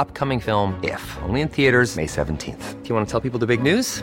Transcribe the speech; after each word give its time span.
upcoming 0.00 0.40
film, 0.40 0.80
If, 0.82 1.18
only 1.22 1.40
in 1.42 1.48
theaters, 1.48 1.94
May 1.94 2.06
17th. 2.06 2.82
Do 2.82 2.88
you 2.88 2.94
want 2.96 3.06
to 3.06 3.10
tell 3.10 3.20
people 3.20 3.38
the 3.38 3.46
big 3.46 3.62
news? 3.62 4.02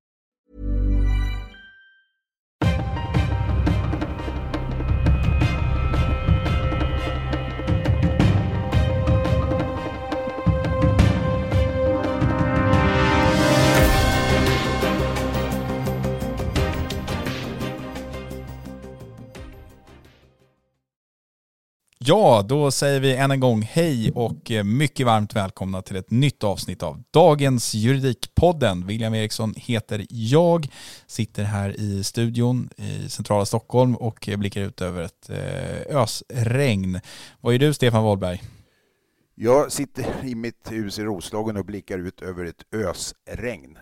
Ja, 22.03 22.45
då 22.47 22.71
säger 22.71 22.99
vi 22.99 23.15
än 23.15 23.31
en 23.31 23.39
gång 23.39 23.61
hej 23.61 24.11
och 24.15 24.51
eh, 24.51 24.63
mycket 24.63 25.05
varmt 25.05 25.35
välkomna 25.35 25.81
till 25.81 25.95
ett 25.95 26.11
nytt 26.11 26.43
avsnitt 26.43 26.83
av 26.83 27.03
dagens 27.11 27.73
Juridikpodden. 27.73 28.87
William 28.87 29.13
Eriksson 29.13 29.53
heter 29.57 30.05
jag, 30.09 30.67
sitter 31.07 31.43
här 31.43 31.79
i 31.79 32.03
studion 32.03 32.69
i 32.77 33.09
centrala 33.09 33.45
Stockholm 33.45 33.95
och 33.95 34.29
eh, 34.29 34.37
blickar 34.37 34.61
ut 34.61 34.81
över 34.81 35.01
ett 35.01 35.29
eh, 35.29 35.97
ösregn. 35.97 36.99
Vad 37.41 37.53
är 37.53 37.59
du 37.59 37.73
Stefan 37.73 38.03
Wahlberg? 38.03 38.41
Jag 39.35 39.71
sitter 39.71 40.05
i 40.23 40.35
mitt 40.35 40.71
hus 40.71 40.99
i 40.99 41.03
Roslagen 41.03 41.57
och 41.57 41.65
blickar 41.65 41.99
ut 41.99 42.21
över 42.21 42.45
ett 42.45 42.63
ösregn. 42.71 43.77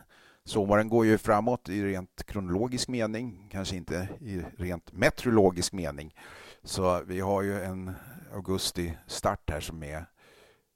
Sommaren 0.46 0.90
går 0.90 1.06
ju 1.06 1.18
framåt 1.18 1.70
i 1.70 1.84
rent 1.84 2.24
kronologisk 2.28 2.88
mening, 2.88 3.48
kanske 3.52 3.76
inte 3.76 4.08
i 4.22 4.42
rent 4.58 4.92
meteorologisk 4.92 5.74
mening. 5.74 6.14
Så 6.64 7.04
vi 7.08 7.20
har 7.20 7.42
ju 7.42 7.64
en 7.64 7.92
augusti-start 8.34 9.50
här 9.50 9.60
som 9.60 9.84
är 9.84 10.06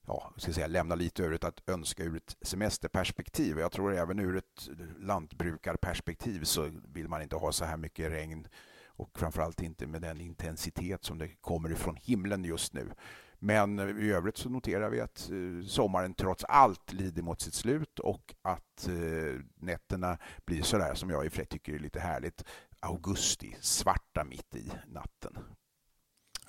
ja, 0.08 0.34
ska 0.38 0.54
säga, 0.54 0.68
lämnar 0.68 0.96
lite 0.96 1.24
övrigt 1.24 1.44
att 1.44 1.70
önska 1.70 2.04
ur 2.04 2.18
ett 2.18 2.38
semesterperspektiv. 2.42 3.60
Jag 3.60 3.72
tror 3.72 3.96
även 3.96 4.20
ur 4.20 4.38
ett 4.38 4.70
lantbrukarperspektiv 5.00 6.44
så 6.44 6.72
vill 6.94 7.08
man 7.08 7.22
inte 7.22 7.36
ha 7.36 7.52
så 7.52 7.66
här 7.66 7.78
mycket 7.78 8.12
regn 8.12 8.48
och 8.96 9.20
framförallt 9.20 9.62
inte 9.62 9.88
med 9.88 10.02
den 10.02 10.22
intensitet 10.22 11.04
som 11.04 11.18
det 11.18 11.28
kommer 11.28 11.72
ifrån 11.72 11.96
himlen 11.96 12.44
just 12.44 12.74
nu. 12.74 12.92
Men 13.40 14.00
i 14.00 14.12
övrigt 14.12 14.38
så 14.38 14.50
noterar 14.50 14.90
vi 14.90 15.02
att 15.02 15.30
eh, 15.30 15.68
sommaren 15.68 16.14
trots 16.14 16.44
allt 16.44 16.94
lider 16.94 17.22
mot 17.22 17.42
sitt 17.42 17.54
slut 17.54 18.00
och 18.00 18.36
att 18.42 18.88
eh, 18.88 19.40
nätterna 19.56 20.18
blir 20.46 20.62
sådär 20.62 20.94
som 20.96 21.10
jag 21.10 21.26
i 21.26 21.28
och 21.28 21.32
för 21.32 21.38
sig 21.38 21.46
tycker 21.46 21.74
är 21.74 21.80
lite 21.80 22.00
härligt. 22.00 22.44
Augusti, 22.80 23.58
svarta 23.62 24.24
mitt 24.24 24.56
i 24.56 24.72
natten. 24.88 25.38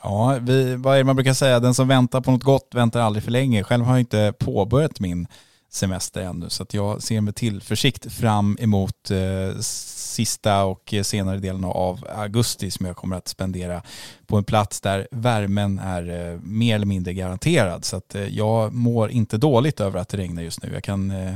Ja, 0.05 0.39
vi, 0.41 0.77
vad 0.77 0.95
är 0.95 0.99
det 0.99 1.05
man 1.05 1.17
brukar 1.17 1.35
säga? 1.35 1.61
Den 1.61 1.75
som 1.75 1.89
väntar 1.89 2.21
på 2.21 2.31
något 2.31 2.43
gott 2.43 2.69
väntar 2.75 3.01
aldrig 3.01 3.25
för 3.25 3.31
länge. 3.31 3.63
Själv 3.63 3.85
har 3.85 3.93
jag 3.93 4.01
inte 4.01 4.33
påbörjat 4.39 5.01
min 5.01 5.27
semester 5.71 6.21
ännu 6.21 6.51
så 6.51 6.63
att 6.63 6.75
jag 6.75 7.03
ser 7.03 7.21
med 7.21 7.35
tillförsikt 7.35 8.13
fram 8.13 8.57
emot 8.61 9.11
eh, 9.11 9.61
sista 9.61 10.65
och 10.65 10.95
senare 11.03 11.39
delen 11.39 11.65
av 11.65 12.07
augusti 12.17 12.71
som 12.71 12.87
jag 12.87 12.97
kommer 12.97 13.17
att 13.17 13.29
spendera 13.29 13.83
på 14.27 14.37
en 14.37 14.45
plats 14.45 14.81
där 14.81 15.09
värmen 15.11 15.79
är 15.79 16.33
eh, 16.33 16.41
mer 16.41 16.75
eller 16.75 16.87
mindre 16.87 17.15
garanterad. 17.15 17.85
Så 17.85 17.97
att 17.97 18.15
eh, 18.15 18.25
jag 18.25 18.73
mår 18.73 19.11
inte 19.11 19.37
dåligt 19.37 19.81
över 19.81 20.01
att 20.01 20.09
det 20.09 20.17
regnar 20.17 20.43
just 20.43 20.63
nu. 20.63 20.71
Jag 20.75 20.85
kan 20.85 21.11
eh, 21.11 21.35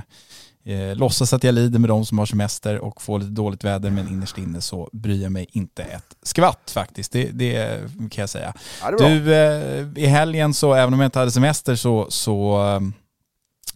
eh, 0.68 0.96
låtsas 0.96 1.32
att 1.32 1.44
jag 1.44 1.54
lider 1.54 1.78
med 1.78 1.90
de 1.90 2.06
som 2.06 2.18
har 2.18 2.26
semester 2.26 2.78
och 2.78 3.02
får 3.02 3.18
lite 3.18 3.30
dåligt 3.30 3.64
väder 3.64 3.90
men 3.90 4.08
innerst 4.08 4.38
inne 4.38 4.60
så 4.60 4.88
bryr 4.92 5.22
jag 5.22 5.32
mig 5.32 5.46
inte 5.52 5.82
ett 5.82 6.16
skvatt 6.22 6.70
faktiskt. 6.74 7.12
Det, 7.12 7.30
det 7.30 7.80
kan 7.96 8.22
jag 8.22 8.28
säga. 8.28 8.54
Ja, 8.82 8.90
du, 8.90 9.34
eh, 9.34 9.86
i 9.96 10.06
helgen 10.06 10.54
så 10.54 10.74
även 10.74 10.94
om 10.94 11.00
jag 11.00 11.06
inte 11.06 11.18
hade 11.18 11.30
semester 11.30 11.74
så, 11.74 12.06
så 12.10 12.64
eh, 12.66 12.80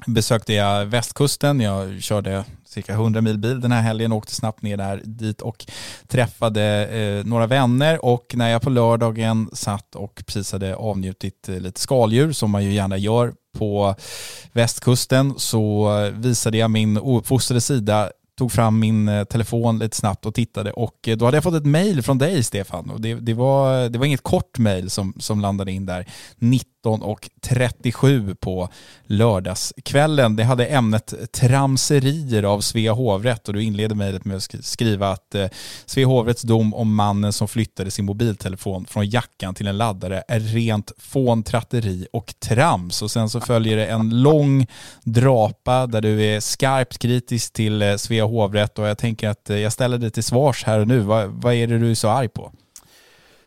besökte 0.07 0.53
jag 0.53 0.87
västkusten. 0.87 1.61
Jag 1.61 2.03
körde 2.03 2.45
cirka 2.65 2.93
100 2.93 3.21
mil 3.21 3.39
bil 3.39 3.61
den 3.61 3.73
här 3.73 3.83
helgen 3.83 4.13
och 4.13 4.19
åkte 4.19 4.35
snabbt 4.35 4.63
ner 4.63 4.77
där 4.77 5.01
dit 5.05 5.41
och 5.41 5.67
träffade 6.09 6.87
eh, 6.87 7.25
några 7.27 7.47
vänner 7.47 8.05
och 8.05 8.33
när 8.37 8.49
jag 8.49 8.63
på 8.63 8.71
lördagen 8.71 9.51
satt 9.53 9.95
och 9.95 10.23
precis 10.27 10.53
hade 10.53 10.77
avnjutit 10.77 11.49
eh, 11.49 11.61
lite 11.61 11.81
skaldjur 11.81 12.33
som 12.33 12.51
man 12.51 12.65
ju 12.65 12.73
gärna 12.73 12.97
gör 12.97 13.33
på 13.59 13.95
västkusten 14.53 15.35
så 15.37 15.91
visade 16.13 16.59
jag 16.59 16.71
min 16.71 16.99
ouppfostrade 16.99 17.61
sida 17.61 18.11
tog 18.39 18.53
fram 18.53 18.79
min 18.79 19.09
eh, 19.09 19.25
telefon 19.25 19.79
lite 19.79 19.97
snabbt 19.97 20.27
och 20.27 20.35
tittade 20.35 20.73
och 20.73 21.09
eh, 21.09 21.17
då 21.17 21.25
hade 21.25 21.37
jag 21.37 21.45
fått 21.45 21.55
ett 21.55 21.67
mail 21.67 22.03
från 22.03 22.19
dig 22.19 22.43
Stefan. 22.43 22.91
Och 22.91 23.01
det, 23.01 23.15
det, 23.15 23.35
var, 23.35 23.89
det 23.89 23.99
var 23.99 24.07
inget 24.07 24.23
kort 24.23 24.59
mail 24.59 24.91
som, 24.91 25.15
som 25.19 25.41
landade 25.41 25.73
in 25.73 25.87
där. 25.87 26.07
19.37 26.83 28.35
på 28.35 28.69
lördagskvällen. 29.05 30.37
Det 30.37 30.45
hade 30.45 30.67
ämnet 30.67 31.33
tramserier 31.33 32.43
av 32.43 32.61
Svea 32.61 32.93
hovrätt 32.93 33.49
och 33.49 33.55
du 33.55 33.63
inledde 33.63 33.95
mejlet 33.95 34.25
med 34.25 34.37
att 34.37 34.65
skriva 34.65 35.11
att 35.11 35.35
eh, 35.35 35.49
Svea 35.87 36.07
hovrätts 36.07 36.43
dom 36.43 36.75
om 36.75 36.95
mannen 36.95 37.33
som 37.33 37.49
flyttade 37.49 37.91
sin 37.91 38.05
mobiltelefon 38.05 38.87
från 38.87 39.09
jackan 39.09 39.55
till 39.55 39.67
en 39.67 39.79
laddare 39.79 40.23
är 40.29 40.41
rent 40.41 40.93
fåntratteri 40.99 42.07
och 42.13 42.35
trams 42.39 43.03
och 43.03 43.11
sen 43.11 43.29
så 43.29 43.41
följer 43.41 43.77
det 43.77 43.87
en 43.87 44.23
lång 44.23 44.67
drapa 45.03 45.87
där 45.87 46.01
du 46.01 46.25
är 46.25 46.41
skarpt 46.41 46.99
kritisk 46.99 47.53
till 47.53 47.83
eh, 47.83 47.97
Svea 47.97 48.25
hovrätt 48.25 48.79
och 48.79 48.87
jag 48.87 48.99
tänker 48.99 49.29
att 49.29 49.51
eh, 49.51 49.59
jag 49.59 49.73
ställer 49.73 49.99
dig 49.99 50.11
till 50.11 50.25
svars 50.25 50.65
här 50.65 50.81
och 50.81 50.89
nu. 50.89 50.99
Vad, 51.01 51.29
vad 51.29 51.55
är 51.55 51.67
det 51.67 51.79
du 51.79 51.91
är 51.91 51.95
så 51.95 52.09
arg 52.09 52.29
på? 52.29 52.53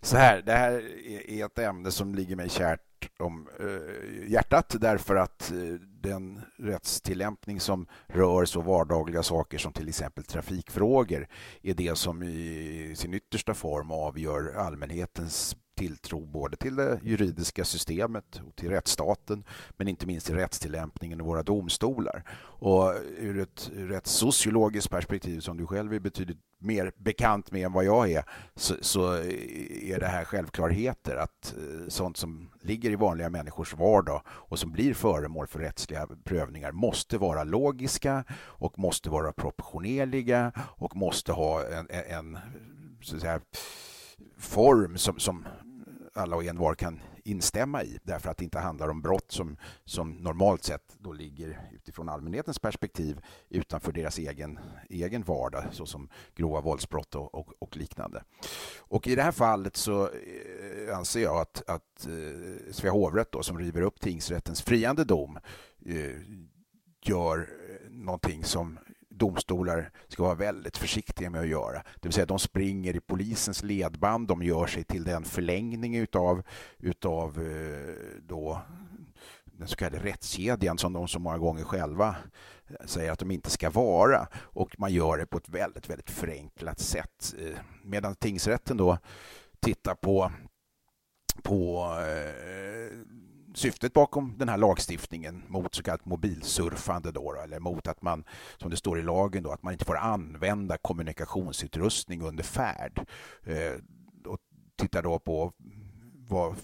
Så 0.01 0.17
här, 0.17 0.41
det 0.45 0.51
här 0.51 0.81
är 1.27 1.45
ett 1.45 1.59
ämne 1.59 1.91
som 1.91 2.15
ligger 2.15 2.35
mig 2.35 2.49
kärt 2.49 2.79
om 3.19 3.47
eh, 3.59 4.31
hjärtat 4.31 4.75
därför 4.79 5.15
att 5.15 5.51
eh, 5.51 5.57
den 6.01 6.41
rättstillämpning 6.57 7.59
som 7.59 7.87
rör 8.07 8.45
så 8.45 8.61
vardagliga 8.61 9.23
saker 9.23 9.57
som 9.57 9.73
till 9.73 9.89
exempel 9.89 10.23
trafikfrågor 10.23 11.27
är 11.61 11.73
det 11.73 11.97
som 11.97 12.23
i 12.23 12.93
sin 12.95 13.13
yttersta 13.13 13.53
form 13.53 13.91
avgör 13.91 14.53
allmänhetens 14.55 15.55
tilltro 15.75 16.25
både 16.25 16.57
till 16.57 16.75
det 16.75 16.99
juridiska 17.03 17.65
systemet 17.65 18.41
och 18.47 18.55
till 18.55 18.69
rättsstaten 18.69 19.43
men 19.77 19.87
inte 19.87 20.07
minst 20.07 20.25
till 20.25 20.35
rättstillämpningen 20.35 21.19
i 21.19 21.23
våra 21.23 21.43
domstolar. 21.43 22.23
Och 22.57 22.93
ur 23.17 23.39
ett, 23.39 23.71
rätt 23.73 24.07
sociologiskt 24.07 24.89
perspektiv 24.89 25.39
som 25.39 25.57
du 25.57 25.67
själv 25.67 25.93
är 25.93 25.99
betydligt 25.99 26.39
mer 26.57 26.91
bekant 26.97 27.51
med 27.51 27.65
än 27.65 27.73
vad 27.73 27.85
jag 27.85 28.11
är 28.11 28.23
så, 28.55 28.75
så 28.81 29.13
är 29.13 29.99
det 29.99 30.07
här 30.07 30.25
självklarheter 30.25 31.15
att 31.15 31.55
eh, 31.57 31.87
sånt 31.87 32.17
som 32.17 32.49
ligger 32.61 32.91
i 32.91 32.95
vanliga 32.95 33.29
människors 33.29 33.73
vardag 33.73 34.21
och 34.27 34.59
som 34.59 34.71
blir 34.71 34.93
föremål 34.93 35.47
för 35.47 35.59
rättsliga 35.59 36.07
prövningar 36.23 36.71
måste 36.71 37.17
vara 37.17 37.43
logiska 37.43 38.23
och 38.33 38.79
måste 38.79 39.09
vara 39.09 39.31
proportionerliga 39.31 40.51
och 40.57 40.95
måste 40.95 41.31
ha 41.31 41.63
en, 41.67 41.87
en 41.89 42.37
så 43.01 43.15
att 43.15 43.21
säga, 43.21 43.41
form 44.37 44.97
som, 44.97 45.19
som 45.19 45.45
alla 46.15 46.35
och 46.35 46.43
envar 46.43 46.75
kan 46.75 46.99
instämma 47.23 47.83
i 47.83 47.99
därför 48.03 48.29
att 48.29 48.37
det 48.37 48.43
inte 48.43 48.59
handlar 48.59 48.89
om 48.89 49.01
brott 49.01 49.31
som, 49.31 49.57
som 49.85 50.11
normalt 50.11 50.63
sett 50.63 50.95
då 50.99 51.11
ligger 51.11 51.69
utifrån 51.73 52.09
allmänhetens 52.09 52.59
perspektiv 52.59 53.21
utanför 53.49 53.91
deras 53.91 54.17
egen, 54.17 54.59
egen 54.89 55.23
vardag 55.23 55.63
såsom 55.71 56.09
grova 56.35 56.61
våldsbrott 56.61 57.15
och, 57.15 57.35
och, 57.35 57.53
och 57.59 57.77
liknande. 57.77 58.23
Och 58.77 59.07
i 59.07 59.15
det 59.15 59.21
här 59.21 59.31
fallet 59.31 59.75
så 59.75 60.03
eh, 60.03 60.97
anser 60.97 61.23
jag 61.23 61.41
att, 61.41 61.69
att 61.69 62.07
eh, 62.07 62.71
Svea 62.71 62.91
hovrätt 62.91 63.31
då, 63.31 63.43
som 63.43 63.59
river 63.59 63.81
upp 63.81 63.99
tingsrättens 63.99 64.61
friande 64.61 65.03
dom 65.03 65.39
eh, 65.85 66.21
gör 67.01 67.49
någonting 67.89 68.43
som 68.43 68.79
domstolar 69.17 69.91
ska 70.07 70.23
vara 70.23 70.35
väldigt 70.35 70.77
försiktiga 70.77 71.29
med 71.29 71.41
att 71.41 71.47
göra. 71.47 71.83
Det 72.01 72.07
vill 72.07 72.13
säga 72.13 72.25
de 72.25 72.39
springer 72.39 72.95
i 72.95 72.99
polisens 72.99 73.63
ledband, 73.63 74.27
de 74.27 74.43
gör 74.43 74.67
sig 74.67 74.83
till 74.83 75.03
den 75.03 75.23
förlängning 75.23 75.95
utav, 75.95 76.43
utav 76.79 77.41
eh, 77.41 78.21
då 78.21 78.61
den 79.57 79.67
så 79.67 79.75
kallade 79.75 80.03
rättskedjan 80.05 80.77
som 80.77 80.93
de 80.93 81.07
så 81.07 81.19
många 81.19 81.37
gånger 81.37 81.63
själva 81.63 82.15
eh, 82.67 82.85
säger 82.85 83.11
att 83.11 83.19
de 83.19 83.31
inte 83.31 83.49
ska 83.49 83.69
vara. 83.69 84.27
Och 84.35 84.75
man 84.79 84.93
gör 84.93 85.17
det 85.17 85.25
på 85.25 85.37
ett 85.37 85.49
väldigt, 85.49 85.89
väldigt 85.89 86.09
förenklat 86.09 86.79
sätt. 86.79 87.35
Eh, 87.39 87.57
medan 87.83 88.15
tingsrätten 88.15 88.77
då 88.77 88.97
tittar 89.59 89.95
på, 89.95 90.31
på 91.43 91.89
syftet 93.57 93.93
bakom 93.93 94.37
den 94.37 94.49
här 94.49 94.57
lagstiftningen 94.57 95.43
mot 95.47 95.75
så 95.75 95.83
kallat 95.83 96.05
mobilsurfande 96.05 97.11
då, 97.11 97.35
eller 97.43 97.59
mot 97.59 97.87
att 97.87 98.01
man, 98.01 98.23
som 98.57 98.69
det 98.69 98.77
står 98.77 98.99
i 98.99 99.01
lagen, 99.01 99.43
då, 99.43 99.51
att 99.51 99.63
man 99.63 99.73
inte 99.73 99.85
får 99.85 99.97
använda 99.97 100.77
kommunikationsutrustning 100.77 102.21
under 102.21 102.43
färd. 102.43 103.07
Eh, 103.43 103.73
och 104.25 104.39
tittar 104.75 105.03
då 105.03 105.19
på 105.19 105.53
vad 106.27 106.55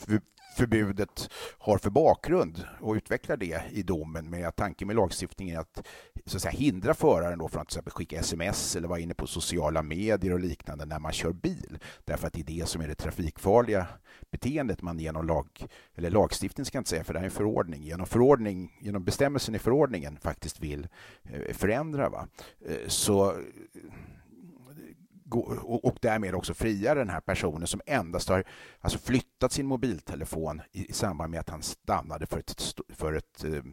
förbudet 0.57 1.29
har 1.57 1.77
för 1.77 1.89
bakgrund 1.89 2.65
och 2.79 2.93
utvecklar 2.93 3.37
det 3.37 3.61
i 3.71 3.83
domen 3.83 4.29
med 4.29 4.55
tanken 4.55 4.87
med 4.87 4.95
lagstiftningen 4.95 5.55
är 5.55 5.59
att, 5.59 5.87
så 6.25 6.37
att 6.37 6.41
säga, 6.41 6.51
hindra 6.51 6.93
föraren 6.93 7.39
då 7.39 7.47
från 7.47 7.61
att 7.61 7.67
till 7.67 7.73
exempel 7.73 7.93
skicka 7.93 8.19
sms 8.19 8.75
eller 8.75 8.87
vara 8.87 8.99
inne 8.99 9.13
på 9.13 9.27
sociala 9.27 9.83
medier 9.83 10.33
och 10.33 10.39
liknande 10.39 10.85
när 10.85 10.99
man 10.99 11.11
kör 11.11 11.33
bil. 11.33 11.79
Därför 12.05 12.27
att 12.27 12.33
det 12.33 12.39
är 12.39 12.59
det 12.59 12.67
som 12.67 12.81
är 12.81 12.87
det 12.87 12.95
trafikfarliga 12.95 13.87
beteendet 14.31 14.81
man 14.81 14.99
genom 14.99 15.27
lag, 15.27 15.67
eller 15.95 16.09
lagstiftning 16.09 16.65
ska 16.65 16.77
jag 16.77 16.79
inte 16.79 16.89
säga 16.89 17.03
för 17.03 17.13
det 17.13 17.19
här 17.19 17.25
är 17.25 17.29
en 17.29 17.35
förordning, 17.35 17.83
genom, 17.83 18.05
förordning, 18.05 18.77
genom 18.81 19.03
bestämmelsen 19.03 19.55
i 19.55 19.59
förordningen 19.59 20.17
faktiskt 20.21 20.59
vill 20.59 20.87
eh, 21.23 21.53
förändra. 21.53 22.09
Va? 22.09 22.27
Eh, 22.65 22.87
så 22.87 23.35
och 25.31 25.97
därmed 26.01 26.35
också 26.35 26.53
fria 26.53 26.95
den 26.95 27.09
här 27.09 27.21
personen 27.21 27.67
som 27.67 27.81
endast 27.85 28.29
har 28.29 28.43
alltså 28.79 28.99
flyttat 28.99 29.51
sin 29.51 29.65
mobiltelefon 29.65 30.61
i, 30.71 30.93
samband 30.93 31.31
med 31.31 31.39
att 31.39 31.49
han 31.49 31.61
stannade 31.61 32.25
för 32.25 32.39
ett, 32.39 32.61
för 32.89 33.13
ett, 33.13 33.43
eh, 33.43 33.63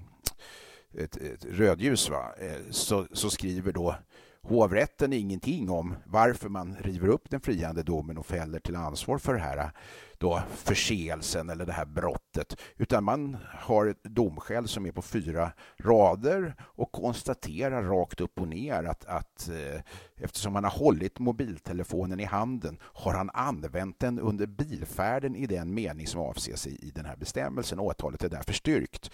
ett, 1.05 1.17
ett 1.17 1.45
rödljus. 1.45 2.11
Va? 2.11 2.33
Eh, 2.41 2.71
så, 2.71 3.07
så 3.13 3.31
skriver 3.31 3.73
då 3.73 3.97
hovrätten 4.43 5.13
ingenting 5.13 5.71
om 5.71 5.95
varför 6.07 6.49
man 6.49 6.77
river 6.81 7.09
upp 7.09 7.31
den 7.31 7.41
friande 7.41 7.83
domen 7.83 8.19
och 8.19 8.27
fäller 8.27 8.59
till 8.59 8.77
ansvar 8.77 9.19
för 9.19 9.35
det 9.35 9.41
här 9.41 9.71
då 10.19 10.43
förseelsen 10.55 11.51
eller 11.51 11.67
det 11.67 11.73
här 11.73 11.85
brottet, 11.85 12.61
utan 12.77 13.05
man 13.05 13.37
har 13.45 13.87
ett 13.87 14.05
domskäl 14.05 14.69
som 14.69 14.87
är 14.87 14.93
på 14.93 15.03
fyra 15.03 15.53
rader 15.79 16.55
och 16.61 16.93
konstaterar 16.93 17.83
rakt 17.83 18.21
upp 18.21 18.41
och 18.41 18.49
ner 18.49 18.85
att, 18.85 19.05
att 19.05 19.49
eh, 19.49 19.81
eftersom 20.17 20.55
han 20.55 20.65
har 20.65 20.71
hållit 20.71 21.19
mobiltelefonen 21.19 22.21
i 22.21 22.25
handen 22.25 22.79
har 22.83 23.15
han 23.15 23.31
använt 23.35 24.01
den 24.01 24.21
under 24.21 24.47
bilfärden 24.47 25.37
i 25.37 25.47
den 25.47 25.75
mening 25.75 26.07
som 26.07 26.21
avses 26.21 26.67
i, 26.67 26.87
i 26.87 26.91
den 26.91 27.05
här 27.05 27.17
bestämmelsen. 27.17 27.79
Åtalet 27.79 28.25
är 28.25 28.29
därför 28.29 28.53
styrkt. 28.53 29.11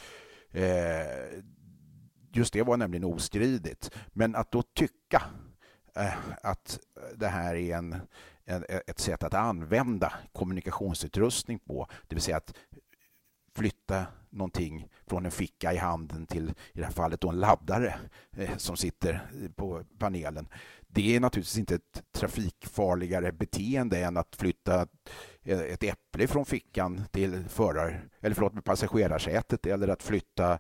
Eh, 0.50 1.42
just 2.36 2.52
det 2.52 2.62
var 2.62 2.76
nämligen 2.76 3.04
ostridigt. 3.04 3.90
Men 4.12 4.34
att 4.34 4.50
då 4.50 4.62
tycka 4.62 5.22
eh, 5.96 6.14
att 6.42 6.78
det 7.16 7.28
här 7.28 7.54
är 7.54 7.76
en 7.76 7.96
ett 8.86 8.98
sätt 8.98 9.22
att 9.22 9.34
använda 9.34 10.12
kommunikationsutrustning 10.32 11.58
på. 11.58 11.86
Det 12.08 12.14
vill 12.14 12.22
säga 12.22 12.36
att 12.36 12.54
flytta 13.54 14.06
någonting 14.30 14.88
från 15.06 15.24
en 15.24 15.30
ficka 15.30 15.72
i 15.72 15.76
handen 15.76 16.26
till, 16.26 16.48
i 16.72 16.78
det 16.78 16.84
här 16.84 16.92
fallet, 16.92 17.20
då 17.20 17.28
en 17.28 17.40
laddare 17.40 17.94
eh, 18.36 18.56
som 18.56 18.76
sitter 18.76 19.20
på 19.56 19.84
panelen. 19.98 20.48
Det 20.88 21.16
är 21.16 21.20
naturligtvis 21.20 21.58
inte 21.58 21.74
ett 21.74 22.02
trafikfarligare 22.12 23.32
beteende 23.32 24.04
än 24.04 24.16
att 24.16 24.36
flytta 24.36 24.86
ett 25.44 25.82
äpple 25.82 26.26
från 26.26 26.44
fickan 26.44 27.04
till 27.10 27.44
förar, 27.48 28.08
eller 28.20 28.34
förlåt, 28.34 28.64
passagerarsätet 28.64 29.66
eller 29.66 29.88
att 29.88 30.02
flytta 30.02 30.52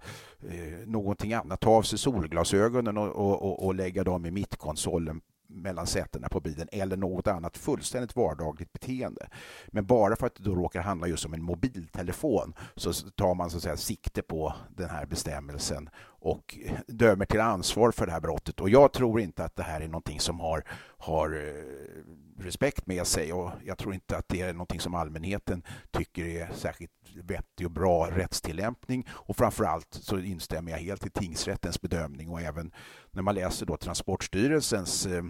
eh, 0.48 0.86
någonting 0.86 1.34
annat, 1.34 1.60
ta 1.60 1.70
av 1.70 1.82
sig 1.82 1.98
solglasögonen 1.98 2.98
och, 2.98 3.08
och, 3.08 3.66
och 3.66 3.74
lägga 3.74 4.04
dem 4.04 4.26
i 4.26 4.30
mittkonsolen 4.30 5.20
mellan 5.54 5.86
sätena 5.86 6.28
på 6.28 6.40
bilen 6.40 6.68
eller 6.72 6.96
något 6.96 7.26
annat 7.26 7.56
fullständigt 7.56 8.16
vardagligt 8.16 8.72
beteende. 8.72 9.28
Men 9.68 9.86
bara 9.86 10.16
för 10.16 10.26
att 10.26 10.34
det 10.34 10.42
då 10.42 10.54
råkar 10.54 10.82
handla 10.82 11.06
just 11.06 11.26
om 11.26 11.34
en 11.34 11.42
mobiltelefon 11.42 12.54
så 12.76 12.92
tar 12.92 13.34
man 13.34 13.50
så 13.50 13.56
att 13.56 13.62
säga 13.62 13.76
sikte 13.76 14.22
på 14.22 14.54
den 14.68 14.90
här 14.90 15.06
bestämmelsen 15.06 15.88
och 16.24 16.58
dömer 16.86 17.26
till 17.26 17.40
ansvar 17.40 17.90
för 17.90 18.06
det 18.06 18.12
här 18.12 18.20
brottet. 18.20 18.60
Och 18.60 18.70
jag 18.70 18.92
tror 18.92 19.20
inte 19.20 19.44
att 19.44 19.56
det 19.56 19.62
här 19.62 19.80
är 19.80 19.88
någonting 19.88 20.20
som 20.20 20.40
har, 20.40 20.64
har 20.98 21.30
eh, 21.30 22.42
respekt 22.44 22.86
med 22.86 23.06
sig 23.06 23.32
och 23.32 23.50
jag 23.64 23.78
tror 23.78 23.94
inte 23.94 24.16
att 24.16 24.28
det 24.28 24.40
är 24.40 24.52
någonting 24.52 24.80
som 24.80 24.94
allmänheten 24.94 25.62
tycker 25.90 26.24
är 26.24 26.50
särskilt 26.54 26.90
vettig 27.22 27.66
och 27.66 27.72
bra 27.72 28.10
rättstillämpning. 28.10 29.06
Och 29.10 29.36
framförallt 29.36 29.88
så 29.90 30.18
instämmer 30.18 30.70
jag 30.72 30.78
helt 30.78 31.06
i 31.06 31.10
tingsrättens 31.10 31.80
bedömning 31.80 32.30
och 32.30 32.40
även 32.40 32.72
när 33.14 33.22
man 33.22 33.34
läser 33.34 33.66
då 33.66 33.76
Transportstyrelsens 33.76 35.06
eh, 35.06 35.24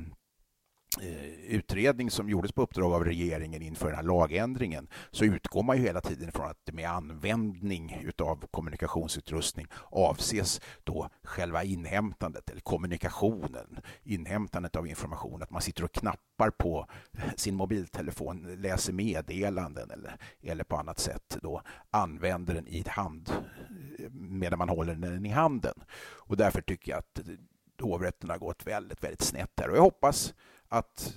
eh, 1.03 1.35
utredning 1.49 2.11
som 2.11 2.29
gjordes 2.29 2.53
på 2.53 2.63
uppdrag 2.63 2.93
av 2.93 3.05
regeringen 3.05 3.63
inför 3.63 3.87
den 3.87 3.97
här 3.97 4.03
lagändringen 4.03 4.89
så 5.11 5.25
utgår 5.25 5.63
man 5.63 5.77
ju 5.77 5.83
hela 5.83 6.01
tiden 6.01 6.33
från 6.33 6.47
att 6.47 6.71
med 6.73 6.91
användning 6.91 8.01
utav 8.05 8.47
kommunikationsutrustning 8.51 9.67
avses 9.91 10.61
då 10.85 11.09
själva 11.23 11.65
inhämtandet 11.65 12.51
eller 12.51 12.61
kommunikationen, 12.61 13.81
inhämtandet 14.03 14.76
av 14.76 14.87
information, 14.87 15.43
att 15.43 15.50
man 15.50 15.62
sitter 15.62 15.85
och 15.85 15.93
knappar 15.93 16.50
på 16.50 16.87
sin 17.37 17.55
mobiltelefon, 17.55 18.57
läser 18.59 18.93
meddelanden 18.93 19.91
eller, 19.91 20.17
eller 20.43 20.64
på 20.64 20.76
annat 20.76 20.99
sätt 20.99 21.37
då 21.43 21.62
använder 21.91 22.55
den 22.55 22.69
i 22.69 22.85
hand 22.88 23.31
medan 24.11 24.59
man 24.59 24.69
håller 24.69 24.95
den 24.95 25.26
i 25.26 25.31
handen. 25.31 25.75
Och 26.26 26.37
därför 26.37 26.61
tycker 26.61 26.91
jag 26.91 26.99
att 26.99 27.21
hovrätten 27.81 28.31
har 28.31 28.38
gått 28.38 28.66
väldigt, 28.66 29.04
väldigt 29.04 29.23
snett 29.23 29.52
här 29.61 29.71
och 29.71 29.76
jag 29.76 29.83
hoppas 29.83 30.35
att 30.69 31.16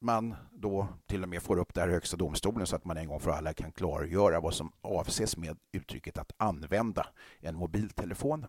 man 0.00 0.34
då 0.52 0.88
till 1.06 1.22
och 1.22 1.28
med 1.28 1.42
får 1.42 1.58
upp 1.58 1.74
det 1.74 1.80
här 1.80 1.88
högsta 1.88 2.16
domstolen 2.16 2.66
så 2.66 2.76
att 2.76 2.84
man 2.84 2.96
en 2.96 3.08
gång 3.08 3.20
för 3.20 3.30
alla 3.30 3.52
kan 3.52 3.72
klargöra 3.72 4.40
vad 4.40 4.54
som 4.54 4.72
avses 4.80 5.36
med 5.36 5.58
uttrycket 5.72 6.18
att 6.18 6.32
använda 6.36 7.06
en 7.40 7.56
mobiltelefon. 7.56 8.46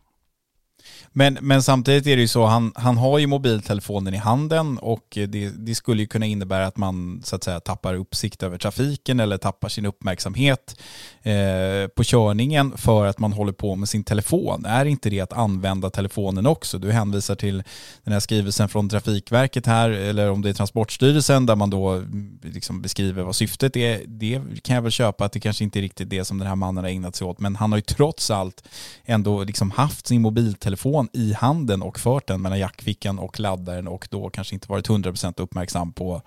Men, 1.13 1.37
men 1.41 1.63
samtidigt 1.63 2.07
är 2.07 2.15
det 2.15 2.21
ju 2.21 2.27
så, 2.27 2.45
han, 2.45 2.73
han 2.75 2.97
har 2.97 3.19
ju 3.19 3.27
mobiltelefonen 3.27 4.13
i 4.13 4.17
handen 4.17 4.77
och 4.77 5.05
det, 5.09 5.49
det, 5.49 5.75
skulle 5.75 6.01
ju 6.01 6.07
kunna 6.07 6.25
innebära 6.25 6.67
att 6.67 6.77
man 6.77 7.21
så 7.23 7.35
att 7.35 7.43
säga 7.43 7.59
tappar 7.59 7.93
uppsikt 7.93 8.43
över 8.43 8.57
trafiken 8.57 9.19
eller 9.19 9.37
tappar 9.37 9.69
sin 9.69 9.85
uppmärksamhet 9.85 10.81
eh, 11.23 11.87
på 11.95 12.03
körningen 12.03 12.77
för 12.77 13.05
att 13.05 13.19
man 13.19 13.33
håller 13.33 13.51
på 13.51 13.75
med 13.75 13.89
sin 13.89 14.03
telefon. 14.03 14.65
Är 14.65 14.85
inte 14.85 15.09
det 15.09 15.19
att 15.19 15.33
använda 15.33 15.89
telefonen 15.89 16.47
också? 16.47 16.79
Du 16.79 16.91
hänvisar 16.91 17.35
till 17.35 17.63
den 18.03 18.13
här 18.13 18.19
skrivelsen 18.19 18.69
från 18.69 18.89
Trafikverket 18.89 19.65
här, 19.65 19.89
eller 19.89 20.31
om 20.31 20.41
det 20.41 20.49
är 20.49 20.53
Transportstyrelsen, 20.53 21.45
där 21.45 21.55
man 21.55 21.69
då 21.69 21.89
mm, 21.89 22.39
liksom 22.41 22.81
beskriver 22.81 23.23
vad 23.23 23.35
syftet 23.35 23.75
är. 23.75 24.01
Det 24.07 24.41
kan 24.61 24.75
jag 24.75 24.81
väl 24.81 24.91
köpa 24.91 25.25
att 25.25 25.31
det 25.31 25.39
kanske 25.39 25.63
inte 25.63 25.79
är 25.79 25.81
riktigt 25.81 26.09
det 26.09 26.25
som 26.25 26.37
den 26.37 26.47
här 26.47 26.55
mannen 26.55 26.83
har 26.83 26.91
ägnat 26.91 27.15
sig 27.15 27.27
åt, 27.27 27.39
men 27.39 27.55
han 27.55 27.71
har 27.71 27.77
ju 27.77 27.81
trots 27.81 28.31
allt 28.31 28.63
ändå 29.05 29.43
liksom 29.43 29.71
haft 29.71 30.07
sin 30.07 30.21
mobiltelefon 30.21 30.66
telefon 30.67 31.09
i 31.13 31.33
handen 31.33 31.81
och 31.81 31.99
fört 31.99 32.27
den 32.27 32.41
mellan 32.41 32.59
jackfickan 32.59 33.19
och 33.19 33.39
laddaren 33.39 33.87
och 33.87 34.07
då 34.11 34.29
kanske 34.29 34.55
inte 34.55 34.69
varit 34.69 34.89
100% 34.89 35.41
uppmärksam 35.41 35.93
på, 35.93 36.21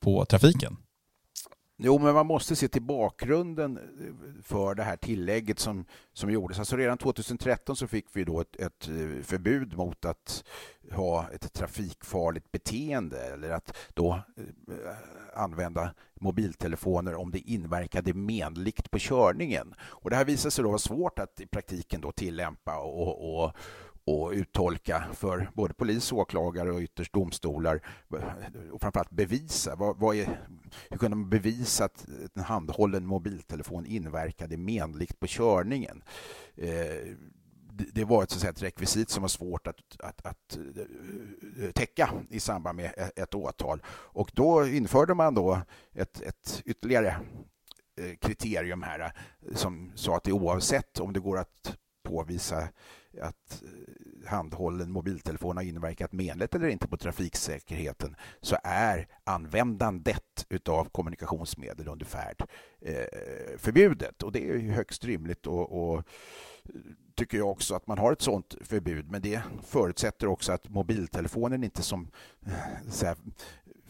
på 0.00 0.24
trafiken. 0.24 0.76
Jo, 1.76 1.98
men 1.98 2.14
man 2.14 2.26
måste 2.26 2.56
se 2.56 2.68
till 2.68 2.82
bakgrunden 2.82 3.76
eh, 3.76 4.42
för 4.42 4.74
det 4.74 4.82
här 4.82 4.96
tillägget 4.96 5.58
som, 5.58 5.84
som 6.12 6.30
gjordes. 6.30 6.58
Alltså 6.58 6.76
redan 6.76 6.98
2013 6.98 7.76
så 7.76 7.86
fick 7.86 8.06
vi 8.12 8.24
då 8.24 8.40
ett, 8.40 8.56
ett 8.56 8.88
eh, 8.88 9.22
förbud 9.22 9.76
mot 9.76 10.04
att 10.04 10.44
ha 10.92 11.28
ett 11.32 11.52
trafikfarligt 11.52 12.52
beteende 12.52 13.20
eller 13.20 13.50
att 13.50 13.76
då 13.94 14.20
eh, 14.36 15.40
använda 15.42 15.90
mobiltelefoner 16.20 17.14
om 17.14 17.30
det 17.30 17.38
inverkade 17.38 18.14
menligt 18.14 18.90
på 18.90 18.98
körningen. 18.98 19.74
Och 19.80 20.10
det 20.10 20.16
här 20.16 20.24
visade 20.24 20.50
sig 20.50 20.62
då 20.62 20.68
vara 20.68 20.78
svårt 20.78 21.18
att 21.18 21.40
i 21.40 21.46
praktiken 21.46 22.00
då 22.00 22.12
tillämpa 22.12 22.76
och, 22.78 23.44
och, 23.44 23.52
och 24.06 24.30
uttolka 24.30 25.04
för 25.12 25.50
både 25.54 25.74
polis, 25.74 26.12
åklagare 26.12 26.72
och 26.72 26.80
ytterst 26.80 27.12
domstolar 27.12 27.80
och 28.72 28.80
framförallt 28.80 29.10
bevisa. 29.10 29.76
Vad, 29.76 29.98
vad 29.98 30.16
är, 30.16 30.46
hur 30.90 30.98
kunde 30.98 31.16
man 31.16 31.30
bevisa 31.30 31.84
att 31.84 32.06
en 32.34 32.42
handhållen 32.42 33.06
mobiltelefon 33.06 33.86
inverkade 33.86 34.56
menligt 34.56 35.20
på 35.20 35.26
körningen? 35.26 36.02
Eh, 36.56 37.14
det 37.92 38.04
var 38.04 38.22
ett, 38.22 38.30
så 38.30 38.36
att 38.36 38.40
säga, 38.40 38.50
ett 38.50 38.62
rekvisit 38.62 39.10
som 39.10 39.22
var 39.22 39.28
svårt 39.28 39.66
att, 39.66 39.80
att, 39.98 40.26
att 40.26 40.58
eh, 41.60 41.70
täcka 41.70 42.10
i 42.30 42.40
samband 42.40 42.76
med 42.76 43.10
ett 43.16 43.34
åtal. 43.34 43.82
Och 43.88 44.30
då 44.34 44.66
införde 44.66 45.14
man 45.14 45.34
då 45.34 45.60
ett, 45.92 46.20
ett 46.20 46.62
ytterligare 46.64 47.16
eh, 48.00 48.16
kriterium 48.20 48.82
här 48.82 49.00
eh, 49.00 49.54
som 49.54 49.92
sa 49.94 50.16
att 50.16 50.24
det 50.24 50.32
oavsett 50.32 51.00
om 51.00 51.12
det 51.12 51.20
går 51.20 51.38
att 51.38 51.76
påvisa 52.02 52.68
att 53.20 53.62
eh, 53.62 54.28
handhållen 54.28 54.92
mobiltelefon 54.92 55.56
har 55.56 55.64
inverkat 55.64 56.12
menligt 56.12 56.54
eller 56.54 56.68
inte 56.68 56.88
på 56.88 56.96
trafiksäkerheten 56.96 58.16
så 58.40 58.56
är 58.64 59.08
användandet 59.24 60.46
utav 60.48 60.84
kommunikationsmedel 60.84 61.88
under 61.88 62.06
färd 62.06 62.44
eh, 62.80 63.58
förbjudet. 63.58 64.22
Och 64.22 64.32
det 64.32 64.50
är 64.50 64.58
högst 64.58 65.04
rimligt 65.04 65.46
och, 65.46 65.72
och 65.72 65.98
eh, 65.98 66.04
tycker 67.14 67.38
jag 67.38 67.50
också 67.50 67.74
att 67.74 67.86
man 67.86 67.98
har 67.98 68.12
ett 68.12 68.22
sådant 68.22 68.54
förbud. 68.60 69.10
Men 69.10 69.22
det 69.22 69.42
förutsätter 69.66 70.26
också 70.26 70.52
att 70.52 70.68
mobiltelefonen 70.68 71.64
inte 71.64 71.82
som 71.82 72.10
här, 73.02 73.16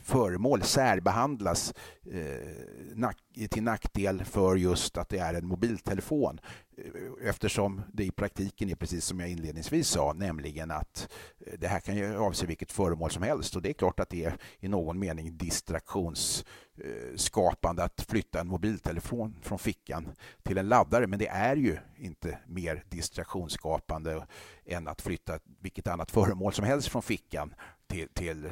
föremål 0.05 0.63
särbehandlas 0.63 1.75
eh, 2.13 3.49
till 3.49 3.63
nackdel 3.63 4.25
för 4.25 4.57
just 4.57 4.99
att 4.99 5.09
det 5.09 5.19
är 5.19 5.35
en 5.35 5.47
mobiltelefon. 5.47 6.41
Eh, 6.79 7.29
eftersom 7.29 7.83
det 7.93 8.05
i 8.05 8.11
praktiken 8.11 8.71
är 8.71 8.75
precis 8.75 9.05
som 9.05 9.21
jag 9.21 9.31
inledningsvis 9.31 9.89
sa, 9.89 10.13
nämligen 10.13 10.71
att 10.71 11.09
eh, 11.47 11.53
det 11.59 11.69
här 11.69 11.81
kan 11.81 11.97
ju 11.97 12.17
avse 12.17 12.47
vilket 12.47 12.73
föremål 12.73 13.11
som 13.11 13.23
helst 13.23 13.57
och 13.57 13.63
det 13.63 13.69
är 13.69 13.73
klart 13.73 14.01
att 14.01 14.09
det 14.09 14.25
är 14.25 14.37
i 14.61 14.69
någon 14.69 14.99
mening 14.99 15.37
distraktionsskapande 15.37 17.83
eh, 17.83 17.87
att 17.87 18.01
flytta 18.01 18.41
en 18.41 18.49
mobiltelefon 18.49 19.37
från 19.43 19.59
fickan 19.59 20.09
till 20.43 20.59
en 20.59 20.69
laddare, 20.69 21.07
men 21.07 21.19
det 21.19 21.29
är 21.29 21.57
ju 21.57 21.79
inte 21.97 22.39
mer 22.47 22.85
distraktionsskapande 22.89 24.27
än 24.67 24.89
att 24.89 25.03
flytta 25.03 25.39
vilket 25.61 25.87
annat 25.87 26.11
föremål 26.11 26.53
som 26.53 26.65
helst 26.65 26.89
från 26.89 27.03
fickan 27.03 27.55
till, 27.95 28.09
till 28.15 28.49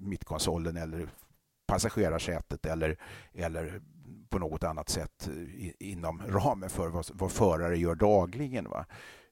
mittkonsolen 0.00 0.76
eller 0.76 1.08
passagerarsätet 1.66 2.66
eller, 2.66 2.96
eller 3.34 3.80
på 4.28 4.38
något 4.38 4.64
annat 4.64 4.88
sätt 4.88 5.28
inom 5.78 6.22
ramen 6.28 6.70
för 6.70 6.88
vad, 6.88 7.06
vad 7.12 7.32
förare 7.32 7.78
gör 7.78 7.94
dagligen. 7.94 8.68
Va? 8.70 8.86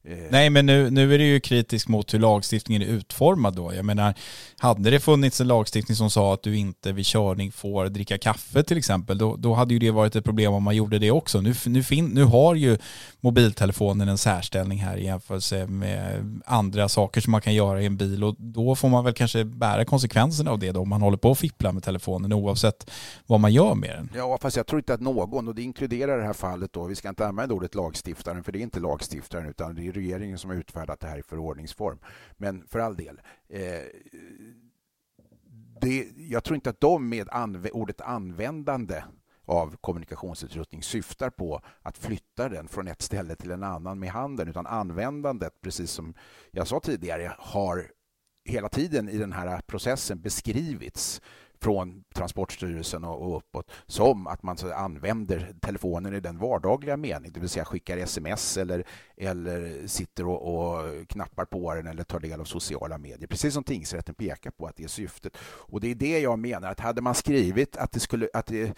Eh. 0.04 0.18
Nej, 0.30 0.50
men 0.50 0.66
nu, 0.66 0.90
nu 0.90 1.14
är 1.14 1.18
det 1.18 1.24
ju 1.24 1.40
kritisk 1.40 1.88
mot 1.88 2.14
hur 2.14 2.18
lagstiftningen 2.18 2.82
är 2.82 2.86
utformad 2.86 3.56
då. 3.56 3.74
Jag 3.74 3.84
menar, 3.84 4.14
hade 4.58 4.90
det 4.90 5.00
funnits 5.00 5.40
en 5.40 5.48
lagstiftning 5.48 5.96
som 5.96 6.10
sa 6.10 6.34
att 6.34 6.42
du 6.42 6.56
inte 6.56 6.92
vid 6.92 7.06
körning 7.06 7.52
får 7.52 7.86
dricka 7.86 8.18
kaffe 8.18 8.62
till 8.62 8.78
exempel, 8.78 9.18
då, 9.18 9.36
då 9.36 9.54
hade 9.54 9.74
ju 9.74 9.78
det 9.78 9.90
varit 9.90 10.16
ett 10.16 10.24
problem 10.24 10.52
om 10.52 10.62
man 10.62 10.76
gjorde 10.76 10.98
det 10.98 11.10
också. 11.10 11.40
Nu, 11.40 11.54
nu, 11.66 11.82
fin, 11.82 12.06
nu 12.06 12.24
har 12.24 12.54
ju 12.54 12.78
mobiltelefonen 13.26 14.08
en 14.08 14.18
särställning 14.18 14.78
här 14.78 14.96
i 14.96 15.04
jämförelse 15.04 15.66
med 15.66 16.40
andra 16.46 16.88
saker 16.88 17.20
som 17.20 17.30
man 17.30 17.40
kan 17.40 17.54
göra 17.54 17.82
i 17.82 17.86
en 17.86 17.96
bil 17.96 18.24
och 18.24 18.34
då 18.38 18.74
får 18.74 18.88
man 18.88 19.04
väl 19.04 19.14
kanske 19.14 19.44
bära 19.44 19.84
konsekvenserna 19.84 20.50
av 20.50 20.58
det 20.58 20.72
då 20.72 20.80
om 20.80 20.88
man 20.88 21.02
håller 21.02 21.16
på 21.16 21.30
att 21.30 21.38
fippla 21.38 21.72
med 21.72 21.82
telefonen 21.82 22.32
oavsett 22.32 22.90
vad 23.26 23.40
man 23.40 23.52
gör 23.52 23.74
med 23.74 23.90
den. 23.90 24.10
Ja, 24.14 24.38
fast 24.40 24.56
jag 24.56 24.66
tror 24.66 24.78
inte 24.78 24.94
att 24.94 25.00
någon, 25.00 25.48
och 25.48 25.54
det 25.54 25.62
inkluderar 25.62 26.18
det 26.18 26.24
här 26.24 26.32
fallet 26.32 26.72
då, 26.72 26.84
vi 26.84 26.94
ska 26.94 27.08
inte 27.08 27.26
använda 27.26 27.54
ordet 27.54 27.74
lagstiftaren 27.74 28.44
för 28.44 28.52
det 28.52 28.58
är 28.58 28.62
inte 28.62 28.80
lagstiftaren 28.80 29.48
utan 29.48 29.74
det 29.74 29.86
är 29.86 29.92
regeringen 29.92 30.38
som 30.38 30.50
har 30.50 30.56
utfärdat 30.56 31.00
det 31.00 31.06
här 31.06 31.18
i 31.18 31.22
förordningsform. 31.22 31.98
Men 32.36 32.66
för 32.68 32.78
all 32.78 32.96
del. 32.96 33.20
Eh, 33.48 33.60
det, 35.80 36.06
jag 36.16 36.44
tror 36.44 36.54
inte 36.54 36.70
att 36.70 36.80
de 36.80 37.08
med 37.08 37.28
anv 37.30 37.68
ordet 37.72 38.00
användande 38.00 39.02
av 39.46 39.76
kommunikationsutrustning 39.80 40.82
syftar 40.82 41.30
på 41.30 41.60
att 41.82 41.98
flytta 41.98 42.48
den 42.48 42.68
från 42.68 42.88
ett 42.88 43.02
ställe 43.02 43.36
till 43.36 43.50
en 43.50 43.62
annan 43.62 43.98
med 43.98 44.10
handen 44.10 44.48
utan 44.48 44.66
användandet, 44.66 45.60
precis 45.60 45.90
som 45.90 46.14
jag 46.50 46.68
sa 46.68 46.80
tidigare, 46.80 47.36
har 47.38 47.90
hela 48.44 48.68
tiden 48.68 49.08
i 49.08 49.18
den 49.18 49.32
här 49.32 49.60
processen 49.60 50.20
beskrivits 50.20 51.20
från 51.60 52.04
Transportstyrelsen 52.14 53.04
och 53.04 53.36
uppåt 53.36 53.70
som 53.86 54.26
att 54.26 54.42
man 54.42 54.56
så 54.56 54.72
använder 54.72 55.54
telefonen 55.60 56.14
i 56.14 56.20
den 56.20 56.38
vardagliga 56.38 56.96
mening, 56.96 57.32
det 57.32 57.40
vill 57.40 57.48
säga 57.48 57.64
skickar 57.64 57.96
sms 57.96 58.56
eller, 58.56 58.84
eller 59.16 59.86
sitter 59.86 60.26
och, 60.26 60.54
och, 60.54 61.08
knappar 61.08 61.44
på 61.44 61.74
den 61.74 61.86
eller 61.86 62.04
tar 62.04 62.20
del 62.20 62.40
av 62.40 62.44
sociala 62.44 62.98
medier. 62.98 63.26
Precis 63.26 63.54
som 63.54 63.64
tingsrätten 63.64 64.14
pekar 64.14 64.50
på 64.50 64.66
att 64.66 64.76
det 64.76 64.84
är 64.84 64.88
syftet. 64.88 65.36
Och 65.42 65.80
det 65.80 65.90
är 65.90 65.94
det 65.94 66.18
jag 66.18 66.38
menar, 66.38 66.70
att 66.70 66.80
hade 66.80 67.02
man 67.02 67.14
skrivit 67.14 67.76
att 67.76 67.92
det 67.92 68.00
skulle 68.00 68.28
att 68.34 68.46
det, 68.46 68.76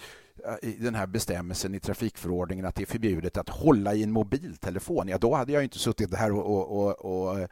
i 0.63 0.73
den 0.73 0.95
här 0.95 1.07
bestämmelsen 1.07 1.75
i 1.75 1.81
trafikförordningen 1.81 2.67
att 2.67 2.75
det 2.75 2.83
är 2.83 2.87
förbjudet 2.87 3.37
att 3.37 3.49
hålla 3.49 3.95
i 3.95 4.03
en 4.03 4.13
mobiltelefon, 4.13 5.09
ja 5.09 5.19
då 5.19 5.35
hade 5.35 5.53
jag 5.53 5.63
inte 5.63 5.79
suttit 5.79 6.15
här 6.15 6.33
och, 6.33 6.79
och, 6.79 7.05
och 7.05 7.49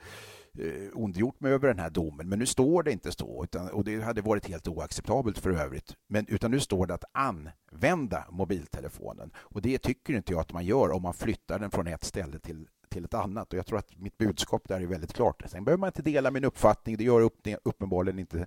eh, 0.58 0.88
ondgjort 0.94 1.40
mig 1.40 1.52
över 1.52 1.68
den 1.68 1.78
här 1.78 1.90
domen. 1.90 2.28
Men 2.28 2.38
nu 2.38 2.46
står 2.46 2.82
det 2.82 2.92
inte 2.92 3.12
så, 3.12 3.44
utan, 3.44 3.68
och 3.68 3.84
det 3.84 4.00
hade 4.00 4.22
varit 4.22 4.48
helt 4.48 4.68
oacceptabelt 4.68 5.38
för 5.38 5.50
övrigt. 5.50 5.94
Men, 6.08 6.26
utan 6.28 6.50
nu 6.50 6.60
står 6.60 6.86
det 6.86 6.94
att 6.94 7.04
använda 7.12 8.25
mobiltelefonen. 8.30 9.30
Och 9.36 9.62
det 9.62 9.78
tycker 9.78 10.14
inte 10.14 10.32
jag 10.32 10.40
att 10.40 10.52
man 10.52 10.64
gör 10.64 10.90
om 10.90 11.02
man 11.02 11.14
flyttar 11.14 11.58
den 11.58 11.70
från 11.70 11.86
ett 11.86 12.04
ställe 12.04 12.38
till 12.38 12.68
till 12.88 13.04
ett 13.04 13.14
annat. 13.14 13.52
Och 13.52 13.58
jag 13.58 13.66
tror 13.66 13.78
att 13.78 13.98
mitt 13.98 14.18
budskap 14.18 14.68
där 14.68 14.80
är 14.80 14.86
väldigt 14.86 15.12
klart. 15.12 15.42
Sen 15.46 15.64
behöver 15.64 15.80
man 15.80 15.88
inte 15.88 16.02
dela 16.02 16.30
min 16.30 16.44
uppfattning. 16.44 16.96
Det 16.96 17.04
gör 17.04 17.20
upp, 17.20 17.46
uppenbarligen 17.62 18.18
inte 18.18 18.46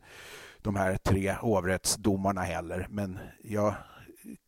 de 0.58 0.76
här 0.76 0.98
tre 0.98 1.32
hovrättsdomarna 1.32 2.42
heller. 2.42 2.88
Men 2.90 3.20
jag 3.44 3.74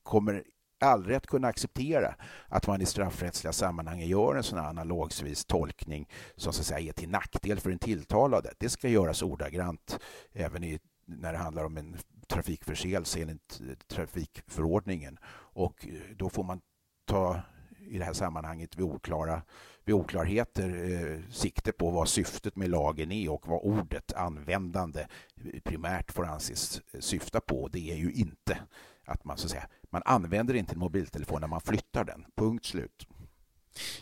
kommer 0.04 0.44
aldrig 0.82 1.18
att 1.18 1.28
kunna 1.28 1.48
acceptera 1.48 2.16
att 2.48 2.68
man 2.68 2.82
i 2.82 2.86
straffrättsliga 2.86 3.54
sammanhang 3.54 4.02
gör 4.02 4.36
en 4.36 4.44
sån 4.44 4.60
här 4.60 4.70
analogsvis 4.70 5.46
tolkning 5.46 6.10
som 6.36 6.54
så 6.54 6.62
att 6.62 6.66
säga 6.66 6.90
är 6.90 6.94
till 6.94 7.10
nackdel 7.10 7.60
för 7.60 7.70
den 7.70 7.80
tilltalade. 7.80 8.54
Det 8.58 8.70
ska 8.70 8.90
göras 8.90 9.22
ordagrant 9.22 10.00
även 10.34 10.64
i, 10.64 10.80
när 11.06 11.34
det 11.34 11.40
handlar 11.40 11.66
om 11.66 11.78
en 11.78 11.98
trafikförseelse 12.28 13.22
enligt 13.22 13.62
trafikförordningen. 13.88 15.20
Och 15.54 15.88
eh, 15.88 16.16
då 16.16 16.30
får 16.30 16.44
man 16.44 16.62
ta 17.06 17.42
i 17.80 17.98
det 17.98 18.06
här 18.06 18.14
sammanhanget 18.14 18.78
vid, 18.78 18.86
oklara, 18.86 19.42
vid 19.84 19.96
oklarheter 19.96 20.70
eh, 20.70 21.32
sikte 21.32 21.72
på 21.72 21.90
vad 21.90 22.10
syftet 22.10 22.56
med 22.56 22.70
lagen 22.70 23.12
är 23.12 23.32
och 23.32 23.48
vad 23.48 23.62
ordet 23.64 24.14
användande 24.14 25.08
primärt 25.64 26.12
får 26.12 26.26
anses 26.26 26.82
syfta 27.00 27.42
på. 27.42 27.68
Det 27.68 27.92
är 27.92 27.96
ju 27.96 28.12
inte 28.12 28.58
att 29.06 29.24
man 29.24 29.38
så 29.38 29.46
att 29.46 29.52
säga 29.52 29.68
man 29.92 30.02
använder 30.06 30.54
inte 30.54 30.74
en 30.74 30.80
mobiltelefon 30.80 31.42
när 31.42 31.48
man 31.48 31.62
flyttar 31.62 32.04
den. 32.04 32.26
Punkt 32.38 32.66
slut. 32.66 33.08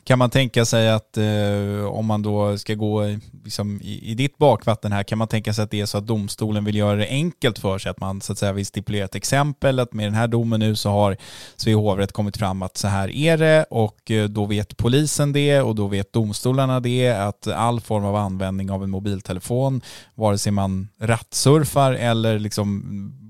Kan 0.04 0.20
man 0.20 0.30
tänka 0.30 0.66
sig 0.66 0.90
att 0.90 1.18
eh, 1.18 1.86
om 1.86 2.06
man 2.06 2.22
då 2.22 2.58
ska 2.58 2.74
gå 2.74 3.18
liksom, 3.44 3.82
i, 3.82 4.12
i, 4.12 4.16
ditt 4.16 4.38
bakvatten 4.38 4.92
här, 4.92 5.04
kan 5.04 5.18
man 5.18 5.28
tänka 5.28 5.54
sig 5.54 5.64
att 5.64 5.72
det 5.72 5.82
är 5.82 5.86
så 5.86 5.98
att 5.98 6.08
domstolen 6.08 6.66
vill 6.66 6.76
göra 6.76 6.96
det 6.96 7.08
enkelt 7.08 7.60
för 7.60 7.78
sig, 7.78 7.90
att 7.90 8.00
man 8.00 8.22
så 8.22 8.32
att 8.32 8.38
säga 8.38 8.54
vill 8.54 8.66
stipulera 8.66 9.06
ett 9.06 9.16
exempel, 9.16 9.80
att 9.80 9.94
med 9.94 10.06
den 10.06 10.14
här 10.14 10.28
domen 10.28 10.60
nu 10.60 10.76
så 10.76 10.90
har 10.90 11.18
Svea 11.56 11.76
hovrätt 11.76 12.12
kommit 12.12 12.38
fram 12.38 12.62
att 12.62 12.78
så 12.78 12.88
här 12.88 13.10
är 13.10 13.38
det 13.38 13.66
och 13.70 14.12
eh, 14.12 14.30
då 14.30 14.46
vet 14.46 14.78
polisen 14.78 15.34
det 15.34 15.62
och 15.62 15.76
då 15.76 15.88
vet 15.88 16.14
domstolarna 16.14 16.80
det, 16.80 17.10
att 17.10 17.48
all 17.48 17.82
form 17.82 18.06
av 18.06 18.16
användning 18.16 18.72
av 18.72 18.84
en 18.84 18.90
mobiltelefon, 18.90 19.82
vare 20.16 20.38
sig 20.38 20.52
man 20.52 20.88
rattsurfar 21.00 21.94
eller 21.94 22.40
liksom 22.40 22.84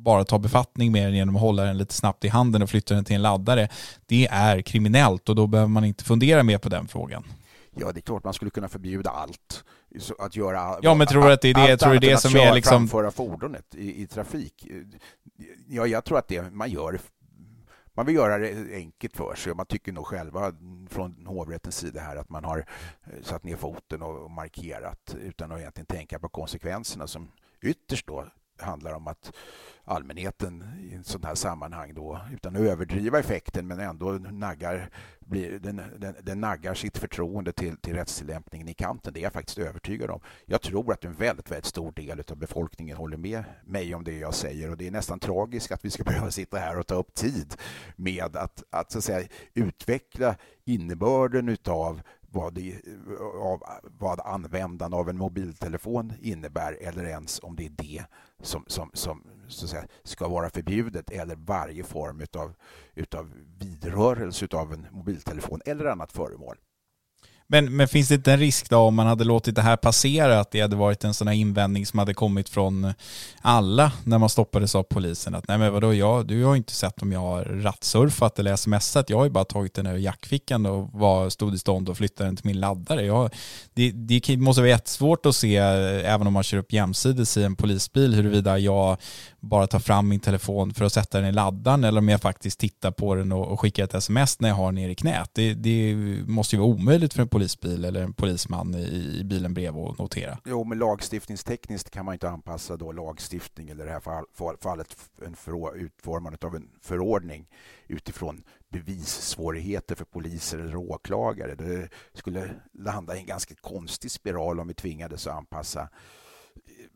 bara 0.09 0.25
ta 0.25 0.39
befattning 0.39 0.91
med 0.91 1.05
den 1.05 1.15
genom 1.15 1.35
att 1.35 1.41
hålla 1.41 1.63
den 1.63 1.77
lite 1.77 1.93
snabbt 1.93 2.25
i 2.25 2.27
handen 2.27 2.61
och 2.61 2.69
flytta 2.69 2.93
den 2.95 3.05
till 3.05 3.15
en 3.15 3.21
laddare, 3.21 3.69
det 4.05 4.27
är 4.31 4.61
kriminellt 4.61 5.29
och 5.29 5.35
då 5.35 5.47
behöver 5.47 5.69
man 5.69 5.83
inte 5.83 6.03
fundera 6.03 6.43
mer 6.43 6.57
på 6.57 6.69
den 6.69 6.87
frågan. 6.87 7.23
Ja, 7.75 7.91
det 7.91 7.99
är 7.99 8.01
klart 8.01 8.23
man 8.23 8.33
skulle 8.33 8.51
kunna 8.51 8.69
förbjuda 8.69 9.09
allt. 9.09 9.63
Att 10.19 10.35
göra... 10.35 10.77
Ja, 10.81 10.93
men 10.93 11.07
tror 11.07 11.23
du 11.23 11.33
att 11.33 11.41
det 11.41 11.49
är 11.49 11.67
det, 11.67 11.77
tror 11.77 11.93
du 11.93 11.99
det 11.99 12.17
som 12.17 12.35
är 12.35 12.53
liksom... 12.53 12.87
framföra 12.87 13.11
fordonet 13.11 13.75
i, 13.75 14.01
i 14.01 14.07
trafik. 14.07 14.67
Ja, 15.67 15.87
jag 15.87 16.05
tror 16.05 16.17
att 16.17 16.27
det 16.27 16.53
man 16.53 16.69
gör 16.69 16.99
man 17.93 18.05
vill 18.05 18.15
göra 18.15 18.37
det 18.37 18.75
enkelt 18.75 19.17
för 19.17 19.35
sig 19.35 19.51
och 19.51 19.57
man 19.57 19.65
tycker 19.65 19.91
nog 19.91 20.07
själva 20.07 20.53
från 20.89 21.25
hovrättens 21.25 21.77
sida 21.77 22.01
här 22.01 22.15
att 22.15 22.29
man 22.29 22.43
har 22.43 22.57
eh, 23.03 23.23
satt 23.23 23.43
ner 23.43 23.55
foten 23.55 24.01
och 24.01 24.31
markerat 24.31 25.15
utan 25.21 25.51
att 25.51 25.59
egentligen 25.59 25.85
tänka 25.85 26.19
på 26.19 26.29
konsekvenserna 26.29 27.07
som 27.07 27.31
ytterst 27.61 28.07
då 28.07 28.25
handlar 28.61 28.93
om 28.93 29.07
att 29.07 29.31
allmänheten 29.89 30.63
i 30.91 30.95
en 30.95 31.03
sån 31.03 31.23
här 31.23 31.35
sammanhang 31.35 31.93
då, 31.93 32.19
utan 32.33 32.55
att 32.55 32.61
överdriva 32.61 33.19
effekten, 33.19 33.67
men 33.67 33.79
ändå 33.79 34.11
naggar, 34.11 34.89
blir, 35.19 35.59
den, 35.59 35.81
den, 35.97 36.15
den 36.23 36.41
naggar 36.41 36.73
sitt 36.73 36.97
förtroende 36.97 37.51
till, 37.51 37.77
till 37.77 37.93
rättstillämpningen 37.93 38.67
i 38.67 38.73
kanten. 38.73 39.13
Det 39.13 39.19
är 39.19 39.23
jag 39.23 39.33
faktiskt 39.33 39.57
övertygad 39.57 40.09
om. 40.09 40.21
Jag 40.45 40.61
tror 40.61 40.93
att 40.93 41.05
en 41.05 41.13
väldigt, 41.13 41.51
väldigt 41.51 41.65
stor 41.65 41.91
del 41.91 42.23
av 42.31 42.37
befolkningen 42.37 42.97
håller 42.97 43.17
med 43.17 43.43
mig 43.65 43.95
om 43.95 44.03
det 44.03 44.17
jag 44.17 44.33
säger 44.33 44.71
och 44.71 44.77
det 44.77 44.87
är 44.87 44.91
nästan 44.91 45.19
tragiskt 45.19 45.71
att 45.71 45.85
vi 45.85 45.89
ska 45.89 46.03
behöva 46.11 46.31
sitta 46.31 46.57
här 46.57 46.79
och 46.79 46.87
ta 46.87 46.95
upp 46.95 47.13
tid 47.13 47.55
med 47.95 48.35
att, 48.35 48.63
att, 48.69 48.91
så 48.91 48.97
att 48.97 49.03
säga, 49.03 49.27
utveckla 49.53 50.35
innebörden 50.65 51.49
utav 51.49 52.01
vad, 52.31 52.53
det, 52.53 52.81
av, 53.41 53.63
vad 53.99 54.19
användande 54.19 54.97
av 54.97 55.09
en 55.09 55.17
mobiltelefon 55.17 56.13
innebär 56.21 56.77
eller 56.81 57.03
ens 57.03 57.39
om 57.43 57.55
det 57.55 57.65
är 57.65 57.69
det 57.69 58.03
som, 58.41 58.63
som, 58.67 58.91
som 58.93 59.23
så 59.47 59.65
att 59.65 59.71
säga, 59.71 59.87
ska 60.03 60.27
vara 60.27 60.49
förbjudet 60.49 61.09
eller 61.09 61.35
varje 61.35 61.83
form 61.83 62.21
utav, 62.21 62.55
utav 62.93 63.33
vidrörelse 63.59 64.47
av 64.51 64.73
en 64.73 64.87
mobiltelefon 64.91 65.61
eller 65.65 65.85
annat 65.85 66.11
föremål. 66.11 66.57
Men, 67.51 67.75
men 67.75 67.87
finns 67.87 68.07
det 68.07 68.15
inte 68.15 68.33
en 68.33 68.39
risk 68.39 68.69
då 68.69 68.77
om 68.77 68.95
man 68.95 69.07
hade 69.07 69.23
låtit 69.23 69.55
det 69.55 69.61
här 69.61 69.77
passera 69.77 70.39
att 70.39 70.51
det 70.51 70.61
hade 70.61 70.75
varit 70.75 71.03
en 71.03 71.13
sån 71.13 71.27
här 71.27 71.35
invändning 71.35 71.85
som 71.85 71.99
hade 71.99 72.13
kommit 72.13 72.49
från 72.49 72.93
alla 73.41 73.91
när 74.03 74.17
man 74.17 74.29
stoppades 74.29 74.75
av 74.75 74.83
polisen 74.83 75.35
att 75.35 75.47
nej 75.47 75.57
men 75.57 75.73
vadå 75.73 75.93
jag, 75.93 76.27
du 76.27 76.43
har 76.43 76.55
inte 76.55 76.73
sett 76.73 77.01
om 77.01 77.11
jag 77.11 77.19
har 77.19 77.43
rattsurfat 77.43 78.39
eller 78.39 78.55
smsat, 78.55 79.09
jag 79.09 79.17
har 79.17 79.23
ju 79.23 79.29
bara 79.29 79.45
tagit 79.45 79.73
den 79.73 79.87
ur 79.87 79.97
jackfickan 79.97 80.65
och 80.65 80.89
var, 80.93 81.29
stod 81.29 81.55
i 81.55 81.57
stånd 81.57 81.89
och 81.89 81.97
flyttade 81.97 82.27
den 82.27 82.35
till 82.35 82.45
min 82.45 82.59
laddare. 82.59 83.05
Jag, 83.05 83.35
det, 83.73 83.91
det 83.91 84.37
måste 84.37 84.61
vara 84.61 84.69
jättesvårt 84.69 85.25
att 85.25 85.35
se, 85.35 85.57
eh, 85.57 86.13
även 86.13 86.27
om 86.27 86.33
man 86.33 86.43
kör 86.43 86.57
upp 86.57 86.73
jämsides 86.73 87.37
i 87.37 87.43
en 87.43 87.55
polisbil, 87.55 88.13
huruvida 88.13 88.59
jag 88.59 88.97
bara 89.39 89.67
tar 89.67 89.79
fram 89.79 90.07
min 90.07 90.19
telefon 90.19 90.73
för 90.73 90.85
att 90.85 90.93
sätta 90.93 91.19
den 91.19 91.29
i 91.29 91.31
laddaren 91.31 91.83
eller 91.83 91.99
om 91.99 92.09
jag 92.09 92.21
faktiskt 92.21 92.59
tittar 92.59 92.91
på 92.91 93.15
den 93.15 93.31
och, 93.31 93.47
och 93.47 93.59
skickar 93.59 93.83
ett 93.83 93.93
sms 93.93 94.39
när 94.39 94.49
jag 94.49 94.55
har 94.55 94.65
den 94.65 94.75
ner 94.75 94.89
i 94.89 94.95
knät. 94.95 95.29
Det, 95.33 95.53
det 95.53 95.95
måste 96.27 96.55
ju 96.55 96.59
vara 96.59 96.69
omöjligt 96.69 97.13
för 97.13 97.21
en 97.21 97.27
polisbil 97.27 97.85
eller 97.85 98.01
en 98.01 98.13
polisman 98.13 98.75
i, 98.75 99.17
i 99.19 99.23
bilen 99.23 99.53
bredvid 99.53 99.83
att 99.83 99.99
notera. 99.99 100.37
Jo, 100.45 100.63
men 100.63 100.79
lagstiftningstekniskt 100.79 101.89
kan 101.89 102.05
man 102.05 102.13
inte 102.13 102.29
anpassa 102.29 102.77
då 102.77 102.91
lagstiftning 102.91 103.69
eller 103.69 103.83
i 103.83 103.87
det 103.87 103.93
här 103.93 104.57
fallet 104.61 104.95
en 105.25 105.35
för, 105.35 105.77
utformandet 105.77 106.43
av 106.43 106.55
en 106.55 106.69
förordning 106.81 107.47
utifrån 107.87 108.43
bevissvårigheter 108.69 109.95
för 109.95 110.05
poliser 110.05 110.59
eller 110.59 110.75
åklagare. 110.75 111.55
Det 111.55 111.89
skulle 112.13 112.49
landa 112.73 113.15
i 113.15 113.19
en 113.19 113.25
ganska 113.25 113.55
konstig 113.55 114.11
spiral 114.11 114.59
om 114.59 114.67
vi 114.67 114.73
tvingades 114.73 115.27
att 115.27 115.35
anpassa 115.35 115.89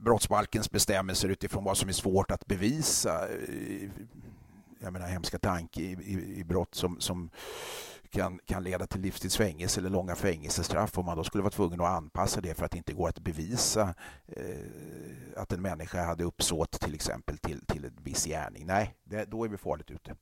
brottsbalkens 0.03 0.71
bestämmelser 0.71 1.29
utifrån 1.29 1.63
vad 1.63 1.77
som 1.77 1.89
är 1.89 1.93
svårt 1.93 2.31
att 2.31 2.45
bevisa. 2.45 3.27
Eh, 3.29 3.89
jag 4.79 4.93
menar 4.93 5.07
hemska 5.07 5.39
tanke 5.39 5.81
i, 5.81 5.91
i, 5.91 6.39
i 6.39 6.43
brott 6.43 6.75
som, 6.75 6.99
som 6.99 7.29
kan, 8.13 8.39
kan 8.45 8.63
leda 8.63 8.87
till 8.87 9.01
livstidsfängelse 9.01 9.79
eller 9.79 9.89
långa 9.89 10.15
fängelsestraff 10.15 10.97
om 10.97 11.05
man 11.05 11.17
då 11.17 11.23
skulle 11.23 11.41
vara 11.41 11.51
tvungen 11.51 11.81
att 11.81 11.87
anpassa 11.87 12.41
det 12.41 12.53
för 12.53 12.65
att 12.65 12.71
det 12.71 12.77
inte 12.77 12.93
går 12.93 13.09
att 13.09 13.19
bevisa 13.19 13.93
eh, 14.27 14.55
att 15.37 15.51
en 15.51 15.61
människa 15.61 16.03
hade 16.03 16.23
uppsåt 16.23 16.71
till 16.71 16.95
exempel 16.95 17.37
till, 17.37 17.65
till 17.65 17.85
en 17.85 17.97
viss 18.03 18.25
gärning. 18.25 18.65
Nej, 18.65 18.95
det, 19.03 19.25
då 19.25 19.43
är 19.43 19.49
vi 19.49 19.57
farligt 19.57 19.91
ute. 19.91 20.15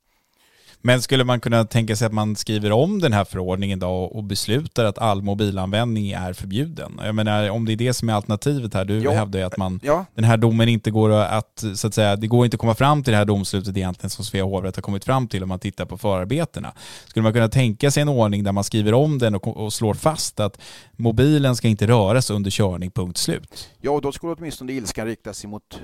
Men 0.82 1.02
skulle 1.02 1.24
man 1.24 1.40
kunna 1.40 1.66
tänka 1.66 1.96
sig 1.96 2.06
att 2.06 2.14
man 2.14 2.36
skriver 2.36 2.72
om 2.72 3.00
den 3.00 3.14
här 3.14 3.26
förordningen 3.26 3.80
då 3.80 3.90
och 3.90 4.24
beslutar 4.24 4.86
att 4.86 4.98
all 4.98 5.22
mobilanvändning 5.22 6.12
är 6.12 6.34
förbjuden? 6.34 7.02
Jag 7.04 7.16
menar 7.16 7.50
om 7.50 7.66
det 7.66 7.74
är 7.74 7.78
det 7.78 7.94
som 7.94 8.10
är 8.10 8.14
alternativet 8.14 8.74
här, 8.74 8.86
du 8.86 9.00
ja. 9.00 9.12
hävdar 9.12 9.40
ju 9.40 9.46
att 9.46 9.58
man, 9.58 9.80
ja. 9.84 10.06
den 10.16 10.24
här 10.24 10.38
domen 10.38 10.70
inte 10.70 10.92
går 10.92 11.12
att, 11.12 11.64
så 11.76 11.88
att 11.88 11.94
säga, 11.94 12.16
det 12.16 12.28
går 12.28 12.46
inte 12.46 12.56
att 12.56 12.62
komma 12.62 12.76
fram 12.76 13.04
till 13.04 13.12
det 13.12 13.18
här 13.18 13.26
domslutet 13.26 13.78
egentligen 13.78 14.10
som 14.10 14.26
Svea 14.26 14.44
hovrätt 14.44 14.76
har 14.76 14.82
kommit 14.82 15.06
fram 15.06 15.28
till 15.28 15.44
om 15.44 15.50
man 15.50 15.60
tittar 15.60 15.86
på 15.86 15.98
förarbetena. 15.98 16.74
Skulle 17.08 17.24
man 17.24 17.34
kunna 17.34 17.50
tänka 17.50 17.92
sig 17.92 18.02
en 18.02 18.10
ordning 18.10 18.44
där 18.44 18.52
man 18.52 18.64
skriver 18.64 18.94
om 18.94 19.18
den 19.18 19.36
och, 19.36 19.48
och 19.48 19.74
slår 19.74 19.94
fast 19.94 20.40
att 20.40 20.58
mobilen 20.98 21.56
ska 21.56 21.68
inte 21.68 21.88
röras 21.88 22.30
under 22.30 22.52
körning, 22.52 22.92
punkt 22.92 23.18
slut? 23.18 23.70
Ja, 23.82 24.00
då 24.04 24.12
skulle 24.12 24.34
åtminstone 24.34 24.74
ilskan 24.74 25.06
riktas 25.06 25.46
emot 25.46 25.82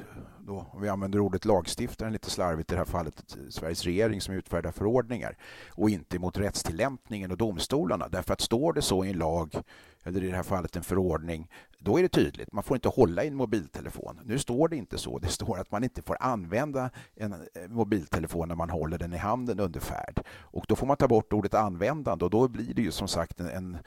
då, 0.48 0.66
om 0.72 0.82
vi 0.82 0.90
använder 0.90 1.20
ordet 1.20 1.46
lagstiftaren 1.46 2.14
lite 2.14 2.30
slarvigt 2.30 2.72
i 2.72 2.74
det 2.74 2.78
här 2.78 2.86
fallet, 2.86 3.38
Sveriges 3.50 3.84
regering 3.84 4.22
som 4.22 4.34
utfärdar 4.34 4.72
förordningar 4.72 5.38
och 5.70 5.90
inte 5.90 6.20
mot 6.20 6.38
rättstillämpningen 6.38 7.32
och 7.32 7.38
domstolarna. 7.38 8.08
Därför 8.08 8.34
att 8.34 8.42
står 8.42 8.74
det 8.74 8.82
så 8.82 9.06
i 9.06 9.10
en 9.10 9.18
lag 9.18 9.56
eller 10.04 10.24
i 10.24 10.28
det 10.28 10.36
här 10.36 10.44
fallet 10.44 10.76
en 10.76 10.84
förordning, 10.84 11.48
då 11.80 12.00
är 12.00 12.04
det 12.04 12.10
tydligt. 12.10 12.54
Man 12.54 12.64
får 12.64 12.78
inte 12.78 12.90
hålla 12.90 13.24
i 13.24 13.28
en 13.28 13.36
mobiltelefon. 13.36 14.20
Nu 14.26 14.40
står 14.40 14.68
det 14.68 14.76
inte 14.76 14.98
så. 14.98 15.20
Det 15.20 15.28
står 15.28 15.60
att 15.60 15.72
man 15.72 15.84
inte 15.84 16.02
får 16.02 16.18
använda 16.20 16.90
en 17.16 17.34
eh, 17.34 17.40
mobiltelefon 17.70 18.48
när 18.48 18.56
man 18.56 18.70
håller 18.70 18.98
den 18.98 19.14
i 19.14 19.18
handen 19.18 19.60
under 19.60 19.80
färd. 19.80 20.24
Och 20.42 20.66
då 20.68 20.76
får 20.76 20.88
man 20.88 20.98
ta 20.98 21.08
bort 21.08 21.34
ordet 21.34 21.54
användande 21.54 22.26
och 22.26 22.32
då 22.32 22.48
blir 22.48 22.74
det 22.74 22.82
ju 22.82 22.92
som 22.92 23.08
sagt 23.08 23.40
en, 23.40 23.50
en 23.50 23.78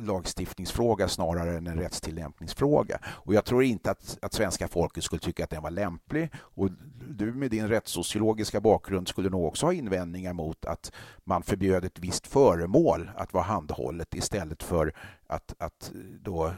lagstiftningsfråga 0.00 1.08
snarare 1.08 1.56
än 1.56 1.66
en 1.66 1.78
rättstillämpningsfråga. 1.78 2.98
Och 3.04 3.34
jag 3.34 3.44
tror 3.44 3.62
inte 3.62 3.90
att, 3.90 4.18
att 4.22 4.32
svenska 4.32 4.68
folket 4.68 5.04
skulle 5.04 5.20
tycka 5.20 5.44
att 5.44 5.50
den 5.50 5.62
var 5.62 5.70
lämplig. 5.70 6.30
Och 6.34 6.70
du 7.08 7.32
med 7.32 7.50
din 7.50 7.68
rättssociologiska 7.68 8.60
bakgrund 8.60 9.08
skulle 9.08 9.30
nog 9.30 9.44
också 9.44 9.66
ha 9.66 9.72
invändningar 9.72 10.32
mot 10.32 10.64
att 10.64 10.92
man 11.24 11.42
förbjöd 11.42 11.84
ett 11.84 11.98
visst 11.98 12.26
föremål 12.26 13.10
att 13.16 13.32
vara 13.32 13.44
handhållet 13.44 14.14
istället 14.14 14.62
för 14.62 14.94
att, 15.30 15.54
att 15.58 15.92
då 16.20 16.46
eh, 16.46 16.52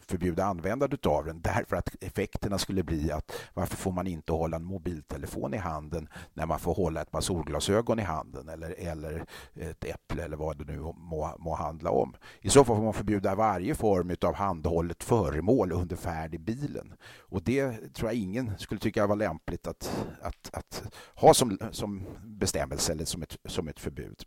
förbjuda 0.00 0.44
användandet 0.44 1.06
av 1.06 1.24
den 1.24 1.40
därför 1.40 1.76
att 1.76 1.96
effekterna 2.00 2.58
skulle 2.58 2.82
bli 2.82 3.12
att 3.12 3.32
varför 3.54 3.76
får 3.76 3.92
man 3.92 4.06
inte 4.06 4.32
hålla 4.32 4.56
en 4.56 4.64
mobiltelefon 4.64 5.54
i 5.54 5.56
handen 5.56 6.08
när 6.34 6.46
man 6.46 6.58
får 6.58 6.74
hålla 6.74 7.00
ett 7.00 7.10
par 7.10 7.20
solglasögon 7.20 7.98
i 7.98 8.02
handen 8.02 8.48
eller, 8.48 8.74
eller 8.78 9.24
ett 9.54 9.84
äpple 9.84 10.24
eller 10.24 10.36
vad 10.36 10.58
det 10.58 10.64
nu 10.64 10.78
må, 10.78 11.36
må 11.38 11.54
handla 11.54 11.90
om. 11.90 12.16
I 12.40 12.50
så 12.50 12.64
fall 12.64 12.76
får 12.76 12.84
man 12.84 12.92
förbjuda 12.92 13.34
varje 13.34 13.74
form 13.74 14.16
av 14.20 14.34
handhållet 14.34 15.04
föremål 15.04 15.72
under 15.72 15.96
färd 15.96 16.34
i 16.34 16.38
bilen. 16.38 16.94
Och 17.18 17.42
det 17.42 17.94
tror 17.94 18.10
jag 18.10 18.18
ingen 18.18 18.58
skulle 18.58 18.80
tycka 18.80 19.06
var 19.06 19.16
lämpligt 19.16 19.66
att, 19.66 20.06
att, 20.22 20.50
att 20.52 20.82
ha 21.14 21.34
som, 21.34 21.58
som 21.70 22.06
bestämmelse 22.24 22.92
eller 22.92 23.04
som 23.04 23.22
ett, 23.22 23.36
som 23.44 23.68
ett 23.68 23.80
förbud. 23.80 24.24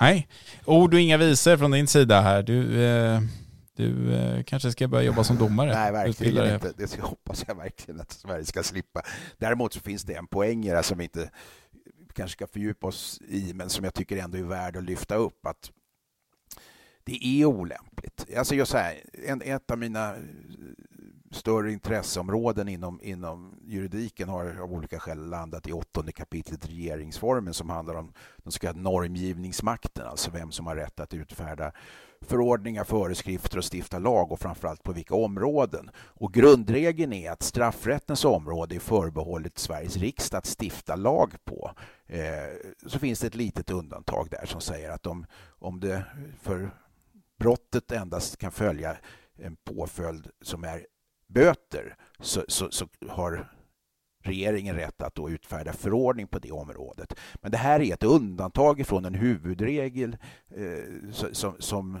Nej, 0.00 0.28
ord 0.64 0.94
och 0.94 1.00
inga 1.00 1.16
visor 1.16 1.56
från 1.56 1.70
din 1.70 1.86
sida 1.86 2.20
här. 2.20 2.42
Du, 2.42 2.84
eh, 2.84 3.20
du 3.76 4.14
eh, 4.14 4.42
kanske 4.42 4.72
ska 4.72 4.88
börja 4.88 5.04
jobba 5.04 5.24
som 5.24 5.36
domare? 5.38 5.74
Nej, 5.74 5.92
verkligen 5.92 6.54
inte. 6.54 6.72
Det 6.76 7.00
hoppas 7.00 7.44
jag 7.48 7.54
verkligen 7.54 8.00
att 8.00 8.12
Sverige 8.12 8.44
ska 8.44 8.62
slippa. 8.62 9.02
Däremot 9.38 9.72
så 9.72 9.80
finns 9.80 10.02
det 10.02 10.14
en 10.14 10.26
poäng 10.26 10.68
här 10.68 10.82
som 10.82 10.98
vi 10.98 11.04
inte 11.04 11.30
kanske 12.14 12.32
ska 12.32 12.46
fördjupa 12.46 12.86
oss 12.86 13.20
i, 13.28 13.52
men 13.54 13.68
som 13.70 13.84
jag 13.84 13.94
tycker 13.94 14.16
ändå 14.16 14.38
är 14.38 14.42
värd 14.42 14.76
att 14.76 14.84
lyfta 14.84 15.14
upp. 15.14 15.46
att 15.46 15.70
det 17.04 17.26
är 17.26 17.44
olämpligt. 17.44 18.26
Alltså 18.36 18.54
just 18.54 18.72
så 18.72 18.78
här, 18.78 19.00
en, 19.26 19.42
ett 19.42 19.70
av 19.70 19.78
mina 19.78 20.14
eh, 20.14 20.22
större 21.30 21.72
intresseområden 21.72 22.68
inom, 22.68 23.00
inom 23.02 23.54
juridiken 23.64 24.28
har 24.28 24.60
av 24.62 24.72
olika 24.72 25.00
skäl 25.00 25.28
landat 25.28 25.68
i 25.68 25.72
åttonde 25.72 26.12
kapitlet 26.12 26.68
regeringsformen 26.68 27.54
som 27.54 27.70
handlar 27.70 27.94
om 27.94 28.12
den 28.36 28.52
så 28.52 28.58
kallade 28.58 28.80
normgivningsmakten, 28.80 30.06
alltså 30.06 30.30
vem 30.30 30.52
som 30.52 30.66
har 30.66 30.76
rätt 30.76 31.00
att 31.00 31.14
utfärda 31.14 31.72
förordningar, 32.20 32.84
föreskrifter 32.84 33.58
och 33.58 33.74
stifta 33.74 33.98
lag 33.98 34.32
och 34.32 34.40
framförallt 34.40 34.82
på 34.82 34.92
vilka 34.92 35.14
områden. 35.14 35.90
Och 35.96 36.32
grundregeln 36.34 37.12
är 37.12 37.30
att 37.30 37.42
straffrättens 37.42 38.24
område 38.24 38.74
är 38.74 38.80
förbehållet 38.80 39.58
Sveriges 39.58 39.96
riksdag 39.96 40.38
att 40.38 40.56
stifta 40.60 40.96
lag 40.96 41.34
på. 41.44 41.70
Eh, 42.06 42.20
så 42.86 42.98
finns 42.98 43.20
det 43.20 43.26
ett 43.26 43.34
litet 43.34 43.70
undantag 43.70 44.28
där 44.30 44.46
som 44.46 44.60
säger 44.60 44.90
att 44.90 45.06
om, 45.06 45.26
om 45.58 45.80
det 45.80 46.04
för 46.42 46.70
brottet 47.42 47.92
endast 47.92 48.36
kan 48.36 48.52
följa 48.52 48.96
en 49.36 49.56
påföljd 49.56 50.30
som 50.42 50.64
är 50.64 50.86
böter 51.26 51.96
så, 52.20 52.44
så, 52.48 52.70
så 52.70 52.88
har 53.08 53.52
regeringen 54.24 54.76
rätt 54.76 55.02
att 55.02 55.14
då 55.14 55.30
utfärda 55.30 55.72
förordning 55.72 56.26
på 56.26 56.38
det 56.38 56.50
området. 56.50 57.18
Men 57.34 57.50
det 57.50 57.58
här 57.58 57.80
är 57.80 57.94
ett 57.94 58.02
undantag 58.02 58.86
från 58.86 59.04
en 59.04 59.14
huvudregel 59.14 60.16
eh, 60.48 61.10
som, 61.12 61.56
som 61.58 62.00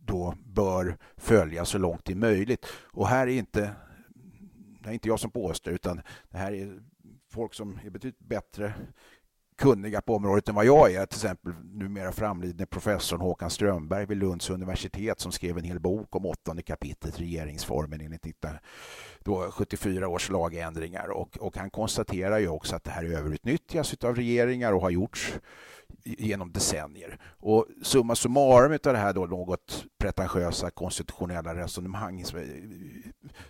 då 0.00 0.34
bör 0.46 0.98
följas 1.16 1.68
så 1.68 1.78
långt 1.78 2.04
det 2.04 2.12
är 2.12 2.16
möjligt. 2.16 2.66
Och 2.92 3.08
här 3.08 3.26
är 3.26 3.38
inte, 3.38 3.74
det 4.82 4.88
är 4.88 4.92
inte 4.92 5.08
jag 5.08 5.20
som 5.20 5.30
påstår, 5.30 5.72
utan 5.72 6.00
det 6.30 6.38
här 6.38 6.52
är 6.52 6.82
folk 7.30 7.54
som 7.54 7.78
är 7.84 7.90
betydligt 7.90 8.28
bättre 8.28 8.74
kunniga 9.58 10.00
på 10.00 10.16
området 10.16 10.48
än 10.48 10.54
vad 10.54 10.64
jag 10.64 10.92
är. 10.92 11.06
Till 11.06 11.16
exempel 11.16 11.52
numera 11.72 12.12
framlidne 12.12 12.66
professorn 12.66 13.20
Håkan 13.20 13.50
Strömberg 13.50 14.06
vid 14.06 14.18
Lunds 14.18 14.50
universitet 14.50 15.20
som 15.20 15.32
skrev 15.32 15.58
en 15.58 15.64
hel 15.64 15.80
bok 15.80 16.16
om 16.16 16.26
åttonde 16.26 16.62
kapitlet 16.62 17.20
regeringsformen 17.20 18.00
enligt 18.00 18.26
1974 18.26 20.08
års 20.08 20.30
lagändringar. 20.30 21.08
Och, 21.08 21.38
och 21.40 21.56
han 21.56 21.70
konstaterar 21.70 22.38
ju 22.38 22.48
också 22.48 22.76
att 22.76 22.84
det 22.84 22.90
här 22.90 23.04
överutnyttjas 23.04 23.94
av 24.04 24.14
regeringar 24.14 24.72
och 24.72 24.80
har 24.80 24.90
gjorts 24.90 25.34
genom 26.04 26.52
decennier. 26.52 27.18
Och 27.24 27.66
summa 27.82 28.14
summarum 28.14 28.72
av 28.72 28.92
det 28.92 28.98
här 28.98 29.12
då 29.12 29.26
något 29.26 29.84
pretentiösa 29.98 30.70
konstitutionella 30.70 31.54
resonemang 31.54 32.24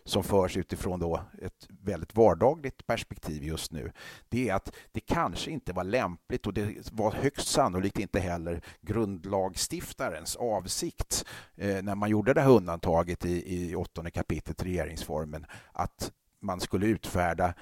som 0.05 0.25
förs 0.25 0.57
utifrån 0.57 1.01
då 1.01 1.21
ett 1.43 1.69
väldigt 1.69 2.17
vardagligt 2.17 2.87
perspektiv 2.87 3.43
just 3.43 3.73
nu, 3.73 3.93
det 4.29 4.49
är 4.49 4.55
att 4.55 4.73
det 4.93 5.01
kanske 5.01 5.51
inte 5.51 5.73
var 5.73 5.85
lämpligt 5.85 6.47
och 6.47 6.55
det 6.55 6.93
var 6.93 7.13
högst 7.13 7.49
sannolikt 7.49 7.99
inte 7.99 8.21
heller 8.21 8.61
grundlagstiftarens 8.81 10.37
avsikt 10.37 11.25
eh, 11.57 11.83
när 11.83 11.95
man 11.95 12.11
gjorde 12.11 12.35
det 12.35 12.41
här 12.41 12.51
undantaget 12.51 13.25
i, 13.25 13.55
i 13.57 13.77
åttonde 13.77 14.11
kapitlet 14.11 14.63
regeringsformen 14.63 15.47
att 15.73 16.13
man 16.41 16.61
skulle 16.61 16.87
utfärda 16.87 17.55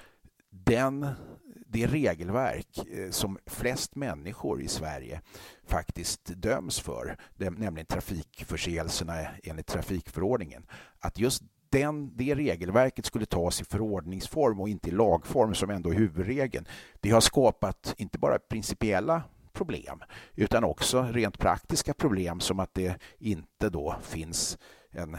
den 0.51 1.07
det 1.73 1.87
regelverk 1.87 2.79
eh, 2.93 3.11
som 3.11 3.39
flest 3.47 3.97
människor 3.97 4.63
i 4.63 4.69
Sverige 4.69 5.21
faktiskt 5.67 6.25
döms 6.25 6.81
för, 6.81 7.17
nämligen 7.37 7.87
trafikförseelserna 7.87 9.27
enligt 9.43 9.67
trafikförordningen, 9.67 10.67
att 10.99 11.19
just 11.19 11.43
den, 11.71 12.17
det 12.17 12.35
regelverket 12.35 13.07
skulle 13.07 13.27
tas 13.27 13.61
i 13.61 13.65
förordningsform 13.65 14.61
och 14.61 14.69
inte 14.69 14.89
i 14.89 14.93
lagform 14.93 15.55
som 15.55 15.71
ändå 15.71 15.91
är 15.91 15.95
huvudregeln. 15.95 16.67
Det 17.01 17.11
har 17.11 17.21
skapat 17.21 17.95
inte 17.97 18.19
bara 18.19 18.39
principiella 18.39 19.23
problem 19.53 20.03
utan 20.35 20.65
också 20.65 21.03
rent 21.03 21.39
praktiska 21.39 21.95
problem 21.95 22.41
som 22.41 22.61
att 22.61 22.75
det 22.75 23.01
inte 23.19 23.71
då 23.71 23.97
finns 24.03 24.59
en 24.91 25.17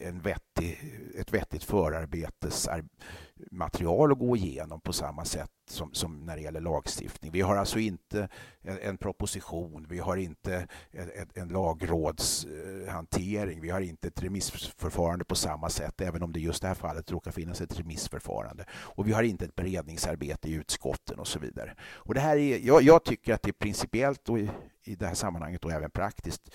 en 0.00 0.20
vettig, 0.20 0.94
ett 1.18 1.34
vettigt 1.34 1.64
förarbetesmaterial 1.64 4.12
att 4.12 4.18
gå 4.18 4.36
igenom 4.36 4.80
på 4.80 4.92
samma 4.92 5.24
sätt 5.24 5.50
som, 5.70 5.94
som 5.94 6.26
när 6.26 6.36
det 6.36 6.42
gäller 6.42 6.60
lagstiftning. 6.60 7.32
Vi 7.32 7.40
har 7.40 7.56
alltså 7.56 7.78
inte 7.78 8.28
en, 8.62 8.78
en 8.78 8.98
proposition, 8.98 9.86
vi 9.88 9.98
har 9.98 10.16
inte 10.16 10.68
en, 10.90 11.10
en 11.34 11.48
lagrådshantering, 11.48 13.60
vi 13.60 13.70
har 13.70 13.80
inte 13.80 14.08
ett 14.08 14.22
remissförfarande 14.22 15.24
på 15.24 15.34
samma 15.34 15.68
sätt, 15.68 16.00
även 16.00 16.22
om 16.22 16.32
det 16.32 16.40
just 16.40 16.62
det 16.62 16.68
här 16.68 16.74
fallet 16.74 17.12
råkar 17.12 17.30
finnas 17.30 17.60
ett 17.60 17.78
remissförfarande. 17.78 18.64
Och 18.70 19.08
vi 19.08 19.12
har 19.12 19.22
inte 19.22 19.44
ett 19.44 19.56
beredningsarbete 19.56 20.48
i 20.48 20.52
utskotten 20.52 21.18
och 21.18 21.28
så 21.28 21.38
vidare. 21.38 21.74
Och 21.82 22.14
det 22.14 22.20
här 22.20 22.36
är, 22.36 22.58
jag, 22.58 22.82
jag 22.82 23.04
tycker 23.04 23.34
att 23.34 23.42
det 23.42 23.50
är 23.50 23.52
principiellt 23.52 24.28
och 24.28 24.38
i, 24.38 24.50
i 24.84 24.94
det 24.94 25.06
här 25.06 25.14
sammanhanget 25.14 25.64
och 25.64 25.72
även 25.72 25.90
praktiskt 25.90 26.50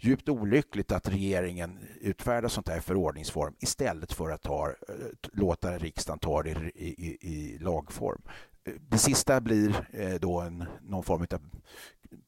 djupt 0.00 0.28
olyckligt 0.28 0.92
att 0.92 1.08
regeringen 1.08 1.78
utfärdar 2.00 2.48
sånt 2.48 2.68
här 2.68 2.78
i 2.78 2.80
förordningsform 2.80 3.54
istället 3.58 4.12
för 4.12 4.30
att 4.30 4.42
ta, 4.42 4.68
eh, 4.68 4.94
låta 5.32 5.78
riksdagen 5.78 6.18
ta 6.18 6.42
det 6.42 6.50
i, 6.50 6.88
i, 6.88 7.18
i 7.20 7.58
lagform. 7.58 8.22
Eh, 8.64 8.72
det 8.78 8.98
sista 8.98 9.40
blir 9.40 9.88
eh, 9.92 10.14
då 10.14 10.40
en, 10.40 10.64
någon 10.82 11.02
form 11.02 11.26
av 11.30 11.40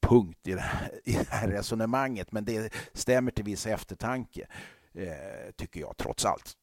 punkt 0.01 0.47
i 0.47 0.53
det, 0.53 0.61
här, 0.61 1.01
i 1.05 1.13
det 1.13 1.31
här 1.31 1.49
resonemanget 1.49 2.33
men 2.33 2.45
det 2.45 2.75
stämmer 2.93 3.31
till 3.31 3.45
viss 3.45 3.67
eftertanke, 3.67 4.47
tycker 5.57 5.81
jag 5.81 5.97
trots 5.97 6.25
allt. 6.25 6.57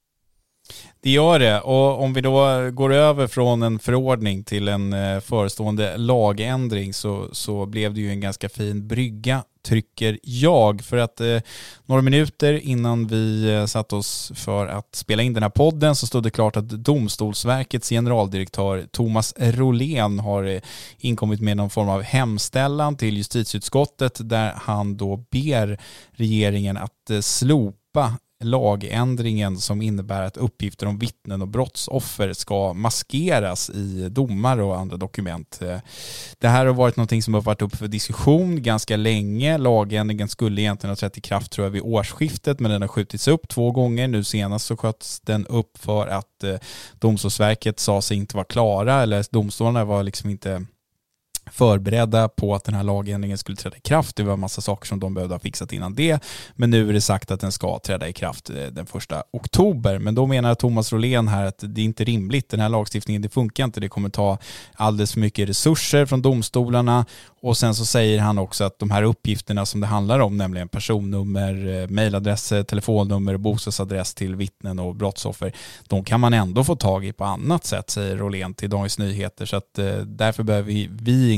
Det 1.02 1.10
gör 1.10 1.40
det 1.40 1.60
och 1.60 2.04
om 2.04 2.14
vi 2.14 2.22
då 2.22 2.32
går 2.72 2.94
över 2.94 3.28
från 3.28 3.64
en 3.64 3.80
förordning 3.80 4.44
till 4.44 4.68
en 4.68 4.94
eh, 4.94 5.20
förestående 5.20 5.98
lagändring 5.98 6.94
så, 6.94 7.30
så 7.32 7.66
blev 7.66 7.94
det 7.94 8.02
ju 8.02 8.10
en 8.10 8.22
ganska 8.22 8.50
fin 8.50 8.88
brygga 8.88 9.44
tycker 9.68 10.20
jag. 10.24 10.82
För 10.82 10.98
att 10.98 11.22
eh, 11.22 11.38
några 11.86 12.02
minuter 12.02 12.54
innan 12.54 13.08
vi 13.08 13.54
eh, 13.54 13.66
satt 13.66 13.94
oss 13.94 14.32
för 14.36 14.68
att 14.68 14.96
spela 14.96 15.24
in 15.24 15.34
den 15.34 15.44
här 15.44 15.50
podden 15.50 15.96
så 15.96 16.08
stod 16.08 16.24
det 16.24 16.30
klart 16.30 16.58
att 16.58 16.70
Domstolsverkets 16.70 17.90
generaldirektör 17.90 18.88
Thomas 18.92 19.34
Rolén 19.38 20.20
har 20.20 20.44
eh, 20.44 20.62
inkommit 20.98 21.42
med 21.42 21.58
någon 21.58 21.70
form 21.70 21.90
av 21.90 22.02
hemställan 22.02 22.98
till 22.98 23.18
justitieutskottet 23.18 24.20
där 24.30 24.54
han 24.56 24.98
då 24.98 25.18
ber 25.18 25.80
regeringen 26.12 26.78
att 26.78 27.10
eh, 27.10 27.20
slopa 27.20 28.14
lagändringen 28.44 29.58
som 29.58 29.82
innebär 29.82 30.22
att 30.22 30.38
uppgifter 30.38 30.86
om 30.86 31.00
vittnen 31.00 31.42
och 31.42 31.48
brottsoffer 31.48 32.34
ska 32.34 32.74
maskeras 32.74 33.70
i 33.70 34.10
domar 34.10 34.58
och 34.58 34.78
andra 34.78 34.98
dokument. 34.98 35.60
Eh, 35.62 35.78
det 36.40 36.48
här 36.48 36.66
har 36.66 36.74
varit 36.74 36.96
någonting 36.96 37.24
som 37.24 37.34
har 37.34 37.42
varit 37.42 37.62
uppe 37.62 37.78
för 37.78 37.88
diskussion 37.88 38.64
ganska 38.64 38.98
länge. 38.98 39.58
Lagändringen 39.58 40.28
skulle 40.28 40.62
egentligen 40.62 40.92
ha 40.92 40.96
trätt 40.96 41.18
i 41.18 41.22
kraft 41.22 41.52
tror 41.52 41.66
jag 41.66 41.72
vid 41.72 41.82
årsskiftet 41.82 42.60
men 42.60 42.72
den 42.72 42.82
har 42.82 42.88
skjutits 42.88 43.28
upp 43.28 43.48
två 43.48 43.72
gånger. 43.72 44.08
Nu 44.08 44.24
senast 44.24 44.66
så 44.66 44.78
sköts 44.78 45.20
den 45.20 45.46
upp 45.46 45.78
för 45.78 46.08
att 46.08 46.44
eh, 46.44 46.56
Domstolsverket 47.00 47.80
sa 47.80 48.02
sig 48.02 48.18
inte 48.18 48.36
vara 48.36 48.46
klara 48.46 49.02
eller 49.02 49.26
domstolarna 49.32 49.86
var 49.86 50.04
liksom 50.04 50.30
inte 50.30 50.66
förberedda 51.52 52.30
på 52.30 52.56
att 52.56 52.64
den 52.64 52.76
här 52.76 52.84
lagändringen 52.84 53.38
skulle 53.38 53.58
träda 53.58 53.78
i 53.78 53.80
kraft. 53.80 54.16
Det 54.16 54.24
var 54.24 54.34
en 54.34 54.40
massa 54.40 54.62
saker 54.62 54.88
som 54.88 55.00
de 55.00 55.14
behövde 55.14 55.36
ha 55.36 55.40
fixat 55.40 55.74
innan 55.74 55.96
det. 55.96 56.24
Men 56.56 56.70
nu 56.70 56.90
är 56.90 56.94
det 56.94 57.02
sagt 57.02 57.32
att 57.32 57.40
den 57.40 57.52
ska 57.52 57.80
träda 57.80 58.08
i 58.08 58.14
kraft 58.14 58.50
eh, 58.50 58.56
den 58.56 58.86
första 58.86 59.24
oktober. 59.32 60.00
Men 60.00 60.16
då 60.16 60.26
menar 60.26 60.56
Thomas 60.56 60.94
Rolén 60.94 61.28
här 61.28 61.46
att 61.46 61.64
det 61.68 61.82
är 61.82 61.86
inte 61.86 62.04
rimligt. 62.04 62.50
Den 62.50 62.60
här 62.60 62.70
lagstiftningen, 62.70 63.22
det 63.22 63.30
funkar 63.30 63.64
inte. 63.64 63.80
Det 63.80 63.90
kommer 63.90 64.10
ta 64.10 64.38
alldeles 64.74 65.14
för 65.14 65.20
mycket 65.20 65.50
resurser 65.50 66.06
från 66.06 66.22
domstolarna 66.22 67.06
och 67.42 67.58
sen 67.58 67.76
så 67.76 67.86
säger 67.86 68.20
han 68.20 68.38
också 68.38 68.64
att 68.64 68.80
de 68.80 68.92
här 68.92 69.04
uppgifterna 69.04 69.66
som 69.66 69.82
det 69.82 69.88
handlar 69.88 70.20
om, 70.20 70.38
nämligen 70.38 70.68
personnummer, 70.68 71.82
eh, 71.82 71.88
mejladresser, 71.88 72.64
telefonnummer 72.64 73.34
och 73.34 73.40
bostadsadress 73.40 74.14
till 74.14 74.36
vittnen 74.36 74.80
och 74.80 74.96
brottsoffer, 74.96 75.52
de 75.88 76.04
kan 76.04 76.20
man 76.20 76.34
ändå 76.34 76.64
få 76.64 76.76
tag 76.76 77.06
i 77.06 77.14
på 77.14 77.24
annat 77.24 77.66
sätt, 77.66 77.90
säger 77.90 78.18
Rolén 78.18 78.54
till 78.54 78.70
Dagens 78.70 79.00
Nyheter. 79.00 79.46
Så 79.46 79.56
att 79.56 79.80
eh, 79.80 79.96
därför 79.96 80.44
behöver 80.44 80.68
vi 80.68 80.88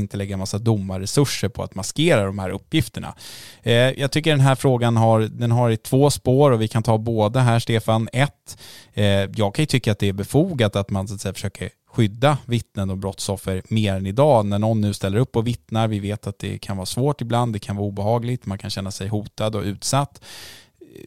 inte 0.00 0.16
lägga 0.16 0.32
en 0.32 0.38
massa 0.38 0.58
domarresurser 0.58 1.48
på 1.48 1.62
att 1.62 1.74
maskera 1.74 2.24
de 2.24 2.38
här 2.38 2.50
uppgifterna. 2.50 3.14
Eh, 3.62 3.72
jag 3.74 4.10
tycker 4.10 4.30
den 4.30 4.40
här 4.40 4.54
frågan 4.54 4.96
har, 4.96 5.20
den 5.20 5.50
har 5.50 5.70
i 5.70 5.76
två 5.76 6.10
spår 6.10 6.50
och 6.50 6.62
vi 6.62 6.68
kan 6.68 6.82
ta 6.82 6.98
båda 6.98 7.40
här, 7.40 7.58
Stefan. 7.58 8.08
Ett, 8.12 8.58
eh, 8.94 9.04
jag 9.04 9.54
kan 9.54 9.62
ju 9.62 9.66
tycka 9.66 9.92
att 9.92 9.98
det 9.98 10.08
är 10.08 10.12
befogat 10.12 10.76
att 10.76 10.90
man 10.90 11.08
så 11.08 11.14
att 11.14 11.20
säga, 11.20 11.34
försöker 11.34 11.70
skydda 11.92 12.38
vittnen 12.46 12.90
och 12.90 12.98
brottsoffer 12.98 13.62
mer 13.68 13.94
än 13.94 14.06
idag. 14.06 14.46
När 14.46 14.58
någon 14.58 14.80
nu 14.80 14.94
ställer 14.94 15.18
upp 15.18 15.36
och 15.36 15.46
vittnar, 15.46 15.88
vi 15.88 16.00
vet 16.00 16.26
att 16.26 16.38
det 16.38 16.58
kan 16.58 16.76
vara 16.76 16.86
svårt 16.86 17.20
ibland, 17.20 17.52
det 17.52 17.58
kan 17.58 17.76
vara 17.76 17.86
obehagligt, 17.86 18.46
man 18.46 18.58
kan 18.58 18.70
känna 18.70 18.90
sig 18.90 19.08
hotad 19.08 19.56
och 19.56 19.62
utsatt 19.62 20.20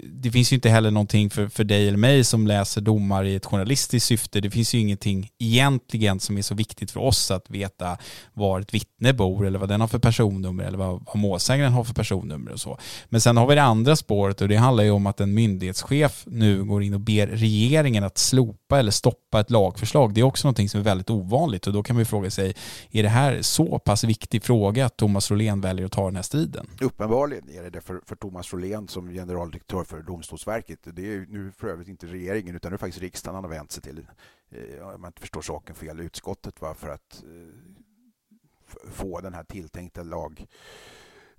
det 0.03 0.31
finns 0.31 0.51
ju 0.51 0.55
inte 0.55 0.69
heller 0.69 0.91
någonting 0.91 1.29
för, 1.29 1.47
för 1.47 1.63
dig 1.63 1.87
eller 1.87 1.97
mig 1.97 2.23
som 2.23 2.47
läser 2.47 2.81
domar 2.81 3.23
i 3.23 3.35
ett 3.35 3.45
journalistiskt 3.45 4.07
syfte. 4.07 4.41
Det 4.41 4.51
finns 4.51 4.75
ju 4.75 4.79
ingenting 4.79 5.29
egentligen 5.39 6.19
som 6.19 6.37
är 6.37 6.41
så 6.41 6.55
viktigt 6.55 6.91
för 6.91 6.99
oss 6.99 7.31
att 7.31 7.49
veta 7.49 7.97
var 8.33 8.59
ett 8.59 8.73
vittne 8.73 9.13
bor 9.13 9.47
eller 9.47 9.59
vad 9.59 9.69
den 9.69 9.81
har 9.81 9.87
för 9.87 9.99
personnummer 9.99 10.63
eller 10.63 10.77
vad, 10.77 11.03
vad 11.05 11.15
målsägaren 11.15 11.73
har 11.73 11.83
för 11.83 11.93
personnummer 11.93 12.51
och 12.51 12.59
så. 12.59 12.77
Men 13.05 13.21
sen 13.21 13.37
har 13.37 13.47
vi 13.47 13.55
det 13.55 13.63
andra 13.63 13.95
spåret 13.95 14.41
och 14.41 14.47
det 14.47 14.55
handlar 14.55 14.83
ju 14.83 14.91
om 14.91 15.07
att 15.07 15.19
en 15.19 15.33
myndighetschef 15.33 16.23
nu 16.27 16.63
går 16.63 16.83
in 16.83 16.93
och 16.93 16.99
ber 16.99 17.27
regeringen 17.27 18.03
att 18.03 18.17
slopa 18.17 18.79
eller 18.79 18.91
stoppa 18.91 19.39
ett 19.39 19.51
lagförslag. 19.51 20.13
Det 20.13 20.21
är 20.21 20.25
också 20.25 20.47
någonting 20.47 20.69
som 20.69 20.79
är 20.79 20.83
väldigt 20.83 21.09
ovanligt 21.09 21.67
och 21.67 21.73
då 21.73 21.83
kan 21.83 21.95
man 21.95 22.01
ju 22.01 22.05
fråga 22.05 22.31
sig, 22.31 22.55
är 22.91 23.03
det 23.03 23.09
här 23.09 23.41
så 23.41 23.79
pass 23.79 24.03
viktig 24.03 24.43
fråga 24.43 24.85
att 24.85 24.97
Thomas 24.97 25.31
Rolén 25.31 25.61
väljer 25.61 25.85
att 25.85 25.91
ta 25.91 26.05
den 26.05 26.15
här 26.15 26.23
striden? 26.23 26.67
Uppenbarligen 26.81 27.49
är 27.49 27.63
det 27.63 27.69
det 27.69 27.81
för, 27.81 28.01
för 28.05 28.15
Thomas 28.15 28.53
Rolén 28.53 28.87
som 28.87 29.09
generaldirektör 29.09 29.72
direktör 29.73 29.97
för 29.97 30.03
Domstolsverket. 30.03 30.79
Det 30.83 31.13
är 31.13 31.25
nu 31.29 31.51
för 31.51 31.67
övrigt 31.67 31.87
inte 31.87 32.07
regeringen 32.07 32.55
utan 32.55 32.71
det 32.71 32.75
är 32.75 32.77
faktiskt 32.77 33.01
riksdagen 33.01 33.35
han 33.35 33.43
har 33.43 33.51
vänt 33.51 33.71
sig 33.71 33.83
till, 33.83 34.07
eh, 34.49 34.87
om 34.87 35.01
man 35.01 35.09
inte 35.09 35.21
förstår 35.21 35.41
saken 35.41 35.75
fel, 35.75 35.99
utskottet 35.99 36.61
va, 36.61 36.73
för 36.73 36.89
att 36.89 37.23
eh, 37.23 38.89
få 38.91 39.19
den 39.21 39.33
här 39.33 39.43
tilltänkta 39.43 40.03
lag, 40.03 40.45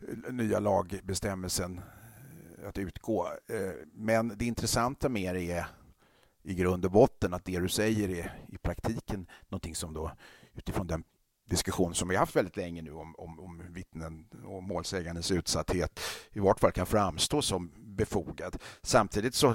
eh, 0.08 0.32
nya 0.32 0.58
lagbestämmelsen 0.58 1.80
att 2.66 2.78
utgå. 2.78 3.28
Men 3.92 4.32
det 4.36 4.44
intressanta 4.44 5.08
med 5.08 5.34
det 5.34 5.50
är 5.52 5.66
i 6.42 6.54
grund 6.54 6.84
och 6.84 6.90
botten 6.90 7.34
att 7.34 7.44
det 7.44 7.60
du 7.60 7.68
säger 7.68 8.08
är 8.08 8.38
i 8.48 8.58
praktiken 8.58 9.26
någonting 9.48 9.74
som 9.74 9.94
då 9.94 10.10
utifrån 10.54 10.86
den 10.86 11.04
diskussion 11.48 11.94
som 11.94 12.08
vi 12.08 12.16
haft 12.16 12.36
väldigt 12.36 12.56
länge 12.56 12.82
nu 12.82 12.92
om, 12.92 13.14
om, 13.16 13.40
om 13.40 13.62
vittnen 13.68 14.26
och 14.44 14.62
målsägandes 14.62 15.30
utsatthet 15.30 16.00
i 16.32 16.40
vart 16.40 16.60
fall 16.60 16.72
kan 16.72 16.86
framstå 16.86 17.42
som 17.42 17.70
befogad. 17.94 18.56
Samtidigt 18.82 19.34
så 19.34 19.54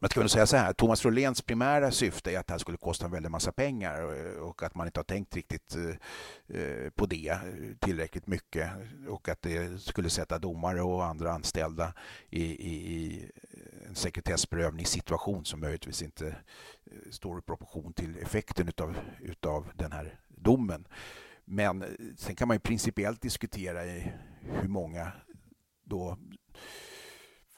man 0.00 0.10
skulle 0.10 0.28
säga 0.28 0.46
så 0.46 0.56
här, 0.56 0.72
Thomas 0.72 1.04
Roléns 1.04 1.42
primära 1.42 1.90
syfte 1.90 2.32
är 2.32 2.38
att 2.38 2.46
det 2.46 2.52
här 2.52 2.58
skulle 2.58 2.78
kosta 2.78 3.04
en 3.04 3.12
väldig 3.12 3.30
massa 3.30 3.52
pengar 3.52 4.26
eh, 4.26 4.42
och 4.42 4.62
att 4.62 4.74
man 4.74 4.86
inte 4.86 5.00
har 5.00 5.04
tänkt 5.04 5.36
riktigt 5.36 5.76
eh, 5.76 6.60
eh, 6.60 6.90
på 6.90 7.06
det 7.06 7.38
tillräckligt 7.80 8.26
mycket 8.26 8.70
och 9.08 9.28
att 9.28 9.42
det 9.42 9.82
skulle 9.82 10.10
sätta 10.10 10.38
domare 10.38 10.82
och 10.82 11.04
andra 11.04 11.32
anställda 11.32 11.94
i, 12.30 12.44
i, 12.44 12.94
i 12.94 13.30
en 13.88 13.94
sekretessprövningssituation 13.94 15.44
som 15.44 15.60
möjligtvis 15.60 16.02
inte 16.02 16.36
står 17.10 17.38
i 17.38 17.42
proportion 17.42 17.92
till 17.92 18.18
effekten 18.18 18.68
utav, 18.68 18.96
utav 19.20 19.70
den 19.74 19.92
här 19.92 20.20
domen. 20.28 20.86
Men 21.44 21.84
sen 22.16 22.34
kan 22.34 22.48
man 22.48 22.54
ju 22.54 22.60
principiellt 22.60 23.22
diskutera 23.22 23.86
i 23.86 24.12
hur 24.40 24.68
många 24.68 25.12
då 25.84 26.18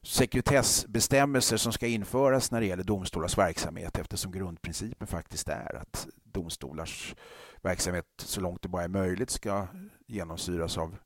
sekretessbestämmelser 0.02 1.56
som 1.56 1.72
ska 1.72 1.86
införas 1.86 2.50
när 2.50 2.60
det 2.60 2.66
gäller 2.66 2.84
domstolars 2.84 3.38
verksamhet 3.38 3.98
eftersom 3.98 4.32
grundprincipen 4.32 5.06
faktiskt 5.06 5.48
är 5.48 5.76
att 5.76 6.08
domstolars 6.24 7.14
verksamhet 7.62 8.06
så 8.18 8.40
långt 8.40 8.62
det 8.62 8.68
bara 8.68 8.84
är 8.84 8.88
möjligt 8.88 9.30
ska 9.30 9.66
genomsyras 10.06 10.78
av 10.78 10.96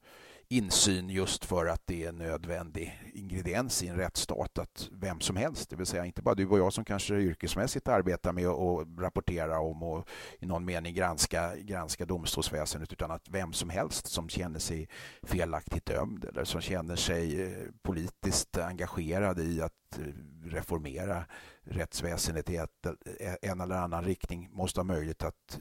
insyn 0.56 1.10
just 1.10 1.44
för 1.44 1.66
att 1.66 1.82
det 1.84 2.04
är 2.04 2.08
en 2.08 2.16
nödvändig 2.16 3.00
ingrediens 3.14 3.82
i 3.82 3.88
en 3.88 3.96
rättsstat 3.96 4.58
att 4.58 4.88
vem 4.92 5.20
som 5.20 5.36
helst, 5.36 5.70
det 5.70 5.76
vill 5.76 5.86
säga 5.86 6.04
inte 6.04 6.22
bara 6.22 6.34
du 6.34 6.46
och 6.46 6.58
jag 6.58 6.72
som 6.72 6.84
kanske 6.84 7.14
yrkesmässigt 7.14 7.88
arbetar 7.88 8.32
med 8.32 8.46
att 8.46 8.86
rapportera 8.98 9.60
om 9.60 9.82
och 9.82 10.08
i 10.40 10.46
någon 10.46 10.64
mening 10.64 10.94
granska, 10.94 11.56
granska 11.56 12.04
domstolsväsendet 12.04 12.92
utan 12.92 13.10
att 13.10 13.28
vem 13.28 13.52
som 13.52 13.70
helst 13.70 14.06
som 14.06 14.28
känner 14.28 14.58
sig 14.58 14.88
felaktigt 15.22 15.86
dömd 15.86 16.24
eller 16.24 16.44
som 16.44 16.60
känner 16.60 16.96
sig 16.96 17.42
eh, 17.42 17.58
politiskt 17.82 18.58
engagerad 18.58 19.38
i 19.38 19.62
att 19.62 19.98
eh, 19.98 20.04
reformera 20.44 21.24
rättsväsendet 21.64 22.50
i 22.50 22.56
ett, 22.56 22.86
eh, 23.20 23.34
en 23.42 23.60
eller 23.60 23.74
annan 23.74 24.04
riktning 24.04 24.48
måste 24.52 24.80
ha 24.80 24.84
möjlighet 24.84 25.24
att 25.24 25.60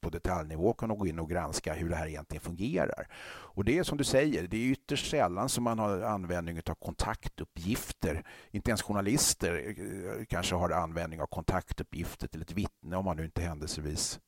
på 0.00 0.10
detaljnivå 0.10 0.72
kunna 0.72 0.94
gå 0.94 1.06
in 1.06 1.18
och 1.18 1.30
granska 1.30 1.74
hur 1.74 1.88
det 1.88 1.96
här 1.96 2.06
egentligen 2.06 2.40
fungerar. 2.40 3.06
Och 3.26 3.64
det 3.64 3.78
är 3.78 3.82
som 3.82 3.98
du 3.98 4.04
säger, 4.04 4.48
det 4.48 4.56
är 4.56 4.70
ytterst 4.70 5.10
sällan 5.10 5.48
som 5.48 5.64
man 5.64 5.78
har 5.78 6.00
användning 6.00 6.60
av 6.66 6.74
kontaktuppgifter. 6.74 8.26
Inte 8.50 8.70
ens 8.70 8.82
journalister 8.82 9.74
eh, 9.78 10.24
kanske 10.24 10.54
har 10.54 10.70
användning 10.70 11.20
av 11.20 11.26
kontaktuppgifter 11.26 12.28
till 12.28 12.42
ett 12.42 12.52
vittne 12.52 12.96
om 12.96 13.04
man 13.04 13.16
nu 13.16 13.24
inte 13.24 13.42
händelsevis 13.42 14.20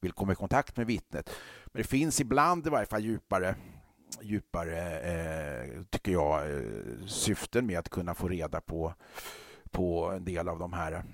vill 0.00 0.12
komma 0.12 0.32
i 0.32 0.36
kontakt 0.36 0.76
med 0.76 0.86
vittnet. 0.86 1.30
Men 1.66 1.82
det 1.82 1.88
finns 1.88 2.20
ibland 2.20 2.66
i 2.66 2.70
varje 2.70 2.86
fall 2.86 3.04
djupare 3.04 3.54
djupare, 4.20 5.00
eh, 5.00 5.82
tycker 5.90 6.12
jag, 6.12 6.50
eh, 6.50 7.06
syften 7.06 7.66
med 7.66 7.78
att 7.78 7.88
kunna 7.88 8.14
få 8.14 8.28
reda 8.28 8.60
på 8.60 8.94
på 9.74 10.10
en 10.10 10.24
del 10.24 10.48
av 10.48 10.58
de 10.58 10.72
här 10.72 11.04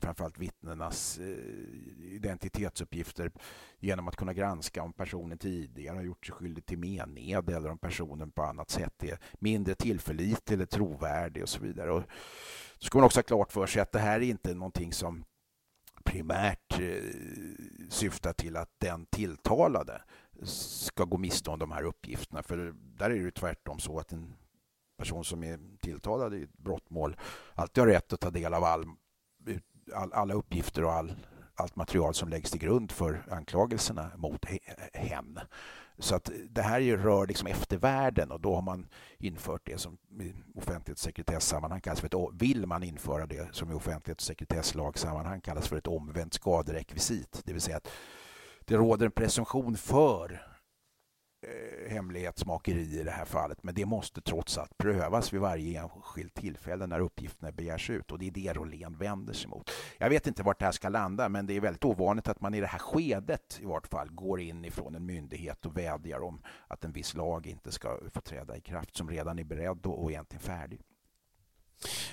framförallt 0.00 0.38
vittnenas 0.38 1.18
eh, 1.18 2.14
identitetsuppgifter 2.14 3.32
genom 3.78 4.08
att 4.08 4.16
kunna 4.16 4.32
granska 4.32 4.82
om 4.82 4.92
personen 4.92 5.38
tidigare 5.38 5.96
har 5.96 6.02
gjort 6.02 6.26
sig 6.26 6.34
skyldig 6.34 6.66
till 6.66 6.78
mened 6.78 7.50
eller 7.50 7.70
om 7.70 7.78
personen 7.78 8.30
på 8.30 8.42
annat 8.42 8.70
sätt 8.70 9.02
är 9.02 9.18
mindre 9.32 9.74
tillförlitlig 9.74 10.54
eller 10.54 10.66
trovärdig 10.66 11.42
och 11.42 11.48
så 11.48 11.60
vidare. 11.60 11.90
Och 11.90 12.02
så 12.78 12.86
ska 12.86 12.98
man 12.98 13.06
också 13.06 13.18
ha 13.18 13.22
klart 13.24 13.52
för 13.52 13.66
sig 13.66 13.82
att 13.82 13.92
det 13.92 13.98
här 13.98 14.20
är 14.20 14.24
inte 14.24 14.54
någonting 14.54 14.92
som 14.92 15.24
primärt 16.04 16.80
eh, 16.80 17.02
syftar 17.90 18.32
till 18.32 18.56
att 18.56 18.70
den 18.78 19.06
tilltalade 19.06 20.02
ska 20.42 21.04
gå 21.04 21.18
miste 21.18 21.50
om 21.50 21.58
de 21.58 21.72
här 21.72 21.82
uppgifterna. 21.82 22.42
För 22.42 22.74
där 22.98 23.10
är 23.10 23.24
det 23.24 23.30
tvärtom 23.30 23.78
så 23.78 23.98
att 23.98 24.12
en 24.12 24.34
person 25.04 25.24
som 25.24 25.44
är 25.44 25.58
tilltalad 25.80 26.34
i 26.34 26.42
ett 26.42 26.58
brottmål 26.58 27.16
alltid 27.54 27.82
har 27.82 27.88
rätt 27.88 28.12
att 28.12 28.20
ta 28.20 28.30
del 28.30 28.54
av 28.54 28.64
all, 28.64 28.84
all, 29.94 30.12
alla 30.12 30.34
uppgifter 30.34 30.84
och 30.84 30.92
all, 30.92 31.14
allt 31.54 31.76
material 31.76 32.14
som 32.14 32.28
läggs 32.28 32.50
till 32.50 32.60
grund 32.60 32.92
för 32.92 33.24
anklagelserna 33.30 34.10
mot 34.16 34.44
hen. 34.92 35.38
Så 35.98 36.14
att 36.14 36.30
det 36.50 36.62
här 36.62 36.80
rör 36.80 37.26
liksom 37.26 37.46
eftervärlden 37.46 38.30
och 38.30 38.40
då 38.40 38.54
har 38.54 38.62
man 38.62 38.86
infört 39.18 39.62
det 39.64 39.78
som 39.78 39.98
i 40.20 40.34
offentlighets 40.54 41.02
och 41.02 41.06
sekretessammanhang 41.06 41.80
kallas 41.80 42.00
för 42.00 42.06
ett, 42.06 42.34
vill 42.40 42.66
man 42.66 42.82
införa 42.82 43.26
det 43.26 43.54
som 43.54 43.70
i 43.70 43.74
offentlighetssekretesslagsammanhang 43.74 45.40
kallas 45.40 45.68
för 45.68 45.76
ett 45.76 45.86
omvänt 45.86 46.34
skaderekvisit. 46.34 47.42
Det 47.44 47.52
vill 47.52 47.62
säga 47.62 47.76
att 47.76 47.88
det 48.64 48.76
råder 48.76 49.06
en 49.06 49.12
presumtion 49.12 49.76
för 49.76 50.53
Eh, 51.44 51.90
hemlighetsmakeri 51.90 53.00
i 53.00 53.02
det 53.02 53.10
här 53.10 53.24
fallet. 53.24 53.62
Men 53.62 53.74
det 53.74 53.86
måste 53.86 54.20
trots 54.20 54.58
allt 54.58 54.78
prövas 54.78 55.32
vid 55.32 55.40
varje 55.40 55.80
enskilt 55.80 56.34
tillfälle 56.34 56.86
när 56.86 57.00
uppgifterna 57.00 57.52
begärs 57.52 57.90
ut 57.90 58.12
och 58.12 58.18
det 58.18 58.26
är 58.26 58.30
det 58.30 58.52
Rolén 58.52 58.96
vänder 58.98 59.32
sig 59.32 59.50
mot. 59.50 59.70
Jag 59.98 60.08
vet 60.08 60.26
inte 60.26 60.42
vart 60.42 60.58
det 60.58 60.64
här 60.64 60.72
ska 60.72 60.88
landa 60.88 61.28
men 61.28 61.46
det 61.46 61.56
är 61.56 61.60
väldigt 61.60 61.84
ovanligt 61.84 62.28
att 62.28 62.40
man 62.40 62.54
i 62.54 62.60
det 62.60 62.66
här 62.66 62.78
skedet 62.78 63.58
i 63.62 63.64
vart 63.64 63.86
fall 63.86 64.08
går 64.10 64.40
in 64.40 64.64
ifrån 64.64 64.94
en 64.94 65.06
myndighet 65.06 65.66
och 65.66 65.76
vädjar 65.76 66.22
om 66.22 66.42
att 66.68 66.84
en 66.84 66.92
viss 66.92 67.14
lag 67.14 67.46
inte 67.46 67.72
ska 67.72 67.98
få 68.12 68.20
träda 68.20 68.56
i 68.56 68.60
kraft 68.60 68.96
som 68.96 69.10
redan 69.10 69.38
är 69.38 69.44
beredd 69.44 69.86
och 69.86 70.10
egentligen 70.10 70.42
färdig. 70.42 70.80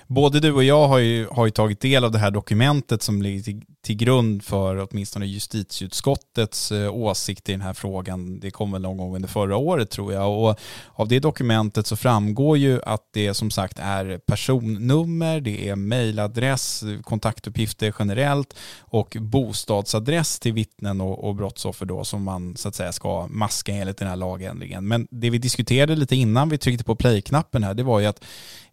Både 0.06 0.40
du 0.40 0.52
och 0.52 0.64
jag 0.64 0.88
har 0.88 0.98
ju, 0.98 1.26
har 1.30 1.44
ju 1.44 1.50
tagit 1.50 1.80
del 1.80 2.04
av 2.04 2.10
det 2.10 2.18
här 2.18 2.30
dokumentet 2.30 3.02
som 3.02 3.22
ligger 3.22 3.42
till, 3.42 3.62
till 3.82 3.96
grund 3.96 4.44
för 4.44 4.88
åtminstone 4.90 5.26
justitieutskottets 5.26 6.72
eh, 6.72 6.94
åsikt 6.94 7.48
i 7.48 7.52
den 7.52 7.60
här 7.60 7.74
frågan. 7.74 8.40
Det 8.40 8.50
kom 8.50 8.72
väl 8.72 8.82
någon 8.82 8.96
gång 8.96 9.16
under 9.16 9.28
förra 9.28 9.56
året 9.56 9.90
tror 9.90 10.12
jag. 10.12 10.38
Och 10.38 10.58
av 10.94 11.08
det 11.08 11.20
dokumentet 11.20 11.86
så 11.86 11.96
framgår 11.96 12.58
ju 12.58 12.80
att 12.82 13.02
det 13.12 13.34
som 13.34 13.50
sagt 13.50 13.78
är 13.78 14.18
personnummer, 14.18 15.40
det 15.40 15.68
är 15.68 15.76
mejladress, 15.76 16.84
kontaktuppgifter 17.02 17.94
generellt 17.98 18.56
och 18.80 19.16
bostadsadress 19.20 20.38
till 20.38 20.52
vittnen 20.52 21.00
och, 21.00 21.24
och 21.24 21.34
brottsoffer 21.34 21.86
då 21.86 22.04
som 22.04 22.22
man 22.22 22.56
så 22.56 22.68
att 22.68 22.74
säga 22.74 22.92
ska 22.92 23.26
maska 23.30 23.72
enligt 23.72 23.96
den 23.96 24.08
här 24.08 24.16
lagändringen. 24.16 24.88
Men 24.88 25.08
det 25.10 25.30
vi 25.30 25.38
diskuterade 25.38 25.96
lite 25.96 26.16
innan 26.16 26.48
vi 26.48 26.58
tryckte 26.58 26.84
på 26.84 26.96
play-knappen 26.96 27.64
här, 27.64 27.74
det 27.74 27.82
var 27.82 28.00
ju 28.00 28.06
att 28.06 28.24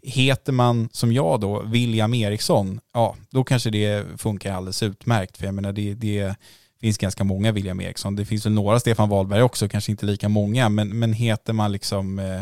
heter 0.02 0.52
man 0.52 0.90
som 0.92 1.14
jag 1.14 1.40
då, 1.40 1.62
William 1.62 2.14
Eriksson, 2.14 2.80
ja 2.94 3.16
då 3.30 3.44
kanske 3.44 3.70
det 3.70 4.06
funkar 4.18 4.54
alldeles 4.54 4.84
utmärkt. 4.84 5.38
För 5.38 5.46
jag 5.46 5.54
menar 5.54 5.72
det, 5.72 5.94
det 5.94 6.36
finns 6.82 6.98
ganska 6.98 7.24
många 7.24 7.52
William 7.52 7.82
Eriksson. 7.82 8.16
Det 8.16 8.26
finns 8.26 8.46
väl 8.46 8.54
några 8.54 8.80
Stefan 8.80 9.10
Wahlberg 9.10 9.42
också, 9.42 9.70
kanske 9.70 9.92
inte 9.92 10.06
lika 10.06 10.30
många. 10.30 10.70
Men, 10.70 11.00
men 11.00 11.14
heter 11.14 11.54
man 11.54 11.72
liksom 11.72 12.20
eh, 12.20 12.42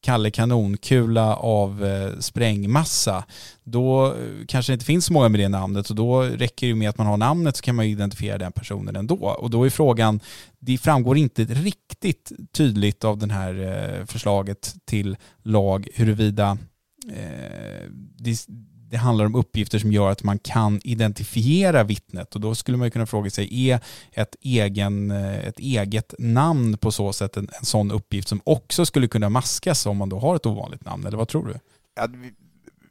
Kalle 0.00 0.30
Kanonkula 0.30 1.36
av 1.36 1.84
eh, 1.84 2.18
sprängmassa, 2.18 3.24
då 3.64 4.06
eh, 4.06 4.12
kanske 4.48 4.72
det 4.72 4.74
inte 4.74 4.84
finns 4.84 5.04
så 5.06 5.12
många 5.12 5.28
med 5.28 5.40
det 5.40 5.48
namnet 5.48 5.90
och 5.90 5.96
då 5.96 6.22
räcker 6.22 6.66
det 6.66 6.74
med 6.74 6.88
att 6.88 6.98
man 6.98 7.06
har 7.06 7.16
namnet 7.16 7.56
så 7.56 7.62
kan 7.62 7.74
man 7.74 7.84
identifiera 7.84 8.38
den 8.38 8.52
personen 8.52 8.96
ändå. 8.96 9.16
Och 9.16 9.50
då 9.50 9.64
är 9.64 9.70
frågan, 9.70 10.20
det 10.58 10.78
framgår 10.78 11.16
inte 11.16 11.44
riktigt 11.44 12.32
tydligt 12.52 13.04
av 13.04 13.18
det 13.18 13.32
här 13.32 13.54
eh, 14.00 14.06
förslaget 14.06 14.74
till 14.84 15.16
lag 15.42 15.88
huruvida 15.94 16.58
Eh, 17.06 17.90
det, 18.18 18.46
det, 18.90 18.96
handlar 18.96 19.24
om 19.24 19.34
uppgifter 19.34 19.78
som 19.78 19.92
gör 19.92 20.10
att 20.10 20.22
man 20.22 20.38
kan 20.38 20.80
identifiera 20.84 21.84
vittnet. 21.84 22.34
Och 22.34 22.40
då 22.40 22.54
skulle 22.54 22.78
man 22.78 22.90
kunna 22.90 23.06
fråga 23.06 23.30
sig, 23.30 23.70
är 23.70 23.80
ett, 24.12 24.36
egen, 24.40 25.10
eh, 25.10 25.46
ett 25.46 25.58
eget 25.58 26.14
namn 26.18 26.78
på 26.78 26.92
så 26.92 27.12
sätt 27.12 27.36
en, 27.36 27.48
en 27.58 27.64
sån 27.64 27.90
uppgift 27.90 28.28
som 28.28 28.40
också 28.44 28.86
skulle 28.86 29.08
kunna 29.08 29.28
maskas 29.28 29.86
om 29.86 29.96
man 29.96 30.08
då 30.08 30.18
har 30.18 30.36
ett 30.36 30.46
ovanligt 30.46 30.84
namn, 30.84 31.06
eller 31.06 31.16
vad 31.16 31.28
tror 31.28 31.46
du? 31.46 31.54
Ja, 31.94 32.06
vi, 32.10 32.34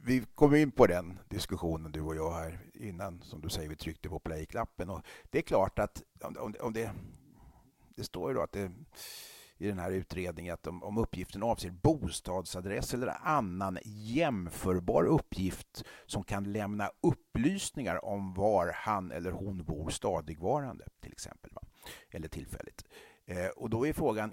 vi 0.04 0.24
kom 0.34 0.54
in 0.54 0.70
på 0.70 0.86
den 0.86 1.18
diskussionen 1.28 1.92
du 1.92 2.00
och 2.00 2.16
jag 2.16 2.32
här 2.32 2.58
innan, 2.74 3.22
som 3.22 3.40
du 3.40 3.48
säger, 3.48 3.68
vi 3.68 3.76
tryckte 3.76 4.08
på 4.08 4.18
play-knappen. 4.18 4.90
Och 4.90 5.02
det 5.30 5.38
är 5.38 5.42
klart 5.42 5.78
att 5.78 6.02
om, 6.20 6.54
om 6.60 6.72
det, 6.72 6.90
det 7.96 8.04
står 8.04 8.30
ju 8.30 8.34
då 8.34 8.42
att 8.42 8.52
det 8.52 8.70
i 9.58 9.66
den 9.66 9.78
här 9.78 9.90
utredningen 9.90 10.54
att 10.54 10.66
om, 10.66 10.82
om 10.82 10.98
uppgiften 10.98 11.42
avser 11.42 11.70
bostadsadress 11.70 12.94
eller 12.94 13.16
annan 13.22 13.78
jämförbar 13.84 15.04
uppgift 15.04 15.84
som 16.06 16.24
kan 16.24 16.52
lämna 16.52 16.90
upplysningar 17.00 18.04
om 18.04 18.34
var 18.34 18.72
han 18.74 19.12
eller 19.12 19.30
hon 19.30 19.64
bor 19.64 19.90
stadigvarande 19.90 20.84
till 21.00 21.12
exempel, 21.12 21.50
va? 21.54 21.62
eller 22.10 22.28
tillfälligt. 22.28 22.84
Eh, 23.26 23.46
och 23.46 23.70
då 23.70 23.86
är 23.86 23.92
frågan, 23.92 24.32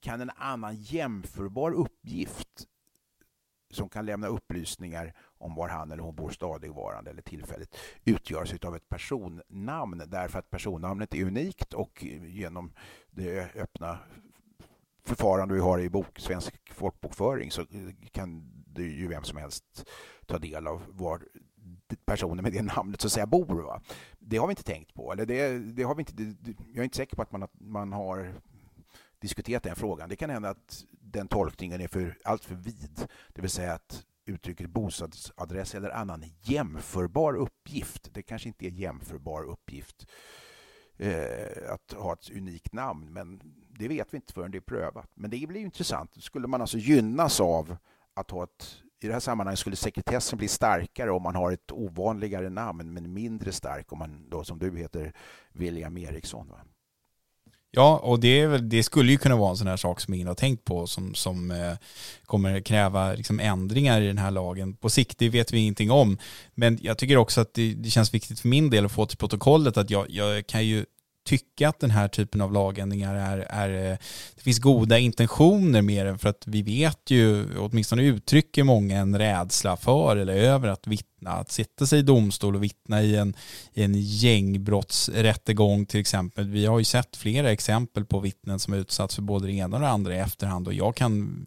kan 0.00 0.20
en 0.20 0.30
annan 0.36 0.76
jämförbar 0.76 1.72
uppgift 1.72 2.66
som 3.70 3.88
kan 3.88 4.06
lämna 4.06 4.26
upplysningar 4.26 5.14
om 5.38 5.54
var 5.54 5.68
han 5.68 5.92
eller 5.92 6.02
hon 6.02 6.14
bor 6.14 6.30
stadigvarande 6.30 7.10
eller 7.10 7.22
tillfälligt 7.22 7.76
utgörs 8.04 8.64
av 8.64 8.76
ett 8.76 8.88
personnamn 8.88 10.02
därför 10.06 10.38
att 10.38 10.50
personnamnet 10.50 11.14
är 11.14 11.24
unikt 11.24 11.74
och 11.74 12.04
genom 12.22 12.72
det 13.10 13.56
öppna 13.56 13.98
förfarande 15.04 15.54
vi 15.54 15.60
har 15.60 15.78
i 15.78 15.88
bok, 15.88 16.18
svensk 16.18 16.72
folkbokföring 16.72 17.50
så 17.50 17.66
kan 18.12 18.52
det 18.66 18.82
ju 18.82 19.08
vem 19.08 19.24
som 19.24 19.38
helst 19.38 19.88
ta 20.26 20.38
del 20.38 20.66
av 20.66 20.82
var 20.88 21.22
personer 22.04 22.42
med 22.42 22.52
det 22.52 22.62
namnet 22.62 23.00
så 23.00 23.06
att 23.06 23.12
säga 23.12 23.26
bor. 23.26 23.62
Va? 23.62 23.82
Det 24.18 24.36
har 24.36 24.46
vi 24.46 24.52
inte 24.52 24.62
tänkt 24.62 24.94
på. 24.94 25.12
Eller 25.12 25.26
det, 25.26 25.58
det 25.58 25.82
har 25.82 25.94
vi 25.94 26.00
inte, 26.00 26.34
jag 26.72 26.78
är 26.78 26.84
inte 26.84 26.96
säker 26.96 27.16
på 27.16 27.22
att 27.22 27.32
man, 27.32 27.48
man 27.52 27.92
har 27.92 28.34
diskuterat 29.18 29.62
den 29.62 29.76
frågan. 29.76 30.08
Det 30.08 30.16
kan 30.16 30.30
hända 30.30 30.50
att 30.50 30.84
den 30.90 31.28
tolkningen 31.28 31.80
är 31.80 31.88
för, 31.88 32.18
allt 32.24 32.44
för 32.44 32.54
vid. 32.54 33.06
Det 33.28 33.40
vill 33.40 33.50
säga 33.50 33.72
att 33.72 34.06
uttrycket 34.24 34.70
bostadsadress 34.70 35.74
eller 35.74 35.90
annan 35.90 36.24
jämförbar 36.40 37.34
uppgift. 37.34 38.14
Det 38.14 38.22
kanske 38.22 38.48
inte 38.48 38.66
är 38.66 38.70
jämförbar 38.70 39.42
uppgift 39.42 40.06
eh, 40.96 41.72
att 41.72 41.92
ha 41.92 42.12
ett 42.12 42.30
unikt 42.30 42.72
namn, 42.72 43.12
men 43.12 43.40
det 43.82 43.88
vet 43.88 44.08
vi 44.10 44.16
inte 44.16 44.32
förrän 44.32 44.50
det 44.50 44.58
är 44.58 44.60
prövat. 44.60 45.10
Men 45.14 45.30
det 45.30 45.48
blir 45.48 45.60
intressant. 45.60 46.24
Skulle 46.24 46.46
man 46.46 46.60
alltså 46.60 46.78
gynnas 46.78 47.40
av 47.40 47.76
att 48.14 48.30
ha 48.30 48.44
ett 48.44 48.82
i 49.00 49.06
det 49.06 49.12
här 49.12 49.20
sammanhanget 49.20 49.58
skulle 49.58 49.76
sekretessen 49.76 50.38
bli 50.38 50.48
starkare 50.48 51.10
om 51.10 51.22
man 51.22 51.34
har 51.34 51.52
ett 51.52 51.72
ovanligare 51.72 52.50
namn 52.50 52.92
men 52.92 53.12
mindre 53.12 53.52
stark 53.52 53.92
om 53.92 53.98
man 53.98 54.26
då 54.30 54.44
som 54.44 54.58
du 54.58 54.78
heter 54.78 55.12
William 55.52 55.96
Eriksson. 55.96 56.48
Va? 56.48 56.56
Ja, 57.70 57.98
och 57.98 58.20
det, 58.20 58.46
det, 58.46 58.82
skulle 58.82 59.12
ju 59.12 59.18
kunna 59.18 59.36
vara 59.36 59.50
en 59.50 59.56
sån 59.56 59.66
här 59.66 59.76
sak 59.76 60.00
som 60.00 60.14
ingen 60.14 60.26
har 60.26 60.34
tänkt 60.34 60.64
på 60.64 60.86
som, 60.86 61.14
som 61.14 61.50
eh, 61.50 61.72
kommer 62.26 62.60
kräva 62.60 63.12
liksom, 63.12 63.40
ändringar 63.40 64.00
i 64.00 64.06
den 64.06 64.18
här 64.18 64.30
lagen. 64.30 64.74
På 64.74 64.90
sikt, 64.90 65.18
det 65.18 65.28
vet 65.28 65.52
vi 65.52 65.58
ingenting 65.58 65.90
om. 65.90 66.18
Men 66.54 66.78
jag 66.82 66.98
tycker 66.98 67.16
också 67.16 67.40
att 67.40 67.54
det, 67.54 67.74
det 67.74 67.90
känns 67.90 68.14
viktigt 68.14 68.40
för 68.40 68.48
min 68.48 68.70
del 68.70 68.84
att 68.84 68.92
få 68.92 69.06
till 69.06 69.18
protokollet 69.18 69.76
att 69.76 69.90
jag, 69.90 70.10
jag 70.10 70.46
kan 70.46 70.66
ju 70.66 70.84
tycka 71.24 71.68
att 71.68 71.80
den 71.80 71.90
här 71.90 72.08
typen 72.08 72.40
av 72.40 72.52
lagändringar 72.52 73.14
är, 73.14 73.38
är 73.38 73.90
eh, 73.90 73.98
det 74.34 74.42
finns 74.42 74.58
goda 74.58 74.98
intentioner 74.98 75.82
med 75.82 76.06
den 76.06 76.18
för 76.18 76.28
att 76.28 76.44
vi 76.46 76.62
vet 76.62 77.10
ju, 77.10 77.56
åtminstone 77.58 78.02
uttrycker 78.02 78.64
många 78.64 78.98
en 78.98 79.18
rädsla 79.18 79.76
för 79.76 80.16
eller 80.16 80.34
över 80.34 80.68
att 80.68 80.86
vittna, 80.86 81.30
att 81.30 81.50
sätta 81.50 81.86
sig 81.86 81.98
i 81.98 82.02
domstol 82.02 82.56
och 82.56 82.62
vittna 82.62 83.02
i 83.02 83.16
en, 83.16 83.34
i 83.72 83.82
en 83.82 83.94
gängbrottsrättegång 83.94 85.86
till 85.86 86.00
exempel. 86.00 86.48
Vi 86.48 86.66
har 86.66 86.78
ju 86.78 86.84
sett 86.84 87.16
flera 87.16 87.52
exempel 87.52 88.04
på 88.04 88.20
vittnen 88.20 88.58
som 88.58 88.74
utsatts 88.74 89.14
för 89.14 89.22
både 89.22 89.46
det 89.46 89.52
ena 89.52 89.76
och 89.76 89.82
det 89.82 89.88
andra 89.88 90.14
i 90.14 90.18
efterhand 90.18 90.66
och 90.66 90.74
jag 90.74 90.96
kan 90.96 91.46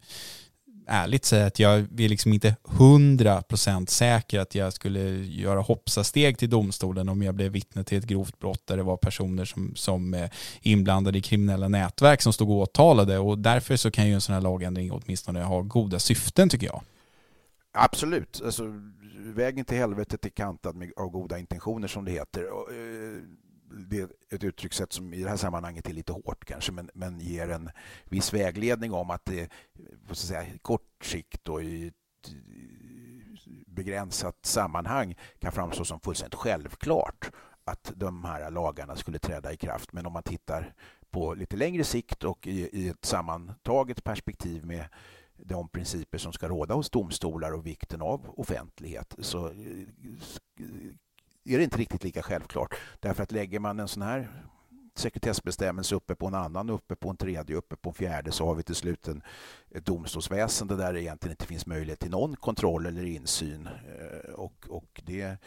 ärligt 0.88 1.26
säga 1.26 1.45
att 1.45 1.60
jag 1.60 1.80
är 1.80 2.10
liksom 2.10 2.34
inte 2.34 2.56
hundra 2.63 3.41
procent 3.41 3.89
säker 3.89 4.39
att 4.39 4.56
jag 4.56 4.74
skulle 4.74 5.02
göra 5.26 5.62
hoppsasteg 5.62 6.38
till 6.38 6.50
domstolen 6.50 7.10
om 7.10 7.21
jag 7.21 7.36
blev 7.36 7.52
vittne 7.52 7.84
till 7.84 7.98
ett 7.98 8.06
grovt 8.06 8.39
brott 8.39 8.67
där 8.67 8.78
det 8.78 8.84
var 8.84 8.98
personer 8.98 9.45
som, 9.45 9.76
som 9.76 10.28
inblandade 10.62 11.17
i 11.17 11.21
kriminella 11.21 11.67
nätverk 11.67 12.21
som 12.21 12.34
stod 12.34 12.50
åtalade 12.50 13.17
och 13.17 13.39
därför 13.39 13.76
så 13.76 13.91
kan 13.91 14.08
ju 14.08 14.13
en 14.13 14.21
sån 14.21 14.34
här 14.34 14.41
lagändring 14.41 14.91
åtminstone 14.91 15.43
ha 15.43 15.62
goda 15.62 16.00
syften 16.00 16.50
tycker 16.50 16.67
jag. 16.67 16.82
Absolut. 17.74 18.41
Alltså, 18.45 18.63
vägen 19.36 19.65
till 19.65 19.78
helvetet 19.78 20.26
är 20.26 20.30
kantad 20.30 20.76
med, 20.76 20.91
av 20.95 21.10
goda 21.10 21.39
intentioner 21.39 21.88
som 21.88 22.06
det 22.06 22.12
heter. 22.12 22.54
Och, 22.54 22.71
eh, 22.71 23.21
det 23.69 23.99
är 23.99 24.10
ett 24.30 24.43
uttryckssätt 24.43 24.93
som 24.93 25.13
i 25.13 25.23
det 25.23 25.30
här 25.30 25.38
sammanhanget 25.38 25.89
är 25.89 25.93
lite 25.93 26.13
hårt 26.13 26.45
kanske, 26.45 26.71
men, 26.71 26.89
men 26.93 27.19
ger 27.19 27.49
en 27.49 27.69
viss 28.06 28.34
vägledning 28.34 28.93
om 28.93 29.10
att 29.10 29.25
det 29.25 29.51
på 30.08 30.15
så 30.15 30.28
säga, 30.28 30.45
kort 30.62 31.04
sikt 31.04 31.49
och 31.49 31.63
i 31.63 31.88
ett 31.88 31.93
eh, 32.28 33.51
begränsat 33.67 34.45
sammanhang 34.45 35.15
kan 35.39 35.51
framstå 35.51 35.86
som 35.86 35.99
fullständigt 35.99 36.39
självklart 36.39 37.32
att 37.63 37.91
de 37.95 38.25
här 38.25 38.51
lagarna 38.51 38.95
skulle 38.95 39.19
träda 39.19 39.54
i 39.54 39.58
kraft. 39.58 39.93
Men 39.93 40.06
om 40.06 40.13
man 40.13 40.23
tittar 40.23 40.73
på 41.10 41.34
lite 41.34 41.58
längre 41.58 41.84
sikt 41.84 42.23
och 42.23 42.47
i, 42.47 42.69
i 42.84 42.89
ett 42.89 43.06
sammantaget 43.06 44.04
perspektiv 44.04 44.65
med 44.65 44.86
de 45.38 45.69
principer 45.69 46.17
som 46.17 46.34
ska 46.34 46.47
råda 46.47 46.73
hos 46.73 46.89
domstolar 46.89 47.51
och 47.51 47.65
vikten 47.65 48.01
av 48.01 48.34
offentlighet 48.39 49.15
så 49.19 49.47
eh, 49.47 49.54
är 51.45 51.58
det 51.58 51.63
inte 51.63 51.77
riktigt 51.77 52.03
lika 52.03 52.23
självklart. 52.23 52.75
Därför 52.99 53.23
att 53.23 53.31
lägger 53.31 53.60
man 53.60 53.79
en 53.79 53.88
sån 53.88 54.03
här 54.03 54.29
sekretessbestämmelse 54.95 55.95
uppe 55.95 56.15
på 56.15 56.27
en 56.27 56.34
annan, 56.34 56.69
uppe 56.69 56.95
på 56.95 57.10
en 57.10 57.17
tredje, 57.17 57.55
uppe 57.55 57.75
på 57.75 57.89
en 57.89 57.93
fjärde 57.93 58.31
så 58.31 58.45
har 58.45 58.55
vi 58.55 58.63
till 58.63 58.75
slut 58.75 59.08
en, 59.08 59.23
ett 59.71 59.86
domstolsväsende 59.86 60.75
där 60.75 60.93
det 60.93 61.01
egentligen 61.01 61.31
inte 61.31 61.45
finns 61.45 61.65
möjlighet 61.65 61.99
till 61.99 62.12
någon 62.12 62.36
kontroll 62.36 62.86
eller 62.86 63.05
insyn. 63.05 63.67
Eh, 63.67 64.34
och, 64.34 64.65
och 64.69 65.01
det, 65.05 65.38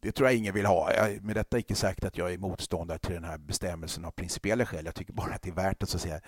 det 0.00 0.12
tror 0.12 0.28
jag 0.28 0.36
ingen 0.36 0.54
vill 0.54 0.66
ha. 0.66 0.92
Jag, 0.92 1.24
med 1.24 1.36
detta 1.36 1.56
är 1.56 1.58
inte 1.58 1.74
sagt 1.74 2.04
att 2.04 2.18
jag 2.18 2.32
är 2.32 2.38
motståndare 2.38 2.98
till 2.98 3.14
den 3.14 3.24
här 3.24 3.38
bestämmelsen 3.38 4.04
av 4.04 4.10
principiella 4.10 4.66
skäl. 4.66 4.84
Jag 4.84 4.94
tycker 4.94 5.12
bara 5.12 5.34
att 5.34 5.42
det 5.42 5.50
är 5.50 5.54
värt 5.54 5.82
att, 5.82 5.88
så 5.88 5.96
att 5.96 6.02
säga, 6.02 6.20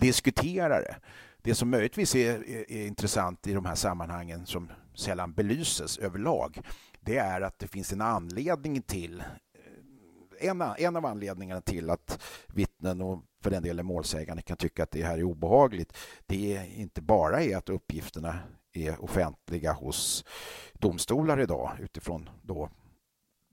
diskutera 0.00 0.80
det. 0.80 0.96
Det 1.42 1.54
som 1.54 1.70
möjligtvis 1.70 2.14
är, 2.14 2.48
är, 2.48 2.72
är 2.72 2.86
intressant 2.86 3.46
i 3.46 3.52
de 3.52 3.64
här 3.64 3.74
sammanhangen 3.74 4.46
som 4.46 4.70
sällan 4.94 5.32
belyses 5.32 5.98
överlag 5.98 6.60
det 7.00 7.16
är 7.16 7.40
att 7.40 7.58
det 7.58 7.68
finns 7.68 7.92
en 7.92 8.00
anledning 8.00 8.82
till 8.82 9.20
eh, 9.20 10.48
en, 10.50 10.62
en 10.78 10.96
av 10.96 11.06
anledningarna 11.06 11.60
till 11.60 11.90
att 11.90 12.22
vittnen 12.46 13.00
och 13.00 13.24
för 13.42 13.50
den 13.50 13.62
delen 13.62 13.86
målsägande 13.86 14.42
kan 14.42 14.56
tycka 14.56 14.82
att 14.82 14.90
det 14.90 15.02
här 15.02 15.18
är 15.18 15.24
obehagligt. 15.24 15.96
Det 16.26 16.56
är 16.56 16.64
inte 16.64 17.02
bara 17.02 17.42
är 17.42 17.56
att 17.56 17.68
uppgifterna 17.68 18.38
är 18.72 19.04
offentliga 19.04 19.72
hos 19.72 20.24
domstolar 20.72 21.40
idag 21.40 21.70
utifrån 21.80 22.30
då 22.42 22.70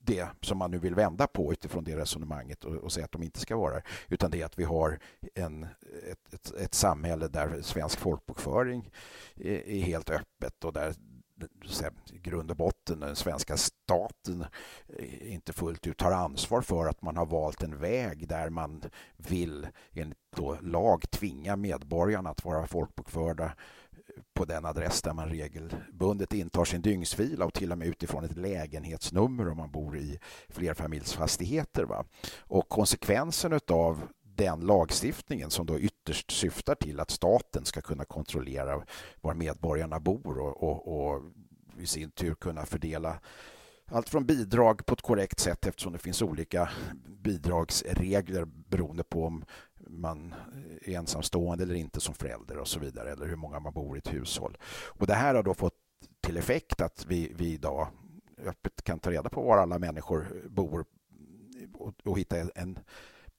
det 0.08 0.28
som 0.42 0.58
man 0.58 0.72
nu 0.72 0.78
vill 0.78 0.96
vända 0.96 1.28
på 1.28 1.52
utifrån 1.52 1.84
det 1.84 1.98
resonemanget 1.98 2.64
och, 2.64 2.76
och 2.76 2.92
säga 2.92 3.06
att 3.06 3.12
de 3.12 3.24
inte 3.24 3.40
ska 3.40 3.58
vara 3.58 3.82
utan 4.08 4.32
det 4.32 4.42
är 4.42 4.46
att 4.46 4.60
vi 4.60 4.64
har 4.64 5.00
en, 5.36 5.64
ett, 6.12 6.34
ett, 6.34 6.52
ett 6.52 6.74
samhälle 6.74 7.28
där 7.28 7.62
svensk 7.62 8.00
folkbokföring 8.00 8.92
är, 9.36 9.70
är 9.70 9.82
helt 9.82 10.10
öppet 10.10 10.64
och 10.64 10.74
där 10.74 10.94
i 12.12 12.17
grund 12.17 12.52
och 12.52 12.58
botten 12.58 13.00
den 13.00 13.15
svenska 13.15 13.58
staten 13.58 14.45
eh, 14.88 15.34
inte 15.34 15.54
fullt 15.54 15.88
ut 15.88 15.97
tar 15.97 16.12
ansvar 16.12 16.62
för 16.62 16.86
att 16.86 17.02
man 17.02 17.17
har 17.17 17.26
valt 17.26 17.63
en 17.63 17.78
väg 17.78 18.28
där 18.28 18.50
man 18.50 18.84
vill 19.17 19.67
enligt 19.91 20.17
då 20.36 20.58
lag 20.62 21.10
tvinga 21.10 21.56
medborgarna 21.56 22.30
att 22.30 22.45
vara 22.45 22.67
folkbokförda 22.67 23.45
eh, 23.45 24.21
på 24.34 24.45
den 24.45 24.65
adress 24.65 25.02
där 25.02 25.13
man 25.13 25.30
regelbundet 25.30 26.34
intar 26.34 26.65
sin 26.65 26.82
dygnsvila 26.82 27.45
och 27.45 27.54
till 27.54 27.71
och 27.71 27.78
med 27.78 27.88
utifrån 27.88 28.23
ett 28.23 28.38
lägenhetsnummer 28.38 29.50
om 29.50 29.58
man 29.58 29.71
bor 29.71 29.97
i 29.97 30.19
flerfamiljsfastigheter. 30.50 31.84
Va? 31.84 32.06
Och 32.39 32.69
konsekvensen 32.69 33.60
av 33.71 34.08
den 34.38 34.60
lagstiftningen 34.60 35.50
som 35.50 35.65
då 35.65 35.80
ytterst 35.80 36.32
syftar 36.32 36.76
till 36.76 37.00
att 37.00 37.12
staten 37.12 37.65
ska 37.65 37.82
kunna 37.82 38.06
kontrollera 38.06 38.84
var 39.21 39.34
medborgarna 39.34 40.00
bor 40.00 40.39
och, 40.39 40.63
och, 40.63 41.12
och 41.12 41.23
i 41.80 41.86
sin 41.86 42.12
tur 42.12 42.36
kunna 42.36 42.65
fördela 42.65 43.19
allt 43.91 44.10
från 44.10 44.26
bidrag 44.26 44.86
på 44.86 44.93
ett 44.93 45.02
korrekt 45.02 45.39
sätt 45.39 45.67
eftersom 45.67 45.93
det 45.93 46.00
finns 46.00 46.21
olika 46.21 46.69
bidragsregler 47.08 48.45
beroende 48.45 49.04
på 49.04 49.26
om 49.26 49.45
man 49.89 50.36
är 50.82 50.95
ensamstående 50.95 51.63
eller 51.63 51.76
inte 51.76 52.02
som 52.02 52.15
förälder 52.15 52.58
och 52.58 52.67
så 52.67 52.80
vidare 52.80 53.12
eller 53.12 53.26
hur 53.26 53.36
många 53.36 53.60
man 53.60 53.73
bor 53.73 53.95
i 53.95 54.00
ett 54.00 54.13
hushåll. 54.13 54.58
Och 54.88 55.08
Det 55.08 55.13
här 55.13 55.36
har 55.36 55.43
då 55.43 55.54
fått 55.54 55.73
till 56.21 56.38
effekt 56.38 56.82
att 56.82 57.06
vi, 57.08 57.32
vi 57.36 57.54
idag 57.54 57.88
öppet 58.45 58.84
kan 58.84 59.00
ta 59.00 59.12
reda 59.12 59.30
på 59.30 59.41
var 59.41 59.58
alla 59.58 59.80
människor 59.80 60.43
bor 60.50 60.86
och, 61.73 61.93
och 62.04 62.19
hitta 62.19 62.38
en 62.56 62.80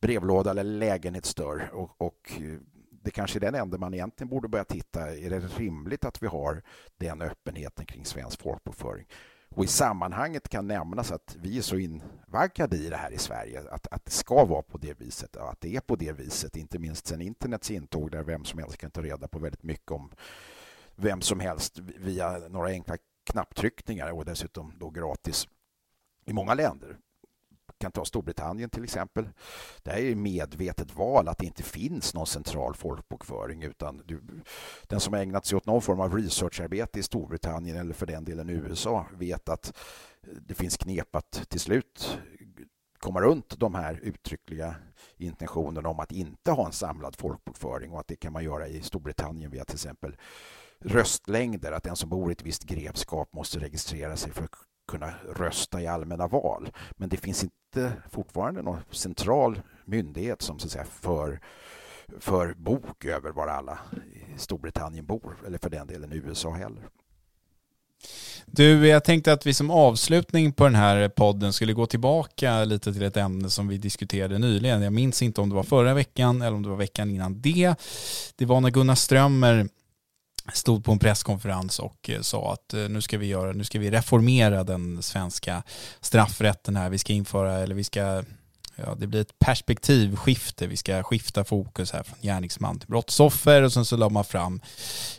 brevlåda 0.01 0.51
eller 0.51 0.65
lägenhetsdörr. 0.65 1.71
Och, 1.73 2.01
och 2.01 2.33
eh, 2.41 2.59
det 2.91 3.11
kanske 3.11 3.39
är 3.39 3.41
den 3.41 3.55
enda 3.55 3.79
man 3.79 3.95
egentligen 3.95 4.29
borde 4.29 4.49
börja 4.49 4.65
titta. 4.65 5.17
Är 5.17 5.31
det 5.31 5.39
rimligt 5.39 6.05
att 6.05 6.23
vi 6.23 6.27
har 6.27 6.63
den 6.97 7.23
öppenheten 7.23 7.87
kring 7.87 8.05
svensk 8.05 8.43
folkbokföring? 8.43 9.07
Och 9.51 9.65
I 9.65 9.67
sammanhanget 9.67 10.49
kan 10.49 10.67
nämnas 10.67 11.13
att 11.13 11.37
vi 11.41 11.59
är 11.59 11.63
så 11.63 11.77
invaggade 11.77 12.77
i 12.77 12.89
det 12.89 12.97
här 12.97 13.11
i 13.11 13.19
Sverige 13.19 13.63
att, 13.71 13.87
att 13.87 14.05
det 14.05 14.11
ska 14.11 14.45
vara 14.45 14.63
på 14.63 14.79
det 14.79 15.01
viset 15.01 15.37
och 15.37 15.51
att 15.51 15.61
det 15.61 15.77
är 15.77 15.81
på 15.81 15.97
det 15.97 16.13
viset, 16.13 16.57
inte 16.57 16.79
minst 16.79 17.07
sen 17.07 17.21
internets 17.21 17.71
intåg 17.71 18.11
där 18.11 18.23
vem 18.23 18.45
som 18.45 18.59
helst 18.59 18.77
kan 18.77 18.91
ta 18.91 19.03
reda 19.03 19.29
på 19.29 19.39
väldigt 19.39 19.63
mycket 19.63 19.91
om 19.91 20.11
vem 20.97 21.21
som 21.21 21.41
helst 21.41 21.79
via 21.79 22.39
några 22.39 22.69
enkla 22.69 22.97
knapptryckningar 23.31 24.13
och 24.13 24.25
dessutom 24.25 24.73
då 24.79 24.91
gratis 24.91 25.49
i 26.25 26.33
många 26.33 26.55
länder 26.55 26.99
kan 27.79 27.93
ta 27.93 28.05
Storbritannien 28.05 28.71
till 28.71 28.85
exempel. 28.85 29.29
Det 29.83 29.91
är 29.91 30.15
medvetet 30.15 30.95
val 30.97 31.29
att 31.29 31.39
det 31.39 31.47
inte 31.47 31.63
finns 31.63 32.15
någon 32.15 32.27
central 32.27 32.75
folkbokföring 32.75 33.63
utan 33.63 34.03
du, 34.07 34.21
den 34.87 35.01
som 35.01 35.15
har 35.15 35.21
ägnat 35.21 35.47
sig 35.47 35.57
åt 35.57 35.67
någon 35.67 35.83
form 35.83 36.01
av 36.01 36.17
researcharbete 36.17 36.99
i 36.99 37.03
Storbritannien 37.03 37.77
eller 37.77 37.95
för 37.95 38.07
den 38.07 38.25
delen 38.25 38.51
USA 38.51 39.07
vet 39.19 39.49
att 39.49 39.77
det 40.41 40.55
finns 40.55 40.77
knep 40.77 41.17
att 41.17 41.49
till 41.49 41.61
slut 41.61 42.19
komma 42.99 43.21
runt 43.21 43.59
de 43.61 43.75
här 43.75 44.01
uttryckliga 44.03 44.75
intentionerna 45.17 45.89
om 45.89 46.01
att 46.01 46.13
inte 46.13 46.51
ha 46.51 46.67
en 46.67 46.73
samlad 46.73 47.17
folkbokföring 47.17 47.93
och 47.93 48.01
att 48.01 48.09
det 48.09 48.17
kan 48.17 48.33
man 48.33 48.45
göra 48.45 48.69
i 48.69 48.83
Storbritannien 48.83 49.51
via 49.51 49.65
till 49.65 49.75
exempel 49.75 50.17
röstlängder, 50.81 51.73
att 51.73 51.83
den 51.83 51.97
som 51.97 52.09
bor 52.11 52.31
i 52.31 52.33
ett 52.33 52.43
visst 52.43 52.65
grevskap 52.65 53.33
måste 53.33 53.59
registrera 53.59 54.17
sig 54.17 54.33
för 54.33 54.45
att 54.45 54.51
kunna 54.89 55.15
rösta 55.37 55.83
i 55.83 55.87
allmänna 55.87 56.29
val. 56.29 56.71
Men 56.91 57.09
det 57.09 57.17
finns 57.17 57.45
inte 57.45 57.93
fortfarande 58.11 58.63
någon 58.63 58.79
central 58.91 59.61
myndighet 59.85 60.43
som 60.43 60.59
så 60.59 60.67
att 60.67 60.73
säga 60.73 60.85
för, 60.85 61.41
för 62.19 62.55
bok 62.55 63.05
över 63.05 63.31
var 63.31 63.47
alla 63.47 63.79
i 64.15 64.39
Storbritannien 64.39 65.07
bor, 65.07 65.37
eller 65.47 65.59
för 65.59 65.71
den 65.71 65.87
delen 65.87 66.13
i 66.13 66.17
USA 66.17 66.51
heller. 66.51 66.83
Du, 68.47 68.89
jag 68.89 69.05
tänkte 69.05 69.33
att 69.33 69.47
vi 69.47 69.55
som 69.55 69.71
avslutning 69.71 70.53
på 70.53 70.65
den 70.65 70.75
här 70.75 71.09
podden 71.09 71.53
skulle 71.53 71.73
gå 71.73 71.87
tillbaka 71.87 72.65
lite 72.65 72.93
till 72.93 73.03
ett 73.03 73.17
ämne 73.17 73.51
som 73.51 73.69
vi 73.69 73.79
diskuterade 73.79 74.39
nyligen. 74.39 74.83
Jag 74.83 74.93
minns 74.93 75.23
inte 75.23 75.41
om 75.41 75.49
det 75.49 75.55
var 75.55 75.63
förra 75.63 75.95
veckan 75.95 76.43
eller 76.43 76.57
om 76.57 76.63
det 76.63 76.69
var 76.69 76.77
veckan 76.77 77.11
innan 77.11 77.41
det. 77.41 77.75
Det 78.37 78.45
var 78.45 78.61
när 78.61 78.71
Gunnar 78.71 78.95
Strömmer 78.95 79.69
stod 80.53 80.85
på 80.85 80.93
en 80.93 80.99
presskonferens 80.99 81.79
och 81.79 82.11
eh, 82.11 82.21
sa 82.21 82.53
att 82.53 82.75
eh, 82.75 82.81
nu 82.81 83.03
ska 83.03 83.19
vi 83.19 83.27
göra, 83.27 83.53
nu 83.53 83.65
ska 83.65 83.79
vi 83.79 83.91
reformera 83.91 84.65
den 84.65 85.03
svenska 85.03 85.63
straffrätten 86.01 86.77
här. 86.77 86.91
Vi 86.91 86.99
ska 86.99 87.13
införa, 87.13 87.59
eller 87.59 87.75
vi 87.75 87.85
ska 87.85 88.23
ja, 88.87 88.95
det 88.95 89.07
blir 89.07 89.21
ett 89.21 89.39
perspektivskifte. 89.39 90.67
Vi 90.67 90.77
ska 90.77 91.03
skifta 91.03 91.45
fokus 91.45 91.93
här 91.93 92.03
från 92.03 92.19
gärningsman 92.23 92.79
till 92.79 92.89
brottsoffer 92.89 93.63
och 93.63 93.73
sen 93.73 93.85
så 93.85 93.97
la 93.97 94.09
man 94.09 94.25
fram 94.25 94.61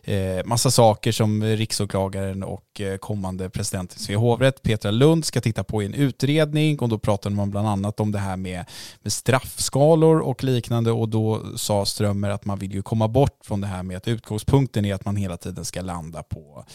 eh, 0.03 0.45
massa 0.45 0.71
saker 0.71 1.11
som 1.11 1.43
riksåklagaren 1.43 2.43
och 2.43 2.81
eh, 2.81 2.97
kommande 2.97 3.49
president 3.49 3.95
i 3.95 3.99
Svea 3.99 4.17
hovrätt, 4.17 4.61
Petra 4.61 4.91
Lund, 4.91 5.25
ska 5.25 5.41
titta 5.41 5.63
på 5.63 5.83
i 5.83 5.85
en 5.85 5.93
utredning. 5.93 6.79
Och 6.79 6.89
då 6.89 6.99
pratade 6.99 7.35
man 7.35 7.49
bland 7.49 7.67
annat 7.67 7.99
om 7.99 8.11
det 8.11 8.19
här 8.19 8.37
med, 8.37 8.65
med 9.01 9.13
straffskalor 9.13 10.19
och 10.19 10.43
liknande. 10.43 10.91
Och 10.91 11.09
då 11.09 11.57
sa 11.57 11.85
Strömmer 11.85 12.29
att 12.29 12.45
man 12.45 12.59
vill 12.59 12.73
ju 12.73 12.81
komma 12.81 13.07
bort 13.07 13.39
från 13.43 13.61
det 13.61 13.67
här 13.67 13.83
med 13.83 13.97
att 13.97 14.07
utgångspunkten 14.07 14.85
är 14.85 14.93
att 14.93 15.05
man 15.05 15.15
hela 15.15 15.37
tiden 15.37 15.65
ska 15.65 15.81
landa 15.81 16.23
på 16.23 16.65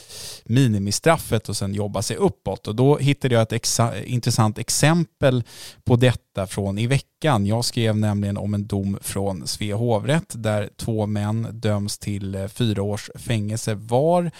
minimistraffet 0.45 1.49
och 1.49 1.57
sen 1.57 1.75
jobba 1.75 2.03
sig 2.03 2.17
uppåt. 2.17 2.69
Och 2.69 2.75
då 2.75 2.97
hittade 2.97 3.35
jag 3.35 3.43
ett 3.43 3.53
exa 3.53 4.03
intressant 4.05 4.59
exempel 4.59 5.45
på 5.85 5.97
detta 5.97 6.24
från 6.47 6.79
i 6.79 6.87
veckan 6.87 7.14
veckan. 7.25 7.47
Jag 7.47 7.65
skrev 7.65 7.97
nämligen 7.97 8.37
om 8.37 8.55
en 8.55 8.67
dom 8.67 8.99
från 9.01 9.47
Svea 9.47 9.77
hovrätt 9.77 10.35
där 10.37 10.71
två 10.77 11.07
män 11.07 11.49
döms 11.53 11.99
till 11.99 12.35
eh, 12.35 12.47
fyra 12.49 12.83
års 12.83 13.11
fängelse 13.15 13.75
var 13.75 14.31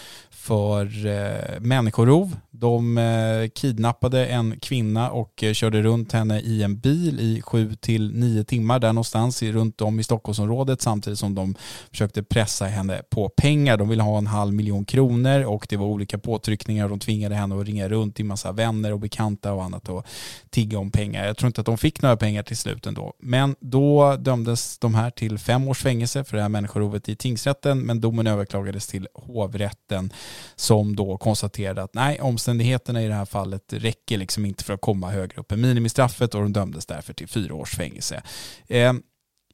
för 0.45 1.07
eh, 1.07 1.61
människorov. 1.61 2.37
De 2.51 2.99
eh, 2.99 3.49
kidnappade 3.55 4.27
en 4.27 4.61
kvinna 4.61 5.11
och 5.11 5.45
eh, 5.45 5.53
körde 5.53 5.83
runt 5.83 6.13
henne 6.13 6.41
i 6.41 6.63
en 6.63 6.79
bil 6.79 7.21
i 7.21 7.43
sju 7.43 7.75
till 7.75 8.15
nio 8.15 8.45
timmar 8.45 8.79
där 8.79 8.93
någonstans 8.93 9.43
runt 9.43 9.81
om 9.81 10.01
i 10.01 10.03
Stockholmsområdet 10.03 10.83
samtidigt 10.83 11.19
som 11.19 11.35
de 11.35 11.55
försökte 11.91 12.23
pressa 12.23 12.65
henne 12.65 13.03
på 13.11 13.29
pengar. 13.29 13.77
De 13.77 13.89
ville 13.89 14.03
ha 14.03 14.19
en 14.19 14.27
halv 14.27 14.55
miljon 14.55 14.85
kronor 14.85 15.45
och 15.45 15.67
det 15.69 15.77
var 15.77 15.87
olika 15.87 16.19
påtryckningar. 16.19 16.89
De 16.89 16.99
tvingade 16.99 17.35
henne 17.35 17.61
att 17.61 17.67
ringa 17.67 17.89
runt 17.89 18.17
till 18.17 18.25
massa 18.25 18.53
vänner 18.53 18.93
och 18.93 19.01
bekanta 19.01 19.53
och 19.53 19.65
annat 19.65 19.89
och 19.89 20.07
tigga 20.51 20.79
om 20.79 20.91
pengar. 20.91 21.27
Jag 21.27 21.37
tror 21.37 21.47
inte 21.47 21.61
att 21.61 21.67
de 21.67 21.79
fick 21.79 22.03
några 22.03 22.17
pengar 22.17 22.43
till 22.43 22.57
slut 22.57 22.74
ändå. 22.87 23.15
Men 23.19 23.57
då 23.61 24.17
dömdes 24.17 24.79
de 24.79 24.95
här 24.95 25.11
till 25.11 25.39
fem 25.39 25.69
års 25.69 25.83
fängelse 25.83 26.25
för 26.25 26.37
det 26.37 26.43
här 26.43 26.49
människorovet 26.49 27.09
i 27.09 27.17
tingsrätten 27.17 27.81
men 27.81 28.01
domen 28.01 28.27
överklagades 28.27 28.87
till 28.87 29.09
hovrätten 29.15 30.13
som 30.57 30.97
då 30.97 31.17
konstaterade 31.17 31.83
att 31.83 31.95
nej, 31.95 32.21
omständigheterna 32.21 33.03
i 33.03 33.09
det 33.09 33.15
här 33.15 33.25
fallet 33.25 33.73
räcker 33.73 34.19
liksom 34.19 34.47
inte 34.47 34.65
för 34.65 34.75
att 34.75 34.81
komma 34.81 35.11
högre 35.11 35.41
upp 35.41 35.53
än 35.53 35.61
minimistraffet 35.61 36.35
och 36.35 36.43
de 36.43 36.53
dömdes 36.53 36.87
därför 36.87 37.13
till 37.13 37.29
fyra 37.29 37.55
års 37.55 37.77
fängelse. 37.77 38.23
Eh, 38.67 38.93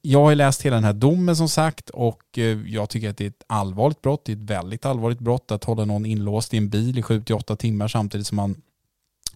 jag 0.02 0.24
har 0.24 0.34
läst 0.34 0.62
hela 0.62 0.76
den 0.76 0.84
här 0.84 0.92
domen 0.92 1.36
som 1.36 1.48
sagt 1.48 1.90
och 1.90 2.38
eh, 2.38 2.58
jag 2.66 2.90
tycker 2.90 3.10
att 3.10 3.16
det 3.16 3.24
är 3.24 3.28
ett 3.28 3.44
allvarligt 3.46 4.02
brott. 4.02 4.24
Det 4.24 4.32
är 4.32 4.36
ett 4.36 4.50
väldigt 4.50 4.86
allvarligt 4.86 5.18
brott 5.18 5.50
att 5.50 5.64
hålla 5.64 5.84
någon 5.84 6.06
inlåst 6.06 6.54
i 6.54 6.56
en 6.56 6.68
bil 6.68 6.98
i 6.98 7.02
7-8 7.02 7.56
timmar 7.56 7.88
samtidigt 7.88 8.26
som 8.26 8.36
man 8.36 8.62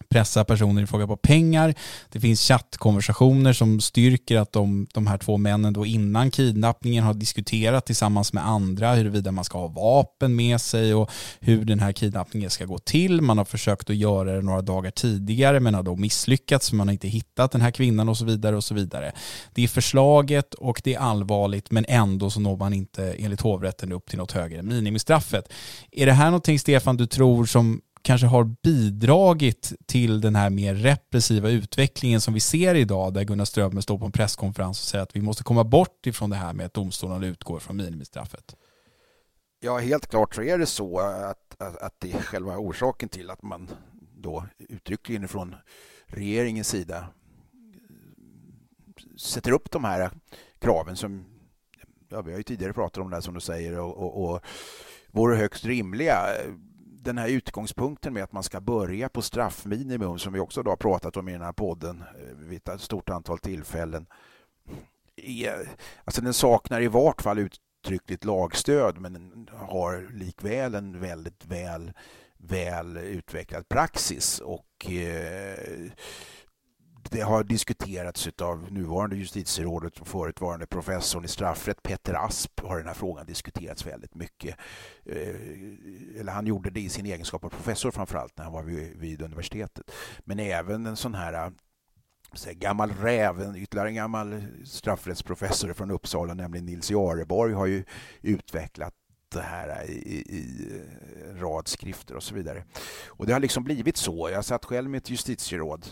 pressa 0.09 0.43
personer 0.45 0.83
i 0.83 0.87
fråga 0.87 1.07
på 1.07 1.17
pengar. 1.17 1.73
Det 2.11 2.19
finns 2.19 2.41
chattkonversationer 2.41 3.53
som 3.53 3.79
styrker 3.81 4.37
att 4.37 4.51
de, 4.51 4.87
de 4.93 5.07
här 5.07 5.17
två 5.17 5.37
männen 5.37 5.73
då 5.73 5.85
innan 5.85 6.31
kidnappningen 6.31 7.03
har 7.03 7.13
diskuterat 7.13 7.85
tillsammans 7.85 8.33
med 8.33 8.47
andra 8.47 8.93
huruvida 8.93 9.31
man 9.31 9.43
ska 9.43 9.57
ha 9.57 9.67
vapen 9.67 10.35
med 10.35 10.61
sig 10.61 10.93
och 10.93 11.11
hur 11.39 11.65
den 11.65 11.79
här 11.79 11.91
kidnappningen 11.91 12.49
ska 12.49 12.65
gå 12.65 12.77
till. 12.77 13.21
Man 13.21 13.37
har 13.37 13.45
försökt 13.45 13.89
att 13.89 13.95
göra 13.95 14.35
det 14.35 14.41
några 14.41 14.61
dagar 14.61 14.91
tidigare 14.91 15.59
men 15.59 15.73
har 15.73 15.83
då 15.83 15.95
misslyckats 15.95 16.69
för 16.69 16.75
man 16.75 16.87
har 16.87 16.93
inte 16.93 17.07
hittat 17.07 17.51
den 17.51 17.61
här 17.61 17.71
kvinnan 17.71 18.09
och 18.09 18.17
så 18.17 18.25
vidare 18.25 18.55
och 18.55 18.63
så 18.63 18.73
vidare. 18.73 19.11
Det 19.53 19.63
är 19.63 19.67
förslaget 19.67 20.53
och 20.53 20.81
det 20.83 20.93
är 20.93 20.99
allvarligt 20.99 21.71
men 21.71 21.85
ändå 21.87 22.29
så 22.29 22.39
når 22.39 22.57
man 22.57 22.73
inte 22.73 23.13
enligt 23.13 23.41
hovrätten 23.41 23.91
upp 23.91 24.09
till 24.09 24.17
något 24.17 24.31
högre 24.31 24.59
än 24.59 24.67
minimistraffet. 24.67 25.53
Är 25.91 26.05
det 26.05 26.13
här 26.13 26.25
någonting 26.25 26.59
Stefan 26.59 26.97
du 26.97 27.07
tror 27.07 27.45
som 27.45 27.81
kanske 28.05 28.27
har 28.27 28.43
bidragit 28.43 29.73
till 29.85 30.21
den 30.21 30.35
här 30.35 30.49
mer 30.49 30.75
repressiva 30.75 31.49
utvecklingen 31.49 32.21
som 32.21 32.33
vi 32.33 32.39
ser 32.39 32.75
idag 32.75 33.13
där 33.13 33.23
Gunnar 33.23 33.45
Strömmer 33.45 33.81
står 33.81 33.97
på 33.97 34.05
en 34.05 34.11
presskonferens 34.11 34.81
och 34.81 34.87
säger 34.87 35.03
att 35.03 35.15
vi 35.15 35.21
måste 35.21 35.43
komma 35.43 35.63
bort 35.63 36.07
ifrån 36.07 36.29
det 36.29 36.35
här 36.35 36.53
med 36.53 36.65
att 36.65 36.73
domstolarna 36.73 37.25
utgår 37.25 37.59
från 37.59 37.77
minimistraffet? 37.77 38.55
Ja, 39.59 39.77
helt 39.77 40.07
klart 40.07 40.35
så 40.35 40.41
är 40.41 40.57
det 40.57 40.65
så 40.65 40.99
att, 40.99 41.61
att, 41.61 41.77
att 41.77 41.93
det 41.99 42.13
är 42.13 42.21
själva 42.21 42.57
orsaken 42.57 43.09
till 43.09 43.29
att 43.29 43.41
man 43.41 43.69
då 44.17 44.45
uttryckligen 44.57 45.27
från 45.27 45.55
regeringens 46.05 46.67
sida 46.67 47.07
sätter 49.17 49.51
upp 49.51 49.71
de 49.71 49.83
här 49.83 50.11
kraven 50.59 50.95
som 50.95 51.25
ja, 52.09 52.21
vi 52.21 52.31
har 52.31 52.37
ju 52.37 52.43
tidigare 52.43 52.73
pratat 52.73 53.03
om 53.03 53.09
det 53.09 53.15
här 53.15 53.21
som 53.21 53.33
du 53.33 53.39
säger 53.39 53.79
och, 53.79 53.97
och, 53.97 54.29
och 54.29 54.41
vore 55.11 55.37
högst 55.37 55.65
rimliga 55.65 56.27
den 57.05 57.17
här 57.17 57.29
utgångspunkten 57.29 58.13
med 58.13 58.23
att 58.23 58.31
man 58.31 58.43
ska 58.43 58.61
börja 58.61 59.09
på 59.09 59.21
straffminimum 59.21 60.19
som 60.19 60.33
vi 60.33 60.39
också 60.39 60.63
har 60.63 60.75
pratat 60.75 61.17
om 61.17 61.29
i 61.29 61.31
den 61.31 61.41
här 61.41 61.53
podden 61.53 62.03
eh, 62.19 62.35
vid 62.35 62.69
ett 62.69 62.81
stort 62.81 63.09
antal 63.09 63.39
tillfällen. 63.39 64.05
Alltså 66.05 66.21
den 66.21 66.33
saknar 66.33 66.81
i 66.81 66.87
vart 66.87 67.21
fall 67.21 67.39
uttryckligt 67.39 68.25
lagstöd 68.25 68.97
men 68.97 69.13
den 69.13 69.49
har 69.53 70.09
likväl 70.13 70.75
en 70.75 70.99
väldigt 70.99 71.45
väl, 71.45 71.91
väl 72.37 72.97
utvecklad 72.97 73.69
praxis 73.69 74.39
och 74.39 74.91
eh, 74.91 75.91
det 77.11 77.21
har 77.21 77.43
diskuterats 77.43 78.29
av 78.41 78.71
nuvarande 78.71 79.15
justitierådet 79.15 79.99
och 79.99 80.07
förutvarande 80.07 80.67
professorn 80.67 81.25
i 81.25 81.27
straffrätt 81.27 81.83
Peter 81.83 82.13
Asp 82.13 82.59
har 82.59 82.77
den 82.77 82.87
här 82.87 82.93
frågan 82.93 83.25
diskuterats 83.25 83.85
väldigt 83.85 84.15
mycket. 84.15 84.55
Eh, 85.05 85.35
eller 86.19 86.31
han 86.31 86.47
gjorde 86.47 86.69
det 86.69 86.79
i 86.79 86.89
sin 86.89 87.05
egenskap 87.05 87.43
av 87.43 87.49
professor 87.49 87.91
framförallt 87.91 88.37
när 88.37 88.43
han 88.43 88.53
var 88.53 88.63
vid, 88.95 89.21
universitetet. 89.21 89.91
Men 90.19 90.39
även 90.39 90.85
en 90.85 90.97
sån 90.97 91.13
här 91.13 91.33
eh, 92.47 92.51
gammal 92.51 92.91
räv, 92.91 93.57
ytterligare 93.57 93.89
en 93.89 93.95
gammal 93.95 94.43
straffrättsprofessor 94.65 95.73
från 95.73 95.91
Uppsala, 95.91 96.33
nämligen 96.33 96.65
Nils 96.65 96.91
Jareborg, 96.91 97.53
har 97.53 97.65
ju 97.65 97.83
utvecklat 98.21 98.93
det 99.29 99.41
här 99.41 99.89
i, 99.89 99.91
i 99.91 100.67
eh, 100.71 101.29
en 101.29 101.39
rad 101.39 101.67
skrifter 101.67 102.15
och 102.15 102.23
så 102.23 102.35
vidare. 102.35 102.63
Och 103.07 103.25
det 103.25 103.33
har 103.33 103.39
liksom 103.39 103.63
blivit 103.63 103.97
så. 103.97 104.29
Jag 104.29 104.45
satt 104.45 104.65
själv 104.65 104.89
med 104.89 104.97
ett 104.97 105.09
justitieråd 105.09 105.85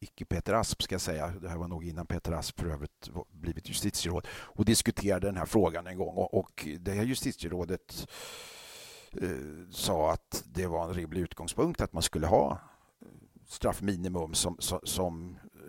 icke 0.00 0.24
Peter 0.24 0.52
Asp 0.52 0.82
ska 0.82 0.94
jag 0.94 1.02
säga, 1.02 1.26
det 1.28 1.48
här 1.48 1.56
var 1.56 1.68
nog 1.68 1.84
innan 1.84 2.06
Peter 2.06 2.32
Asp 2.32 2.60
för 2.60 2.66
övrigt 2.66 3.10
blivit 3.32 3.68
justitieråd, 3.68 4.26
och 4.30 4.64
diskuterade 4.64 5.26
den 5.26 5.36
här 5.36 5.46
frågan 5.46 5.86
en 5.86 5.98
gång. 5.98 6.14
Och 6.16 6.68
det 6.80 6.92
här 6.92 7.04
justitierådet 7.04 8.08
eh, 9.12 9.70
sa 9.70 10.12
att 10.12 10.44
det 10.46 10.66
var 10.66 10.88
en 10.88 10.94
rimlig 10.94 11.20
utgångspunkt 11.20 11.80
att 11.80 11.92
man 11.92 12.02
skulle 12.02 12.26
ha 12.26 12.58
straffminimum 13.50 14.34
som, 14.34 14.56
som, 14.58 14.80
som 14.82 15.38
eh, 15.54 15.60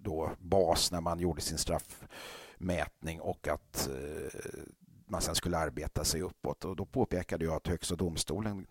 då 0.00 0.30
bas 0.38 0.92
när 0.92 1.00
man 1.00 1.20
gjorde 1.20 1.40
sin 1.40 1.58
straffmätning 1.58 3.20
och 3.20 3.48
att 3.48 3.88
eh, 3.88 4.60
man 5.06 5.20
sen 5.20 5.34
skulle 5.34 5.58
arbeta 5.58 6.04
sig 6.04 6.22
uppåt. 6.22 6.64
Och 6.64 6.76
då 6.76 6.84
påpekade 6.84 7.44
jag 7.44 7.54
att 7.54 7.66
Högsta 7.66 7.96
domstolen 7.96 8.66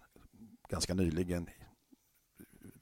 ganska 0.69 0.93
nyligen 0.93 1.49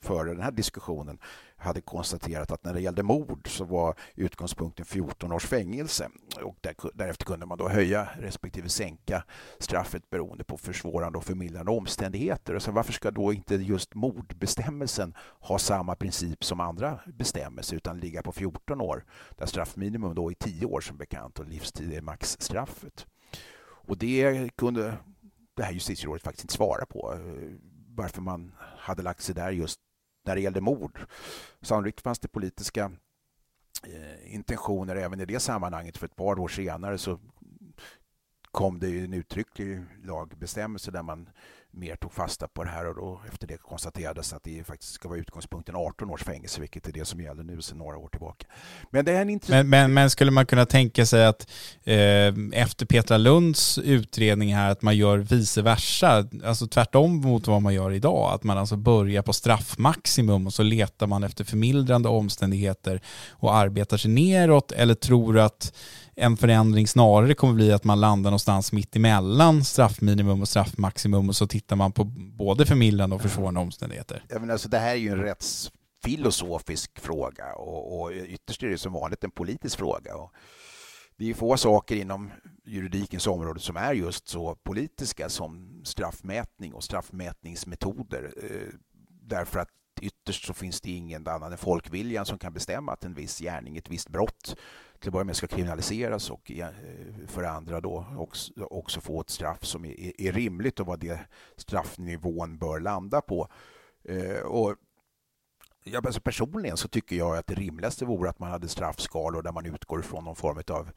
före 0.02 0.30
den 0.30 0.42
här 0.42 0.52
diskussionen 0.52 1.20
hade 1.58 1.82
konstaterat 1.82 2.52
att 2.52 2.64
när 2.64 2.74
det 2.74 2.82
gällde 2.82 3.04
mord 3.04 3.48
så 3.50 3.66
var 3.66 3.96
utgångspunkten 4.16 4.86
14 4.86 5.32
års 5.32 5.46
fängelse 5.46 6.10
och 6.44 6.58
därefter 6.94 7.26
kunde 7.26 7.46
man 7.46 7.58
då 7.58 7.70
höja 7.70 8.10
respektive 8.20 8.70
sänka 8.70 9.24
straffet 9.60 10.10
beroende 10.10 10.44
på 10.44 10.58
försvårande 10.58 11.18
och 11.18 11.24
förmildrande 11.24 11.72
omständigheter. 11.72 12.56
Och 12.56 12.62
så 12.62 12.72
varför 12.72 12.94
ska 12.94 13.12
då 13.12 13.34
inte 13.34 13.56
just 13.56 13.96
mordbestämmelsen 13.96 15.14
ha 15.40 15.60
samma 15.60 15.96
princip 15.96 16.44
som 16.44 16.60
andra 16.60 17.00
bestämmelser 17.06 17.76
utan 17.76 18.00
ligga 18.00 18.22
på 18.22 18.32
14 18.32 18.82
år 18.82 19.06
där 19.38 19.46
straffminimum 19.46 20.16
då 20.16 20.32
är 20.32 20.36
10 20.36 20.66
år 20.66 20.82
som 20.82 20.98
bekant 20.98 21.40
och 21.40 21.48
livstid 21.48 21.94
är 21.94 22.02
maxstraffet. 22.02 23.08
Och 23.62 23.98
det 23.98 24.50
kunde 24.56 24.98
det 25.56 25.64
här 25.64 25.72
justitierådet 25.72 26.24
faktiskt 26.24 26.44
inte 26.44 26.54
svara 26.54 26.86
på 26.86 27.14
eh, 27.14 27.20
varför 27.96 28.22
man 28.22 28.52
hade 28.78 29.04
lagt 29.04 29.22
sig 29.22 29.36
där 29.36 29.52
just 29.52 29.80
när 30.30 30.36
det 30.36 30.42
gällde 30.42 30.62
mord. 30.62 31.00
Sannolikt 31.62 32.02
fanns 32.02 32.20
det 32.20 32.28
politiska 32.28 32.92
eh, 33.88 34.34
intentioner 34.34 34.96
även 34.96 35.20
i 35.20 35.26
det 35.26 35.40
sammanhanget. 35.40 35.98
För 35.98 36.06
ett 36.06 36.16
par 36.16 36.40
år 36.40 36.48
senare 36.48 36.98
så 36.98 37.20
kom 38.52 38.80
det 38.80 39.00
en 39.00 39.14
uttrycklig 39.14 39.84
lagbestämmelse 40.04 40.92
där 40.92 41.04
man 41.04 41.30
mer 41.72 41.96
tog 41.96 42.14
fasta 42.14 42.48
på 42.48 42.64
det 42.64 42.70
här 42.70 42.88
och 42.88 42.96
då 42.96 43.22
efter 43.32 43.48
det 43.48 43.58
konstaterades 43.58 44.34
att 44.34 44.44
det 44.44 44.64
faktiskt 44.64 44.94
ska 44.94 45.10
vara 45.10 45.20
utgångspunkten 45.20 45.76
18 45.76 46.10
års 46.10 46.24
fängelse, 46.24 46.62
vilket 46.62 46.88
är 46.88 46.92
det 46.92 47.06
som 47.06 47.22
gäller 47.22 47.44
nu 47.44 47.62
sedan 47.62 47.78
några 47.78 47.98
år 47.98 48.08
tillbaka. 48.08 48.46
Men, 48.92 49.06
det 49.06 49.12
är 49.12 49.22
en 49.22 49.40
men, 49.48 49.70
men, 49.70 49.94
men 49.94 50.10
skulle 50.10 50.32
man 50.32 50.46
kunna 50.46 50.66
tänka 50.66 51.06
sig 51.06 51.26
att 51.26 51.50
eh, 51.84 52.34
efter 52.54 52.86
Petra 52.86 53.18
Lunds 53.18 53.78
utredning 53.78 54.56
här 54.56 54.72
att 54.72 54.82
man 54.82 54.98
gör 54.98 55.18
vice 55.18 55.62
versa, 55.62 56.28
alltså 56.46 56.68
tvärtom 56.68 57.16
mot 57.16 57.48
vad 57.48 57.62
man 57.62 57.74
gör 57.74 57.92
idag, 57.92 58.34
att 58.34 58.44
man 58.44 58.58
alltså 58.58 58.76
börjar 58.76 59.22
på 59.22 59.34
straffmaximum 59.34 60.48
och 60.48 60.54
så 60.54 60.64
letar 60.64 61.08
man 61.08 61.24
efter 61.24 61.44
förmildrande 61.44 62.10
omständigheter 62.10 63.02
och 63.30 63.56
arbetar 63.56 63.98
sig 63.98 64.12
neråt 64.12 64.72
eller 64.72 64.94
tror 64.94 65.38
att 65.38 65.74
en 66.20 66.38
förändring 66.38 66.88
snarare 66.88 67.34
kommer 67.34 67.54
bli 67.54 67.72
att 67.72 67.84
man 67.84 68.00
landar 68.00 68.30
någonstans 68.30 68.72
mitt 68.72 68.96
emellan 68.96 69.64
straffminimum 69.64 70.42
och 70.42 70.48
straffmaximum 70.48 71.30
och 71.30 71.36
så 71.36 71.48
tittar 71.48 71.76
man 71.76 71.92
på 71.92 72.04
både 72.38 72.66
förmildrande 72.66 73.16
och 73.16 73.22
försvårande 73.22 73.60
omständigheter. 73.60 74.24
Ja, 74.30 74.40
men 74.40 74.52
alltså, 74.52 74.70
det 74.70 74.78
här 74.80 74.92
är 74.92 74.96
ju 74.96 75.10
en 75.10 75.22
rättsfilosofisk 75.22 77.00
fråga 77.00 77.54
och, 77.54 78.02
och 78.02 78.12
ytterst 78.12 78.64
är 78.64 78.68
det 78.68 78.78
som 78.78 78.94
vanligt 78.94 79.24
en 79.24 79.32
politisk 79.32 79.78
fråga. 79.78 80.16
Och 80.16 80.34
det 81.18 81.30
är 81.30 81.34
få 81.34 81.58
saker 81.58 81.96
inom 81.96 82.32
juridikens 82.66 83.28
område 83.28 83.60
som 83.60 83.78
är 83.78 83.94
just 83.94 84.28
så 84.28 84.56
politiska 84.56 85.30
som 85.30 85.82
straffmätning 85.84 86.74
och 86.74 86.84
straffmätningsmetoder. 86.84 88.34
Eh, 88.44 88.74
därför 89.22 89.60
att 89.60 89.70
ytterst 90.02 90.46
så 90.46 90.54
finns 90.54 90.82
det 90.82 90.92
ingen 90.92 91.28
annan 91.28 91.52
än 91.52 91.58
folkviljan 91.58 92.26
som 92.26 92.38
kan 92.38 92.54
bestämma 92.54 92.92
att 92.92 93.04
en 93.04 93.14
viss 93.14 93.40
gärning, 93.40 93.78
ett 93.78 93.90
visst 93.90 94.10
brott 94.10 94.56
till 95.00 95.10
att 95.10 95.14
börja 95.14 95.26
med 95.26 95.36
ska 95.36 95.48
kriminaliseras 95.48 96.30
och 96.30 96.52
eh, 96.52 96.68
för 97.28 97.44
andra 97.44 97.82
då 97.82 98.06
också, 98.18 98.64
också 98.64 99.02
få 99.02 99.22
ett 99.22 99.30
straff 99.30 99.66
som 99.66 99.86
är, 99.86 100.22
är 100.22 100.32
rimligt 100.32 100.80
och 100.80 100.88
vad 100.88 101.00
det 101.00 101.20
straffnivån 101.56 102.58
bör 102.58 102.80
landa 102.80 103.22
på. 103.22 103.48
Eh, 104.04 104.40
och 104.40 104.76
Ja, 105.84 106.02
alltså 106.06 106.22
personligen 106.22 106.78
så 106.78 106.88
tycker 106.88 107.16
jag 107.16 107.38
att 107.38 107.48
det 107.48 107.54
rimligaste 107.54 108.06
vore 108.06 108.30
att 108.30 108.40
man 108.40 108.52
hade 108.52 108.68
straffskalor 108.68 109.42
där 109.42 109.52
man 109.52 109.66
utgår 109.66 110.02
från 110.02 110.24
någon 110.24 110.36
form 110.36 110.62
av 110.68 110.90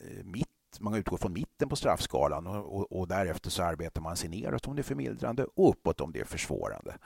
eh, 0.00 0.24
mitt 0.24 0.48
man 0.80 0.94
utgår 0.94 1.16
från 1.16 1.32
mitten 1.32 1.68
på 1.68 1.76
straffskalan 1.76 2.46
och, 2.46 2.76
och, 2.76 2.92
och, 2.92 3.08
därefter 3.08 3.50
så 3.50 3.62
arbetar 3.62 4.00
man 4.00 4.16
sig 4.16 4.28
neråt 4.28 4.68
om 4.68 4.76
det 4.76 4.80
är 4.80 4.84
förmildrande 4.84 5.44
och 5.44 5.70
uppåt 5.70 6.00
om 6.00 6.12
det 6.12 6.20
är 6.20 6.24
försvårande. 6.24 6.98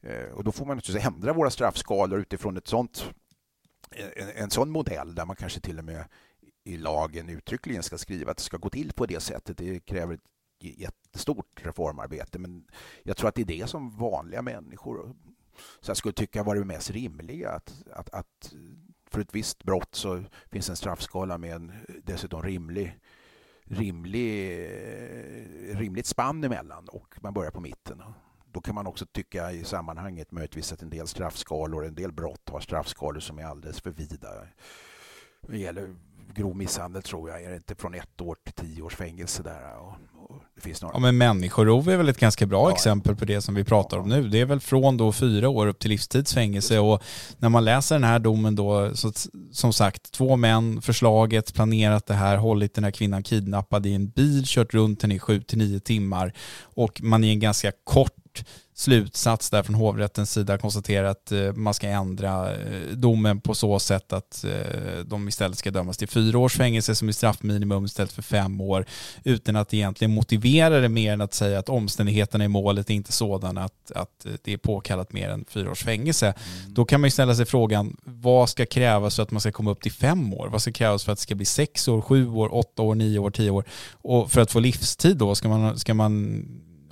Eh, 0.00 0.32
och 0.34 0.44
då 0.44 0.52
får 0.52 0.66
man 0.66 0.76
naturligtvis 0.76 1.06
ändra 1.06 1.32
våra 1.32 1.50
straffskalor 1.50 2.20
utifrån 2.20 2.56
ett 2.56 2.68
sånt, 2.68 3.10
en, 3.90 4.28
en 4.28 4.50
sån 4.50 4.70
modell 4.70 5.14
där 5.14 5.24
man 5.24 5.36
kanske 5.36 5.60
till 5.60 5.78
och 5.78 5.84
med 5.84 6.04
i 6.64 6.76
lagen 6.76 7.28
uttryckligen 7.28 7.82
ska 7.82 7.98
skriva 7.98 8.30
att 8.30 8.36
det 8.36 8.42
ska 8.42 8.56
gå 8.56 8.70
till 8.70 8.92
på 8.92 9.06
det 9.06 9.20
sättet. 9.20 9.56
Det 9.56 9.80
kräver 9.80 10.14
ett 10.14 10.20
jättestort 10.60 11.60
reformarbete 11.66 12.38
men 12.38 12.64
jag 13.02 13.16
tror 13.16 13.28
att 13.28 13.34
det 13.34 13.42
är 13.42 13.46
det 13.46 13.66
som 13.66 13.96
vanliga 13.96 14.42
människor 14.42 15.16
så 15.80 15.90
jag 15.90 15.96
skulle 15.96 16.12
tycka 16.12 16.42
var 16.42 16.54
det 16.54 16.64
mest 16.64 16.90
rimliga 16.90 17.50
att, 17.50 17.82
att, 17.92 18.14
att 18.14 18.54
för 19.06 19.20
ett 19.20 19.34
visst 19.34 19.64
brott 19.64 19.94
så 19.94 20.24
finns 20.50 20.70
en 20.70 20.76
straffskala 20.76 21.38
med 21.38 21.54
en 21.54 21.72
dessutom 22.04 22.42
rimlig 22.42 22.98
rimlig, 23.68 24.68
rimligt 25.74 26.06
spann 26.06 26.44
emellan 26.44 26.88
och 26.88 27.14
man 27.20 27.34
börjar 27.34 27.50
på 27.50 27.60
mitten. 27.60 28.02
Då 28.58 28.62
kan 28.62 28.74
man 28.74 28.86
också 28.86 29.06
tycka 29.06 29.52
i 29.52 29.64
sammanhanget 29.64 30.32
möjligtvis 30.32 30.72
att 30.72 30.82
en 30.82 30.90
del 30.90 31.06
straffskalor, 31.06 31.86
en 31.86 31.94
del 31.94 32.12
brott 32.12 32.48
har 32.48 32.60
straffskalor 32.60 33.20
som 33.20 33.38
är 33.38 33.44
alldeles 33.44 33.80
för 33.80 33.90
vida. 33.90 34.28
Det 35.40 35.58
gäller 35.58 35.96
grov 36.34 36.56
misshandel 36.56 37.02
tror 37.02 37.30
jag, 37.30 37.42
är 37.42 37.50
det 37.50 37.56
inte 37.56 37.74
från 37.74 37.94
ett 37.94 38.20
år 38.20 38.36
till 38.44 38.52
tio 38.52 38.82
års 38.82 38.96
fängelse 38.96 39.42
där. 39.42 39.94
Det 40.54 40.60
finns 40.60 40.82
några... 40.82 40.94
Ja 40.94 41.00
men 41.00 41.18
människorov 41.18 41.88
är 41.88 41.96
väl 41.96 42.08
ett 42.08 42.18
ganska 42.18 42.46
bra 42.46 42.68
ja. 42.68 42.74
exempel 42.74 43.16
på 43.16 43.24
det 43.24 43.40
som 43.40 43.54
vi 43.54 43.64
pratar 43.64 43.98
om 43.98 44.08
nu. 44.08 44.28
Det 44.28 44.40
är 44.40 44.44
väl 44.44 44.60
från 44.60 44.96
då 44.96 45.12
fyra 45.12 45.48
år 45.48 45.66
upp 45.66 45.78
till 45.78 45.90
livstidsfängelse 45.90 46.78
och 46.78 47.02
när 47.38 47.48
man 47.48 47.64
läser 47.64 47.94
den 47.94 48.04
här 48.04 48.18
domen 48.18 48.56
då, 48.56 48.90
så, 48.94 49.12
som 49.52 49.72
sagt, 49.72 50.12
två 50.12 50.36
män, 50.36 50.82
förslaget, 50.82 51.54
planerat 51.54 52.06
det 52.06 52.14
här, 52.14 52.36
hållit 52.36 52.74
den 52.74 52.84
här 52.84 52.90
kvinnan 52.90 53.22
kidnappad 53.22 53.86
i 53.86 53.94
en 53.94 54.08
bil, 54.08 54.42
kört 54.46 54.74
runt 54.74 55.02
henne 55.02 55.14
i 55.14 55.18
sju 55.18 55.42
till 55.42 55.58
nio 55.58 55.80
timmar 55.80 56.32
och 56.62 57.00
man 57.02 57.24
i 57.24 57.28
en 57.28 57.40
ganska 57.40 57.72
kort 57.84 58.44
slutsats 58.78 59.50
där 59.50 59.62
från 59.62 59.74
hovrättens 59.74 60.32
sida 60.32 60.58
konstaterar 60.58 61.04
att 61.04 61.32
eh, 61.32 61.52
man 61.52 61.74
ska 61.74 61.88
ändra 61.88 62.56
eh, 62.56 62.88
domen 62.92 63.40
på 63.40 63.54
så 63.54 63.78
sätt 63.78 64.12
att 64.12 64.44
eh, 64.44 65.04
de 65.04 65.28
istället 65.28 65.58
ska 65.58 65.70
dömas 65.70 65.96
till 65.96 66.08
fyra 66.08 66.38
års 66.38 66.56
fängelse 66.56 66.94
som 66.94 67.08
är 67.08 67.12
straffminimum 67.12 67.84
istället 67.84 68.12
för 68.12 68.22
fem 68.22 68.60
år 68.60 68.84
utan 69.24 69.56
att 69.56 69.74
egentligen 69.74 70.14
motivera 70.14 70.80
det 70.80 70.88
mer 70.88 71.12
än 71.12 71.20
att 71.20 71.34
säga 71.34 71.58
att 71.58 71.68
omständigheterna 71.68 72.44
i 72.44 72.48
målet 72.48 72.90
är 72.90 72.94
inte 72.94 73.12
sådana 73.12 73.64
att, 73.64 73.92
att 73.94 74.26
det 74.44 74.52
är 74.52 74.56
påkallat 74.56 75.12
mer 75.12 75.28
än 75.28 75.44
fyra 75.48 75.70
års 75.70 75.84
fängelse. 75.84 76.26
Mm. 76.26 76.74
Då 76.74 76.84
kan 76.84 77.00
man 77.00 77.06
ju 77.06 77.10
ställa 77.10 77.34
sig 77.34 77.46
frågan 77.46 77.96
vad 78.04 78.48
ska 78.48 78.66
krävas 78.66 79.16
för 79.16 79.22
att 79.22 79.30
man 79.30 79.40
ska 79.40 79.52
komma 79.52 79.70
upp 79.70 79.82
till 79.82 79.92
fem 79.92 80.34
år? 80.34 80.48
Vad 80.48 80.62
ska 80.62 80.72
krävas 80.72 81.04
för 81.04 81.12
att 81.12 81.18
det 81.18 81.22
ska 81.22 81.34
bli 81.34 81.46
sex 81.46 81.88
år, 81.88 82.00
sju 82.00 82.28
år, 82.28 82.54
åtta 82.54 82.82
år, 82.82 82.94
nio 82.94 83.18
år, 83.18 83.30
tio 83.30 83.50
år? 83.50 83.64
Och 83.92 84.32
för 84.32 84.40
att 84.40 84.50
få 84.50 84.60
livstid 84.60 85.16
då 85.16 85.34
ska 85.34 85.48
man, 85.48 85.78
ska 85.78 85.94
man 85.94 86.44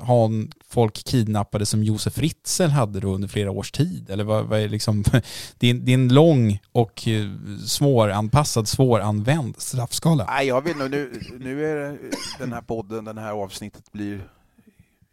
ha 0.07 0.31
folk 0.69 1.05
kidnappade 1.05 1.67
som 1.67 1.85
Josef 1.85 2.15
Fritzl 2.15 2.63
hade 2.63 3.01
då 3.01 3.15
under 3.15 3.29
flera 3.29 3.51
års 3.51 3.73
tid? 3.73 4.11
Eller 4.11 4.25
vad, 4.25 4.45
vad 4.45 4.61
är 4.61 4.69
liksom, 4.69 5.05
det, 5.59 5.71
är, 5.71 5.75
det 5.75 5.93
är 5.93 5.95
en 5.95 6.15
lång 6.15 6.59
och 6.73 7.09
eh, 7.09 7.27
svåranpassad, 7.67 8.69
svåranvänd 8.69 9.55
straffskala. 9.59 10.25
Nej, 10.25 10.47
jag 10.47 10.61
vill 10.61 10.77
nu, 10.77 11.21
nu 11.41 11.67
är 11.67 11.99
den 12.39 12.53
här 12.53 12.63
podden, 12.63 13.05
den 13.05 13.19
här 13.19 13.33
avsnittet 13.33 13.93
blir 13.93 14.29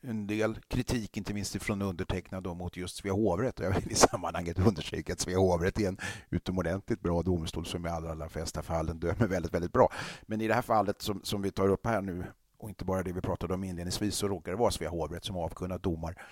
en 0.08 0.28
del 0.28 0.58
kritik, 0.68 1.18
inte 1.18 1.34
minst 1.34 1.64
från 1.64 1.82
undertecknad 1.82 2.58
mot 2.58 2.78
just 2.78 2.96
Svea 2.96 3.14
hovrätt. 3.14 3.60
Jag 3.60 3.72
vill 3.72 3.91
i 3.91 3.96
sammanhanget 3.96 4.60
understryka 4.60 5.14
att 5.14 5.20
Svea 5.20 5.38
hovrätt 5.38 5.80
är 5.80 5.88
en 5.88 5.98
utomordentligt 6.30 7.02
bra 7.02 7.22
domstol 7.22 7.66
som 7.66 7.86
i 7.86 7.89
allra, 7.89 8.12
allra 8.12 8.30
flesta 8.30 8.64
fallen 8.64 9.00
dömer 9.00 9.28
väldigt, 9.28 9.54
väldigt 9.54 9.72
bra. 9.74 9.89
Men 10.22 10.41
i 10.41 10.48
det 10.48 10.54
här 10.54 10.62
fallet 10.62 11.02
som, 11.02 11.22
som 11.24 11.41
vi 11.41 11.52
tar 11.52 11.70
upp 11.70 11.86
här 11.86 12.02
nu 12.02 12.26
och 12.64 12.70
inte 12.70 12.86
bara 12.86 13.03
det 13.03 13.14
vi 13.14 13.22
pratade 13.22 13.53
om 13.53 13.64
inledningsvis 13.64 14.16
så 14.16 14.28
råkar 14.28 14.51
det 14.51 14.57
vara 14.57 14.72
Svea 14.72 14.89
hovrätt 14.89 15.26
som 15.26 15.38
avkunnat 15.38 15.84
domar. 15.84 16.26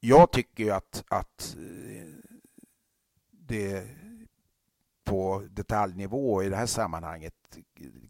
Jag 0.00 0.32
tycker 0.32 0.72
att, 0.72 1.04
att 1.08 1.56
eh, 1.58 2.08
det 3.30 3.88
på 5.04 5.46
detaljnivå 5.50 6.42
i 6.42 6.48
det 6.48 6.56
här 6.56 6.66
sammanhanget 6.66 7.34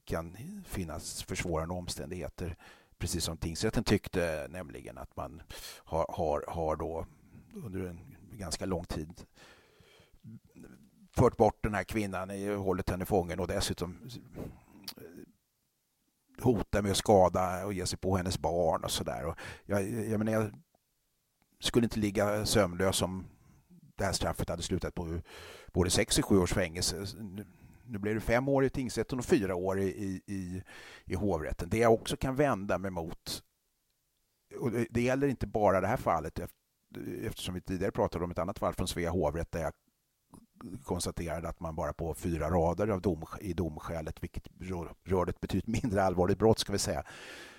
kan 0.04 0.36
finnas 0.66 1.22
försvårande 1.22 1.74
omständigheter. 1.74 2.56
Precis 2.98 3.24
som 3.24 3.36
tingsrätten 3.36 3.84
tyckte, 3.84 4.46
nämligen 4.50 4.98
att 4.98 5.16
man 5.16 5.42
har, 5.84 6.06
har, 6.08 6.44
har 6.48 6.76
då 6.76 7.06
under 7.54 7.80
en 7.80 8.16
ganska 8.32 8.66
lång 8.66 8.84
tid 8.84 9.26
fört 11.10 11.36
bort 11.36 11.62
den 11.62 11.74
här 11.74 11.84
kvinnan, 11.84 12.30
hållit 12.58 12.90
henne 12.90 13.06
fången 13.06 13.40
och 13.40 13.48
dessutom 13.48 14.10
hota 16.40 16.82
med 16.82 16.90
att 16.90 16.96
skada 16.96 17.66
och 17.66 17.72
ge 17.72 17.86
sig 17.86 17.98
på 17.98 18.16
hennes 18.16 18.38
barn 18.38 18.84
och 18.84 18.90
sådär. 18.90 19.34
Jag, 19.66 19.90
jag, 19.90 20.18
menar, 20.18 20.32
jag 20.32 20.50
skulle 21.60 21.86
inte 21.86 21.98
ligga 21.98 22.46
sömnlös 22.46 23.02
om 23.02 23.26
det 23.96 24.04
här 24.04 24.12
straffet 24.12 24.48
hade 24.48 24.62
slutat 24.62 24.94
på 24.94 25.20
både 25.72 25.90
sex 25.90 26.18
och 26.18 26.24
sju 26.24 26.38
års 26.38 26.52
fängelse. 26.52 27.06
Nu 27.86 27.98
blir 27.98 28.14
det 28.14 28.20
fem 28.20 28.48
år 28.48 28.64
i 28.64 28.70
tingsrätten 28.70 29.18
och 29.18 29.24
fyra 29.24 29.54
år 29.54 29.80
i, 29.80 30.22
i, 30.26 30.62
i 31.04 31.14
hovrätten. 31.14 31.68
Det 31.68 31.78
jag 31.78 31.92
också 31.92 32.16
kan 32.16 32.36
vända 32.36 32.78
mig 32.78 32.90
mot, 32.90 33.42
och 34.60 34.70
det 34.90 35.02
gäller 35.02 35.28
inte 35.28 35.46
bara 35.46 35.80
det 35.80 35.86
här 35.86 35.96
fallet 35.96 36.40
eftersom 37.24 37.54
vi 37.54 37.60
tidigare 37.60 37.92
pratade 37.92 38.24
om 38.24 38.30
ett 38.30 38.38
annat 38.38 38.58
fall 38.58 38.74
från 38.74 38.88
Svea 38.88 39.10
hovrätt 39.10 39.52
där 39.52 39.60
jag 39.60 39.72
konstaterade 40.84 41.48
att 41.48 41.60
man 41.60 41.74
bara 41.74 41.92
på 41.92 42.14
fyra 42.14 42.50
rader 42.50 42.88
av 42.88 43.00
dom, 43.00 43.24
i 43.40 43.52
domskälet, 43.52 44.22
vilket 44.22 44.48
rör 45.04 45.28
ett 45.28 45.40
betydligt 45.40 45.82
mindre 45.82 46.02
allvarligt 46.02 46.38
brott 46.38 46.58
ska 46.58 46.72
vi 46.72 46.78
säga, 46.78 47.02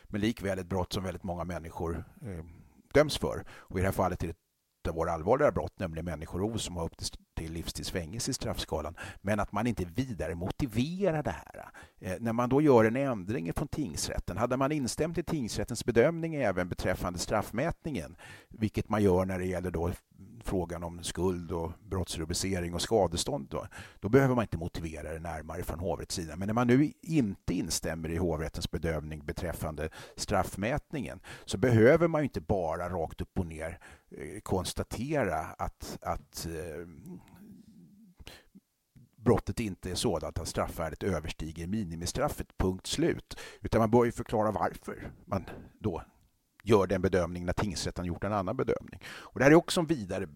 men 0.03 0.21
likväl 0.21 0.59
ett 0.59 0.69
brott 0.69 0.93
som 0.93 1.03
väldigt 1.03 1.23
många 1.23 1.43
människor 1.43 2.03
eh, 2.21 2.45
döms 2.93 3.17
för. 3.17 3.45
Och 3.49 3.77
i 3.77 3.81
det 3.81 3.87
här 3.87 3.93
fallet 3.93 4.23
är 4.23 4.27
det 4.27 4.31
ett 4.31 4.89
av 4.89 4.95
våra 4.95 5.11
allvarligare 5.11 5.51
brott, 5.51 5.79
nämligen 5.79 6.05
människorov 6.05 6.57
som 6.57 6.77
har 6.77 6.85
upp 6.85 6.97
till 6.97 7.07
till 7.39 7.53
livstidsfängelse 7.53 8.31
i 8.31 8.33
straffskalan. 8.33 8.95
Men 9.21 9.39
att 9.39 9.51
man 9.51 9.67
inte 9.67 9.85
vidare 9.85 10.35
motiverar 10.35 11.23
det 11.23 11.31
här. 11.31 11.69
Eh, 11.99 12.17
när 12.19 12.33
man 12.33 12.49
då 12.49 12.61
gör 12.61 12.85
en 12.85 12.95
ändring 12.95 13.53
från 13.53 13.67
tingsrätten, 13.67 14.37
hade 14.37 14.57
man 14.57 14.71
instämt 14.71 15.17
i 15.17 15.23
tingsrättens 15.23 15.85
bedömning 15.85 16.35
även 16.35 16.69
beträffande 16.69 17.19
straffmätningen, 17.19 18.15
vilket 18.49 18.89
man 18.89 19.03
gör 19.03 19.25
när 19.25 19.39
det 19.39 19.45
gäller 19.45 19.71
då 19.71 19.91
frågan 20.43 20.83
om 20.83 21.03
skuld 21.03 21.51
och 21.51 21.71
brottsrubricering 21.89 22.73
och 22.73 22.81
skadestånd, 22.81 23.47
då, 23.49 23.67
då 23.99 24.09
behöver 24.09 24.35
man 24.35 24.43
inte 24.43 24.57
motivera 24.57 25.13
det 25.13 25.19
närmare 25.19 25.63
från 25.63 25.79
hovrättens 25.79 26.15
sida. 26.15 26.35
Men 26.35 26.47
när 26.47 26.53
man 26.53 26.67
nu 26.67 26.91
inte 27.01 27.53
instämmer 27.53 28.09
i 28.09 28.17
hovrättens 28.17 28.71
bedömning 28.71 29.25
beträffande 29.25 29.89
straffmätningen 30.15 31.19
så 31.45 31.57
behöver 31.57 32.07
man 32.07 32.23
inte 32.23 32.41
bara 32.41 32.89
rakt 32.89 33.21
upp 33.21 33.39
och 33.39 33.45
ner 33.45 33.79
eh, 34.11 34.39
konstatera 34.39 35.39
att, 35.39 35.97
att 36.01 36.45
eh, 36.45 36.87
brottet 39.23 39.59
inte 39.59 39.91
är 39.91 39.95
sådant 39.95 40.39
att 40.39 40.47
straffvärdet 40.47 41.03
överstiger 41.03 41.67
minimistraffet, 41.67 42.57
punkt 42.57 42.87
slut. 42.87 43.39
Utan 43.61 43.81
man 43.81 43.91
bör 43.91 44.05
ju 44.05 44.11
förklara 44.11 44.51
varför 44.51 45.11
man 45.25 45.43
då 45.79 46.03
gör 46.63 46.87
den 46.87 47.01
bedömningen 47.01 47.45
när 47.45 47.53
tingsrätten 47.53 48.05
gjort 48.05 48.23
en 48.23 48.33
annan 48.33 48.57
bedömning. 48.57 48.99
Och 49.05 49.39
det 49.39 49.43
här 49.45 49.51
är 49.51 49.55
också 49.55 49.79
en 49.79 49.87
vidare 49.87 50.27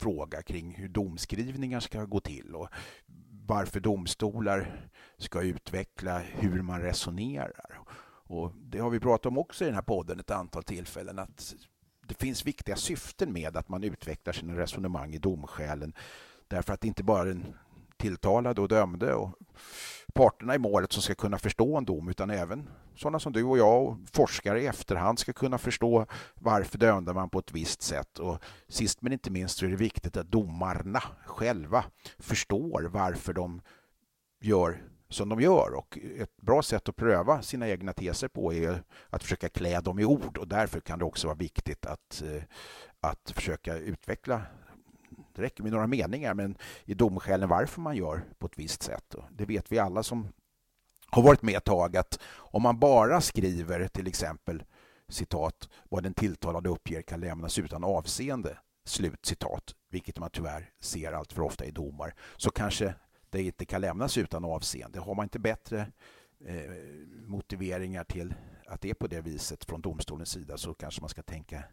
fråga 0.00 0.42
kring 0.42 0.74
hur 0.74 0.88
domskrivningar 0.88 1.80
ska 1.80 2.04
gå 2.04 2.20
till 2.20 2.54
och 2.54 2.68
varför 3.46 3.80
domstolar 3.80 4.88
ska 5.18 5.42
utveckla 5.42 6.18
hur 6.18 6.62
man 6.62 6.82
resonerar. 6.82 7.80
Och 8.28 8.52
det 8.56 8.78
har 8.78 8.90
vi 8.90 9.00
pratat 9.00 9.26
om 9.26 9.38
också 9.38 9.64
i 9.64 9.66
den 9.66 9.74
här 9.74 9.82
podden 9.82 10.20
ett 10.20 10.30
antal 10.30 10.62
tillfällen 10.62 11.18
att 11.18 11.54
det 12.06 12.14
finns 12.14 12.46
viktiga 12.46 12.76
syften 12.76 13.32
med 13.32 13.56
att 13.56 13.68
man 13.68 13.84
utvecklar 13.84 14.32
sina 14.32 14.58
resonemang 14.58 15.14
i 15.14 15.18
domskälen 15.18 15.94
därför 16.48 16.72
att 16.72 16.80
det 16.80 16.88
inte 16.88 17.04
bara 17.04 17.22
är 17.22 17.26
den 17.26 17.54
tilltalade 17.98 18.60
och 18.60 18.68
dömde 18.68 19.14
och 19.14 19.30
parterna 20.14 20.54
i 20.54 20.58
målet 20.58 20.92
som 20.92 21.02
ska 21.02 21.14
kunna 21.14 21.38
förstå 21.38 21.76
en 21.76 21.84
dom 21.84 22.08
utan 22.08 22.30
även 22.30 22.68
sådana 22.94 23.18
som 23.18 23.32
du 23.32 23.44
och 23.44 23.58
jag 23.58 23.84
och 23.84 23.96
forskare 24.12 24.62
i 24.62 24.66
efterhand 24.66 25.18
ska 25.18 25.32
kunna 25.32 25.58
förstå 25.58 26.06
varför 26.34 26.78
dömde 26.78 27.12
man 27.12 27.30
på 27.30 27.38
ett 27.38 27.52
visst 27.52 27.82
sätt. 27.82 28.18
Och 28.18 28.38
sist 28.68 29.02
men 29.02 29.12
inte 29.12 29.30
minst 29.30 29.58
så 29.58 29.66
är 29.66 29.70
det 29.70 29.76
viktigt 29.76 30.16
att 30.16 30.30
domarna 30.30 31.02
själva 31.26 31.84
förstår 32.18 32.82
varför 32.82 33.32
de 33.32 33.60
gör 34.40 34.82
som 35.08 35.28
de 35.28 35.40
gör. 35.40 35.74
Och 35.74 35.98
ett 36.18 36.36
bra 36.36 36.62
sätt 36.62 36.88
att 36.88 36.96
pröva 36.96 37.42
sina 37.42 37.68
egna 37.68 37.92
teser 37.92 38.28
på 38.28 38.52
är 38.52 38.82
att 39.10 39.22
försöka 39.22 39.48
klä 39.48 39.80
dem 39.80 39.98
i 39.98 40.04
ord 40.04 40.38
och 40.38 40.48
därför 40.48 40.80
kan 40.80 40.98
det 40.98 41.04
också 41.04 41.26
vara 41.26 41.36
viktigt 41.36 41.86
att, 41.86 42.22
eh, 42.22 42.42
att 43.00 43.32
försöka 43.34 43.76
utveckla 43.76 44.42
det 45.36 45.42
räcker 45.42 45.62
med 45.62 45.72
några 45.72 45.86
meningar, 45.86 46.34
men 46.34 46.58
i 46.84 46.94
domskälen 46.94 47.48
varför 47.48 47.80
man 47.80 47.96
gör 47.96 48.24
på 48.38 48.46
ett 48.46 48.58
visst 48.58 48.82
sätt. 48.82 49.14
Det 49.30 49.44
vet 49.44 49.72
vi 49.72 49.78
alla 49.78 50.02
som 50.02 50.28
har 51.10 51.22
varit 51.22 51.42
med 51.42 51.56
ett 51.56 51.64
tag 51.64 51.96
att 51.96 52.20
om 52.34 52.62
man 52.62 52.78
bara 52.78 53.20
skriver 53.20 53.88
till 53.88 54.06
exempel 54.06 54.64
citat 55.08 55.68
vad 55.84 56.02
den 56.02 56.14
tilltalade 56.14 56.68
uppger 56.68 57.02
kan 57.02 57.20
lämnas 57.20 57.58
utan 57.58 57.84
avseende 57.84 58.58
slut 58.84 59.26
citat 59.26 59.74
vilket 59.90 60.18
man 60.18 60.30
tyvärr 60.30 60.70
ser 60.80 61.12
allt 61.12 61.32
för 61.32 61.42
ofta 61.42 61.64
i 61.64 61.70
domar, 61.70 62.14
så 62.36 62.50
kanske 62.50 62.94
det 63.30 63.42
inte 63.42 63.64
kan 63.64 63.80
lämnas 63.80 64.18
utan 64.18 64.44
avseende. 64.44 65.00
Har 65.00 65.14
man 65.14 65.24
inte 65.24 65.38
bättre 65.38 65.92
eh, 66.46 66.70
motiveringar 67.26 68.04
till 68.04 68.34
att 68.66 68.80
det 68.80 68.90
är 68.90 68.94
på 68.94 69.06
det 69.06 69.20
viset 69.20 69.64
från 69.64 69.80
domstolens 69.80 70.30
sida 70.30 70.58
så 70.58 70.74
kanske 70.74 71.00
man 71.00 71.08
ska 71.08 71.22
tänka 71.22 71.64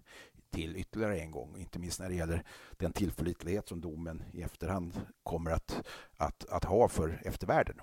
till 0.54 0.76
ytterligare 0.78 1.20
en 1.20 1.32
gång. 1.32 1.58
Inte 1.58 1.80
minst 1.80 2.00
när 2.00 2.10
det 2.10 2.16
gäller 2.16 2.44
den 2.78 2.94
tillförlitlighet 2.94 3.68
som 3.68 3.82
domen 3.82 4.24
i 4.34 4.42
efterhand 4.42 5.02
kommer 5.24 5.52
att, 5.52 5.84
att, 6.18 6.46
att 6.50 6.64
ha 6.64 6.88
för 6.88 7.22
eftervärlden. 7.26 7.76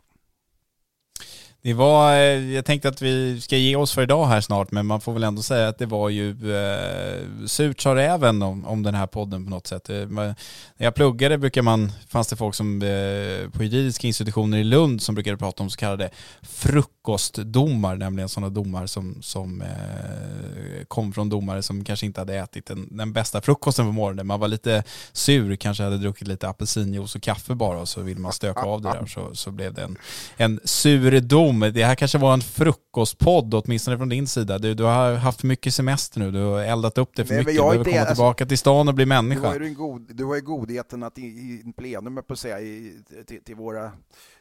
Det 1.62 1.74
var, 1.74 2.12
eh, 2.12 2.54
jag 2.54 2.64
tänkte 2.64 2.88
att 2.88 3.02
vi 3.02 3.40
ska 3.40 3.56
ge 3.56 3.76
oss 3.76 3.92
för 3.92 4.02
idag 4.02 4.26
här 4.26 4.40
snart, 4.40 4.70
men 4.70 4.86
man 4.86 5.00
får 5.00 5.12
väl 5.12 5.24
ändå 5.24 5.42
säga 5.42 5.68
att 5.68 5.78
det 5.78 5.86
var 5.86 6.08
ju 6.08 6.54
eh, 6.56 7.46
surt 7.46 7.80
sa 7.80 7.98
även 7.98 8.42
om, 8.42 8.66
om 8.66 8.82
den 8.82 8.94
här 8.94 9.06
podden 9.06 9.44
på 9.44 9.50
något 9.50 9.66
sätt. 9.66 9.90
Eh, 9.90 10.06
när 10.06 10.34
jag 10.76 10.94
pluggade 10.94 11.38
brukar 11.38 11.62
man, 11.62 11.92
fanns 12.08 12.28
det 12.28 12.36
folk 12.36 12.54
som 12.54 12.82
eh, 12.82 13.50
på 13.50 13.64
juridiska 13.64 14.06
institutioner 14.06 14.58
i 14.58 14.64
Lund 14.64 15.02
som 15.02 15.14
brukade 15.14 15.36
prata 15.36 15.62
om 15.62 15.70
så 15.70 15.76
kallade 15.76 16.10
frukostdomar, 16.42 17.96
nämligen 17.96 18.28
sådana 18.28 18.50
domar 18.50 18.86
som, 18.86 19.22
som 19.22 19.62
eh, 19.62 20.84
kom 20.88 21.12
från 21.12 21.28
domare 21.28 21.62
som 21.62 21.84
kanske 21.84 22.06
inte 22.06 22.20
hade 22.20 22.34
ätit 22.34 22.66
den, 22.66 22.96
den 22.96 23.12
bästa 23.12 23.40
frukosten 23.40 23.86
på 23.86 23.92
morgonen. 23.92 24.26
Man 24.26 24.40
var 24.40 24.48
lite 24.48 24.82
sur, 25.12 25.56
kanske 25.56 25.82
hade 25.82 25.98
druckit 25.98 26.28
lite 26.28 26.48
apelsinjuice 26.48 27.14
och 27.14 27.22
kaffe 27.22 27.54
bara 27.54 27.78
och 27.78 27.88
så 27.88 28.00
vill 28.00 28.18
man 28.18 28.32
stöka 28.32 28.60
av 28.60 28.82
det 28.82 28.88
där 28.88 29.02
och 29.02 29.08
så, 29.08 29.34
så 29.34 29.50
blev 29.50 29.74
det 29.74 29.82
en, 29.82 29.98
en 30.36 30.60
sur 30.64 31.20
dom 31.20 31.49
dom. 31.50 31.72
Det 31.74 31.84
här 31.84 31.94
kanske 31.94 32.18
var 32.18 32.34
en 32.34 32.40
frukostpodd, 32.40 33.54
åtminstone 33.54 33.98
från 33.98 34.08
din 34.08 34.26
sida. 34.26 34.58
Du, 34.58 34.74
du 34.74 34.84
har 34.84 35.14
haft 35.14 35.42
mycket 35.42 35.74
semester 35.74 36.20
nu, 36.20 36.30
du 36.30 36.38
har 36.38 36.60
eldat 36.62 36.98
upp 36.98 37.10
det 37.16 37.24
för 37.24 37.34
Nej, 37.34 37.44
mycket. 37.44 37.54
Du 37.54 37.62
behöver 37.62 37.84
komma 37.84 37.96
det, 37.96 38.06
tillbaka 38.06 38.44
alltså, 38.44 38.48
till 38.48 38.58
stan 38.58 38.88
och 38.88 38.94
bli 38.94 39.06
människa. 39.06 39.40
Du 39.40 39.46
har 39.58 39.66
ju, 39.66 39.74
god, 39.74 40.16
du 40.16 40.24
har 40.24 40.34
ju 40.34 40.40
godheten 40.40 41.02
att 41.02 41.18
i, 41.18 41.22
i 41.22 41.72
plenum, 41.76 42.22
på 42.28 42.36
säga, 42.36 42.60
i, 42.60 43.02
till, 43.26 43.44
till, 43.44 43.54
våra, 43.54 43.92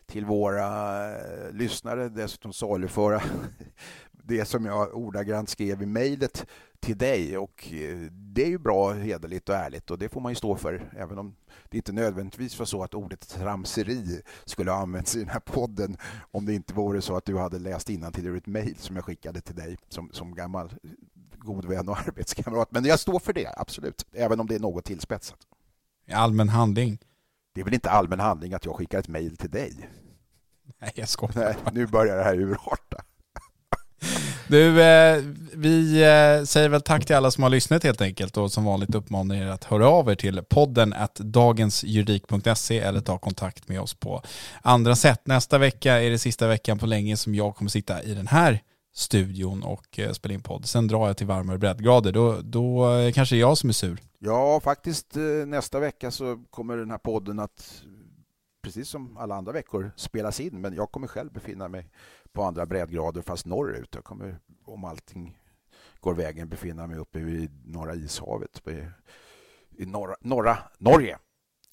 till 0.10 0.26
våra 0.26 1.10
uh, 1.10 1.54
lyssnare 1.54 2.10
dessutom 2.10 2.54
saluföra 2.54 3.22
det 4.12 4.46
som 4.46 4.66
jag 4.66 4.96
ordagrant 4.96 5.50
skrev 5.50 5.82
i 5.82 5.86
mejlet 5.86 6.46
till 6.80 6.98
dig 6.98 7.38
och 7.38 7.74
eh, 7.74 7.98
det 8.12 8.44
är 8.44 8.48
ju 8.48 8.58
bra, 8.58 8.94
hederligt 8.94 9.50
och 9.50 9.56
ärligt 9.56 9.92
och 9.92 10.00
det 10.00 10.10
får 10.10 10.22
man 10.22 10.32
ju 10.32 10.36
stå 10.36 10.56
för 10.56 10.92
även 10.98 11.18
om 11.18 11.36
det 11.70 11.78
inte 11.78 11.92
nödvändigtvis 11.92 12.60
var 12.60 12.66
så 12.66 12.84
att 12.84 12.94
ordet 12.94 13.30
tramseri 13.30 14.22
skulle 14.46 14.72
ha 14.72 14.82
använts 14.82 15.16
i 15.16 15.20
den 15.20 15.30
här 15.30 15.40
podden 15.40 15.98
om 16.32 16.46
det 16.46 16.54
inte 16.54 16.74
vore 16.74 17.02
så 17.02 17.16
att 17.16 17.26
du 17.26 17.38
hade 17.38 17.60
läst 17.60 17.88
till 17.88 18.28
ur 18.28 18.38
ett 18.38 18.48
mejl 18.48 18.76
som 18.78 18.96
jag 18.96 19.06
skickade 19.06 19.42
till 19.42 19.56
dig 19.56 19.78
som, 19.90 20.10
som 20.12 20.36
gammal 20.36 20.74
god 21.38 21.66
vän 21.66 21.90
och 21.90 21.98
arbetskamrat. 22.08 22.72
Men 22.72 22.86
jag 22.86 23.00
står 23.00 23.20
för 23.20 23.34
det, 23.34 23.54
absolut, 23.58 24.06
även 24.14 24.40
om 24.40 24.48
det 24.48 24.56
är 24.56 24.60
något 24.60 24.86
tillspetsat. 24.86 25.40
Allmän 26.12 26.50
handling. 26.50 27.00
Det 27.54 27.62
är 27.62 27.66
väl 27.66 27.74
inte 27.74 27.90
allmän 27.90 28.20
handling 28.20 28.54
att 28.54 28.66
jag 28.66 28.76
skickar 28.76 29.00
ett 29.00 29.08
mejl 29.08 29.38
till 29.38 29.50
dig? 29.50 29.90
Nej, 30.82 30.92
jag 30.96 31.10
skojar. 31.10 31.56
nu 31.72 31.88
börjar 31.88 32.18
det 32.18 32.24
här 32.24 32.36
urarta. 32.36 33.04
Du, 34.50 34.82
eh, 34.82 35.24
vi 35.54 36.02
eh, 36.04 36.46
säger 36.46 36.70
väl 36.70 36.82
tack 36.82 37.06
till 37.06 37.16
alla 37.16 37.32
som 37.32 37.44
har 37.44 37.50
lyssnat 37.50 37.84
helt 37.84 38.02
enkelt 38.02 38.38
och 38.38 38.52
som 38.52 38.66
vanligt 38.66 38.96
uppmanar 38.96 39.36
er 39.36 39.48
att 39.48 39.64
höra 39.64 39.88
av 39.88 40.10
er 40.10 40.16
till 40.16 40.42
podden 40.50 40.94
att 40.94 41.16
dagensjuridik.se 41.16 42.80
eller 42.80 43.02
ta 43.02 43.18
kontakt 43.18 43.68
med 43.68 43.82
oss 43.82 43.94
på 43.94 44.22
andra 44.62 44.96
sätt. 44.96 45.22
Nästa 45.26 45.58
vecka 45.58 46.02
är 46.02 46.10
det 46.10 46.20
sista 46.20 46.48
veckan 46.48 46.80
på 46.80 46.86
länge 46.86 47.18
som 47.18 47.36
jag 47.36 47.56
kommer 47.56 47.70
sitta 47.70 48.04
i 48.04 48.14
den 48.14 48.28
här 48.28 48.60
studion 48.96 49.64
och 49.64 50.00
eh, 50.00 50.12
spela 50.12 50.34
in 50.34 50.42
podd. 50.42 50.66
Sen 50.66 50.88
drar 50.88 51.08
jag 51.08 51.18
till 51.18 51.28
varmare 51.28 51.58
breddgrader. 51.58 52.12
Då, 52.12 52.38
då 52.42 52.92
är 52.92 53.06
det 53.06 53.12
kanske 53.12 53.36
jag 53.36 53.58
som 53.58 53.70
är 53.70 53.74
sur. 53.74 54.02
Ja, 54.20 54.60
faktiskt 54.64 55.16
nästa 55.48 55.80
vecka 55.80 56.12
så 56.12 56.44
kommer 56.50 56.78
den 56.78 56.92
här 56.92 56.98
podden 56.98 57.40
att 57.40 57.82
precis 58.62 58.90
som 58.90 59.18
alla 59.18 59.36
andra 59.36 59.52
veckor 59.52 59.92
spelas 59.96 60.40
in 60.40 60.62
men 60.62 60.74
jag 60.74 60.92
kommer 60.92 61.08
själv 61.08 61.32
befinna 61.32 61.68
mig 61.68 61.92
på 62.32 62.44
andra 62.44 62.66
breddgrader 62.66 63.22
fast 63.22 63.46
norrut. 63.46 63.96
Jag 63.96 64.04
kommer, 64.04 64.40
om 64.66 64.84
allting 64.84 65.38
går 66.00 66.14
vägen, 66.14 66.50
befinna 66.50 66.88
mig 66.88 66.98
uppe 66.98 67.20
vid 67.20 67.68
norra 67.68 67.96
ishavet 67.96 68.62
i 69.80 69.86
norra, 69.86 70.16
norra 70.22 70.58
Norge 70.78 71.18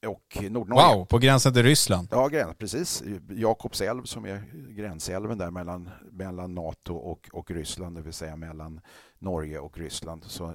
och 0.07 0.37
Nordnorge. 0.51 0.97
Wow, 0.97 1.05
på 1.05 1.19
gränsen 1.19 1.53
till 1.53 1.63
Ryssland? 1.63 2.09
Ja, 2.11 2.29
gräns, 2.29 2.57
precis. 2.59 3.03
Jakobsälv 3.29 4.03
som 4.03 4.25
är 4.25 4.43
gränsälven 4.71 5.39
där 5.39 5.51
mellan, 5.51 5.91
mellan 6.13 6.55
NATO 6.55 6.95
och, 6.95 7.29
och 7.33 7.51
Ryssland, 7.51 7.97
det 7.97 8.03
vill 8.03 8.13
säga 8.13 8.37
mellan 8.37 8.81
Norge 9.19 9.59
och 9.59 9.79
Ryssland. 9.79 10.25
Så, 10.25 10.55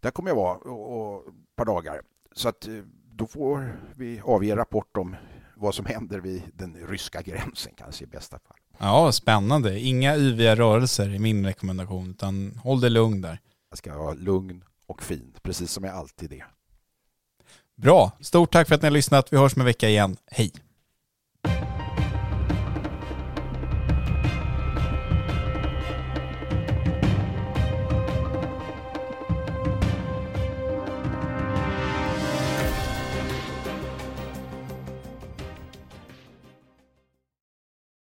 där 0.00 0.10
kommer 0.10 0.30
jag 0.30 0.36
vara 0.36 0.56
och, 0.56 1.16
och 1.16 1.28
ett 1.28 1.56
par 1.56 1.64
dagar. 1.64 2.02
Så 2.32 2.48
att 2.48 2.68
eh, 2.68 2.74
då 3.14 3.26
får 3.26 3.76
vi 3.96 4.20
avge 4.24 4.56
rapport 4.56 4.96
om 4.96 5.16
vad 5.56 5.74
som 5.74 5.86
händer 5.86 6.20
vid 6.20 6.42
den 6.54 6.76
ryska 6.88 7.22
gränsen 7.22 7.72
kanske 7.76 8.04
i 8.04 8.06
bästa 8.06 8.38
fall. 8.38 8.56
Ja, 8.78 9.12
spännande. 9.12 9.80
Inga 9.80 10.16
yviga 10.16 10.56
rörelser 10.56 11.14
i 11.14 11.18
min 11.18 11.46
rekommendation, 11.46 12.10
utan 12.10 12.60
håll 12.62 12.80
dig 12.80 12.90
lugn 12.90 13.20
där. 13.20 13.38
Jag 13.70 13.78
ska 13.78 13.98
vara 13.98 14.14
lugn 14.14 14.64
och 14.86 15.02
fin, 15.02 15.34
precis 15.42 15.70
som 15.70 15.84
jag 15.84 15.94
alltid 15.94 16.32
är. 16.32 16.46
Bra. 17.76 18.12
Stort 18.20 18.52
tack 18.52 18.68
för 18.68 18.74
att 18.74 18.82
ni 18.82 18.86
har 18.86 18.92
lyssnat. 18.92 19.32
Vi 19.32 19.36
hörs 19.36 19.56
med 19.56 19.62
en 19.62 19.66
vecka 19.66 19.88
igen. 19.88 20.16
Hej! 20.26 20.52